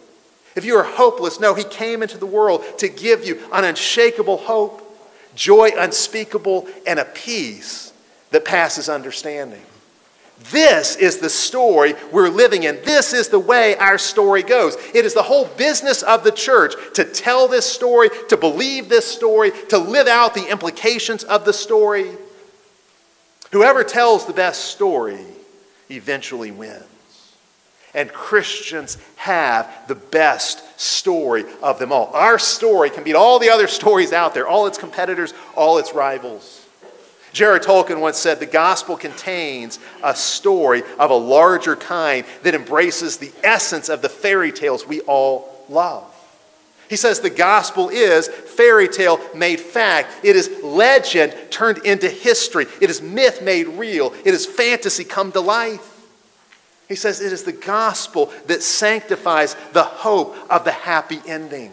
If 0.55 0.65
you 0.65 0.75
are 0.77 0.83
hopeless, 0.83 1.39
no, 1.39 1.53
He 1.53 1.63
came 1.63 2.01
into 2.01 2.17
the 2.17 2.25
world 2.25 2.63
to 2.79 2.89
give 2.89 3.23
you 3.23 3.39
an 3.53 3.63
unshakable 3.63 4.37
hope, 4.37 4.81
joy 5.35 5.69
unspeakable, 5.77 6.67
and 6.87 6.97
a 6.97 7.05
peace 7.05 7.93
that 8.31 8.45
passes 8.45 8.89
understanding. 8.89 9.61
This 10.49 10.95
is 10.95 11.19
the 11.19 11.29
story 11.29 11.93
we're 12.11 12.29
living 12.29 12.63
in. 12.63 12.77
This 12.83 13.13
is 13.13 13.29
the 13.29 13.39
way 13.39 13.77
our 13.77 13.99
story 13.99 14.41
goes. 14.41 14.75
It 14.95 15.05
is 15.05 15.13
the 15.13 15.21
whole 15.21 15.45
business 15.45 16.01
of 16.01 16.23
the 16.23 16.31
church 16.31 16.73
to 16.95 17.03
tell 17.05 17.47
this 17.47 17.67
story, 17.67 18.09
to 18.29 18.37
believe 18.37 18.89
this 18.89 19.05
story, 19.05 19.51
to 19.69 19.77
live 19.77 20.07
out 20.07 20.33
the 20.33 20.49
implications 20.49 21.23
of 21.23 21.45
the 21.45 21.53
story. 21.53 22.09
Whoever 23.51 23.83
tells 23.83 24.25
the 24.25 24.33
best 24.33 24.65
story 24.65 25.23
eventually 25.91 26.49
wins. 26.49 26.85
And 27.93 28.11
Christians 28.11 28.97
have 29.17 29.87
the 29.87 29.95
best 29.95 30.79
story 30.79 31.45
of 31.61 31.77
them 31.79 31.91
all. 31.91 32.11
Our 32.13 32.39
story 32.39 32.89
can 32.89 33.03
beat 33.03 33.15
all 33.15 33.39
the 33.39 33.49
other 33.49 33.67
stories 33.67 34.11
out 34.11 34.33
there, 34.33 34.47
all 34.47 34.65
its 34.65 34.77
competitors, 34.77 35.33
all 35.55 35.77
its 35.77 35.93
rivals. 35.93 36.65
J.R.R. 37.33 37.59
Tolkien 37.59 37.99
once 37.99 38.17
said 38.17 38.39
the 38.39 38.45
gospel 38.45 38.95
contains 38.95 39.79
a 40.03 40.15
story 40.15 40.83
of 40.99 41.09
a 41.09 41.15
larger 41.15 41.75
kind 41.75 42.25
that 42.43 42.53
embraces 42.53 43.17
the 43.17 43.31
essence 43.43 43.89
of 43.89 44.03
the 44.03 44.09
fairy 44.09 44.51
tales 44.51 44.87
we 44.87 45.01
all 45.01 45.65
love. 45.67 46.05
He 46.89 46.95
says 46.95 47.19
the 47.19 47.31
gospel 47.31 47.89
is 47.89 48.27
fairy 48.27 48.87
tale 48.87 49.19
made 49.33 49.59
fact. 49.59 50.13
It 50.23 50.35
is 50.35 50.61
legend 50.63 51.35
turned 51.49 51.79
into 51.79 52.07
history. 52.07 52.67
It 52.79 52.91
is 52.91 53.01
myth 53.01 53.41
made 53.41 53.67
real. 53.67 54.13
It 54.23 54.33
is 54.33 54.45
fantasy 54.45 55.03
come 55.03 55.31
to 55.31 55.41
life. 55.41 55.92
He 56.87 56.95
says 56.95 57.21
it 57.21 57.33
is 57.33 57.43
the 57.43 57.51
gospel 57.51 58.31
that 58.47 58.61
sanctifies 58.61 59.55
the 59.71 59.83
hope 59.83 60.35
of 60.49 60.63
the 60.63 60.71
happy 60.71 61.21
ending. 61.25 61.71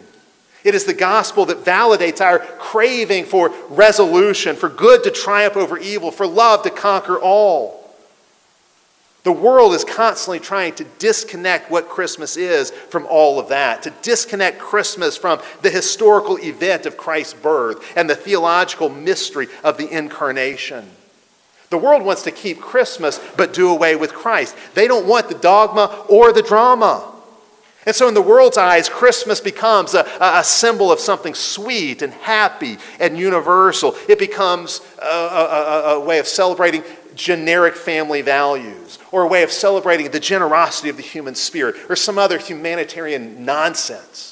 It 0.63 0.75
is 0.75 0.85
the 0.85 0.95
gospel 0.95 1.47
that 1.47 1.65
validates 1.65 2.21
our 2.21 2.39
craving 2.39 3.25
for 3.25 3.53
resolution, 3.71 4.57
for 4.57 4.69
good 4.69 5.05
to 5.05 5.11
triumph 5.11 5.57
over 5.57 5.79
evil, 5.79 6.11
for 6.11 6.27
love 6.27 6.63
to 6.63 6.71
conquer 6.71 7.19
all. 7.19 7.81
The 9.23 9.33
world 9.33 9.75
is 9.75 9.85
constantly 9.85 10.39
trying 10.39 10.75
to 10.77 10.85
disconnect 10.99 11.71
what 11.71 11.89
Christmas 11.89 12.37
is 12.37 12.71
from 12.71 13.07
all 13.07 13.39
of 13.39 13.49
that, 13.49 13.83
to 13.83 13.93
disconnect 14.03 14.59
Christmas 14.59 15.17
from 15.17 15.41
the 15.61 15.71
historical 15.71 16.37
event 16.37 16.87
of 16.87 16.97
Christ's 16.97 17.35
birth 17.35 17.97
and 17.97 18.09
the 18.09 18.15
theological 18.15 18.89
mystery 18.89 19.49
of 19.63 19.77
the 19.77 19.89
incarnation. 19.89 20.89
The 21.71 21.79
world 21.79 22.03
wants 22.03 22.23
to 22.25 22.33
keep 22.33 22.61
Christmas 22.61 23.21
but 23.37 23.53
do 23.53 23.71
away 23.71 23.97
with 23.97 24.13
Christ. 24.13 24.57
They 24.75 24.89
don't 24.89 25.07
want 25.07 25.29
the 25.29 25.37
dogma 25.37 26.05
or 26.09 26.33
the 26.33 26.43
drama. 26.43 27.07
And 27.87 27.97
so, 27.97 28.09
in 28.09 28.15
the 28.15 28.21
world's 28.21 28.59
eyes, 28.59 28.91
Christmas 28.91 29.41
becomes 29.41 29.95
a, 29.95 30.07
a 30.21 30.45
symbol 30.45 30.93
of 30.93 31.01
something 31.01 31.33
sweet 31.33 32.03
and 32.03 32.13
happy 32.13 32.77
and 32.99 33.17
universal. 33.19 33.97
It 34.07 34.19
becomes 34.19 34.83
a, 35.01 35.07
a, 35.07 35.83
a 35.95 36.01
way 36.01 36.19
of 36.19 36.27
celebrating 36.27 36.83
generic 37.15 37.75
family 37.75 38.21
values 38.21 38.99
or 39.13 39.23
a 39.23 39.27
way 39.27 39.43
of 39.43 39.51
celebrating 39.51 40.11
the 40.11 40.21
generosity 40.21 40.89
of 40.89 40.97
the 40.97 41.03
human 41.03 41.35
spirit 41.35 41.77
or 41.89 41.97
some 41.97 42.19
other 42.19 42.39
humanitarian 42.39 43.45
nonsense. 43.45 44.30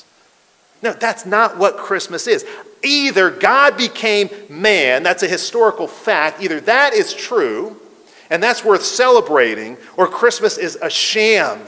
No, 0.83 0.93
that's 0.93 1.27
not 1.27 1.59
what 1.59 1.77
Christmas 1.77 2.27
is. 2.27 2.45
Either 2.83 3.31
God 3.31 3.77
became 3.77 4.31
man, 4.49 5.03
that's 5.03 5.23
a 5.23 5.29
historical 5.29 5.89
fact, 5.89 6.43
either 6.43 6.61
that 6.61 6.95
is 6.95 7.13
true 7.13 7.77
and 8.31 8.43
that's 8.43 8.65
worth 8.65 8.85
celebrating, 8.85 9.77
or 9.97 10.07
Christmas 10.07 10.59
is 10.59 10.77
a 10.81 10.91
sham 10.91 11.59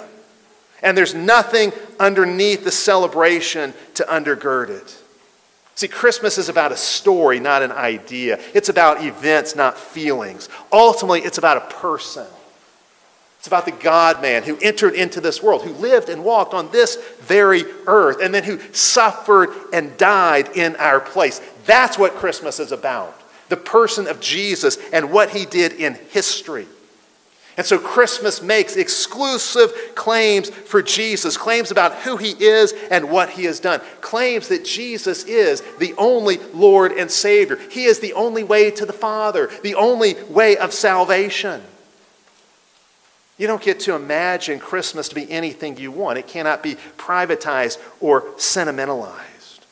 and 0.83 0.97
there's 0.97 1.15
nothing 1.15 1.73
underneath 1.99 2.65
the 2.65 2.71
celebration 2.71 3.75
to 3.95 4.05
undergird 4.05 4.71
it. 4.71 4.97
See, 5.75 5.89
Christmas 5.89 6.37
is 6.39 6.49
about 6.49 6.73
a 6.73 6.77
story, 6.77 7.41
not 7.41 7.63
an 7.63 7.73
idea. 7.73 8.39
It's 8.55 8.69
about 8.69 9.05
events, 9.05 9.57
not 9.57 9.79
feelings. 9.79 10.49
Ultimately, 10.73 11.21
it's 11.21 11.39
about 11.39 11.57
a 11.57 11.75
person. 11.75 12.27
It's 13.41 13.47
about 13.47 13.65
the 13.65 13.73
God 13.73 14.21
man 14.21 14.43
who 14.43 14.59
entered 14.59 14.93
into 14.93 15.19
this 15.19 15.43
world, 15.43 15.63
who 15.63 15.73
lived 15.73 16.11
and 16.11 16.23
walked 16.23 16.53
on 16.53 16.71
this 16.73 16.97
very 17.21 17.65
earth, 17.87 18.19
and 18.23 18.35
then 18.35 18.45
who 18.45 18.61
suffered 18.75 19.49
and 19.73 19.97
died 19.97 20.55
in 20.59 20.77
our 20.77 21.01
place. 21.01 21.41
That's 21.65 21.97
what 21.97 22.17
Christmas 22.17 22.61
is 22.61 22.71
about 22.71 23.17
the 23.49 23.57
person 23.57 24.07
of 24.07 24.21
Jesus 24.21 24.77
and 24.93 25.11
what 25.11 25.31
he 25.31 25.47
did 25.47 25.73
in 25.73 25.95
history. 26.11 26.67
And 27.57 27.67
so 27.67 27.79
Christmas 27.79 28.43
makes 28.43 28.77
exclusive 28.77 29.73
claims 29.95 30.51
for 30.51 30.83
Jesus, 30.83 31.39
claims 31.39 31.71
about 31.71 31.95
who 31.97 32.19
he 32.19 32.33
is 32.33 32.75
and 32.91 33.11
what 33.11 33.31
he 33.31 33.45
has 33.45 33.59
done, 33.59 33.81
claims 34.03 34.49
that 34.49 34.67
Jesus 34.67 35.25
is 35.25 35.63
the 35.79 35.95
only 35.97 36.37
Lord 36.53 36.93
and 36.93 37.11
Savior. 37.11 37.57
He 37.71 37.85
is 37.85 38.01
the 38.01 38.13
only 38.13 38.45
way 38.45 38.71
to 38.73 38.85
the 38.85 38.93
Father, 38.93 39.51
the 39.63 39.77
only 39.77 40.23
way 40.25 40.59
of 40.59 40.75
salvation. 40.75 41.63
You 43.41 43.47
don't 43.47 43.63
get 43.63 43.81
to 43.81 43.95
imagine 43.95 44.59
Christmas 44.59 45.09
to 45.09 45.15
be 45.15 45.31
anything 45.31 45.79
you 45.79 45.91
want. 45.91 46.19
It 46.19 46.27
cannot 46.27 46.63
be 46.63 46.75
privatized 46.99 47.79
or 47.99 48.27
sentimentalized. 48.37 49.65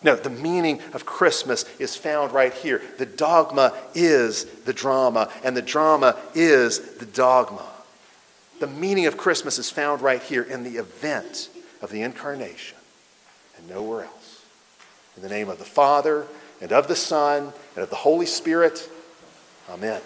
No, 0.00 0.14
the 0.14 0.30
meaning 0.30 0.80
of 0.92 1.06
Christmas 1.06 1.64
is 1.80 1.96
found 1.96 2.30
right 2.30 2.54
here. 2.54 2.80
The 2.98 3.06
dogma 3.06 3.76
is 3.96 4.44
the 4.44 4.72
drama, 4.72 5.28
and 5.42 5.56
the 5.56 5.60
drama 5.60 6.16
is 6.36 6.98
the 6.98 7.04
dogma. 7.04 7.66
The 8.60 8.68
meaning 8.68 9.06
of 9.06 9.16
Christmas 9.16 9.58
is 9.58 9.70
found 9.70 10.02
right 10.02 10.22
here 10.22 10.44
in 10.44 10.62
the 10.62 10.76
event 10.76 11.48
of 11.82 11.90
the 11.90 12.02
incarnation 12.02 12.78
and 13.58 13.68
nowhere 13.68 14.04
else. 14.04 14.44
In 15.16 15.22
the 15.24 15.28
name 15.28 15.48
of 15.48 15.58
the 15.58 15.64
Father, 15.64 16.28
and 16.60 16.70
of 16.70 16.86
the 16.86 16.94
Son, 16.94 17.52
and 17.74 17.82
of 17.82 17.90
the 17.90 17.96
Holy 17.96 18.26
Spirit, 18.26 18.88
amen. 19.68 20.00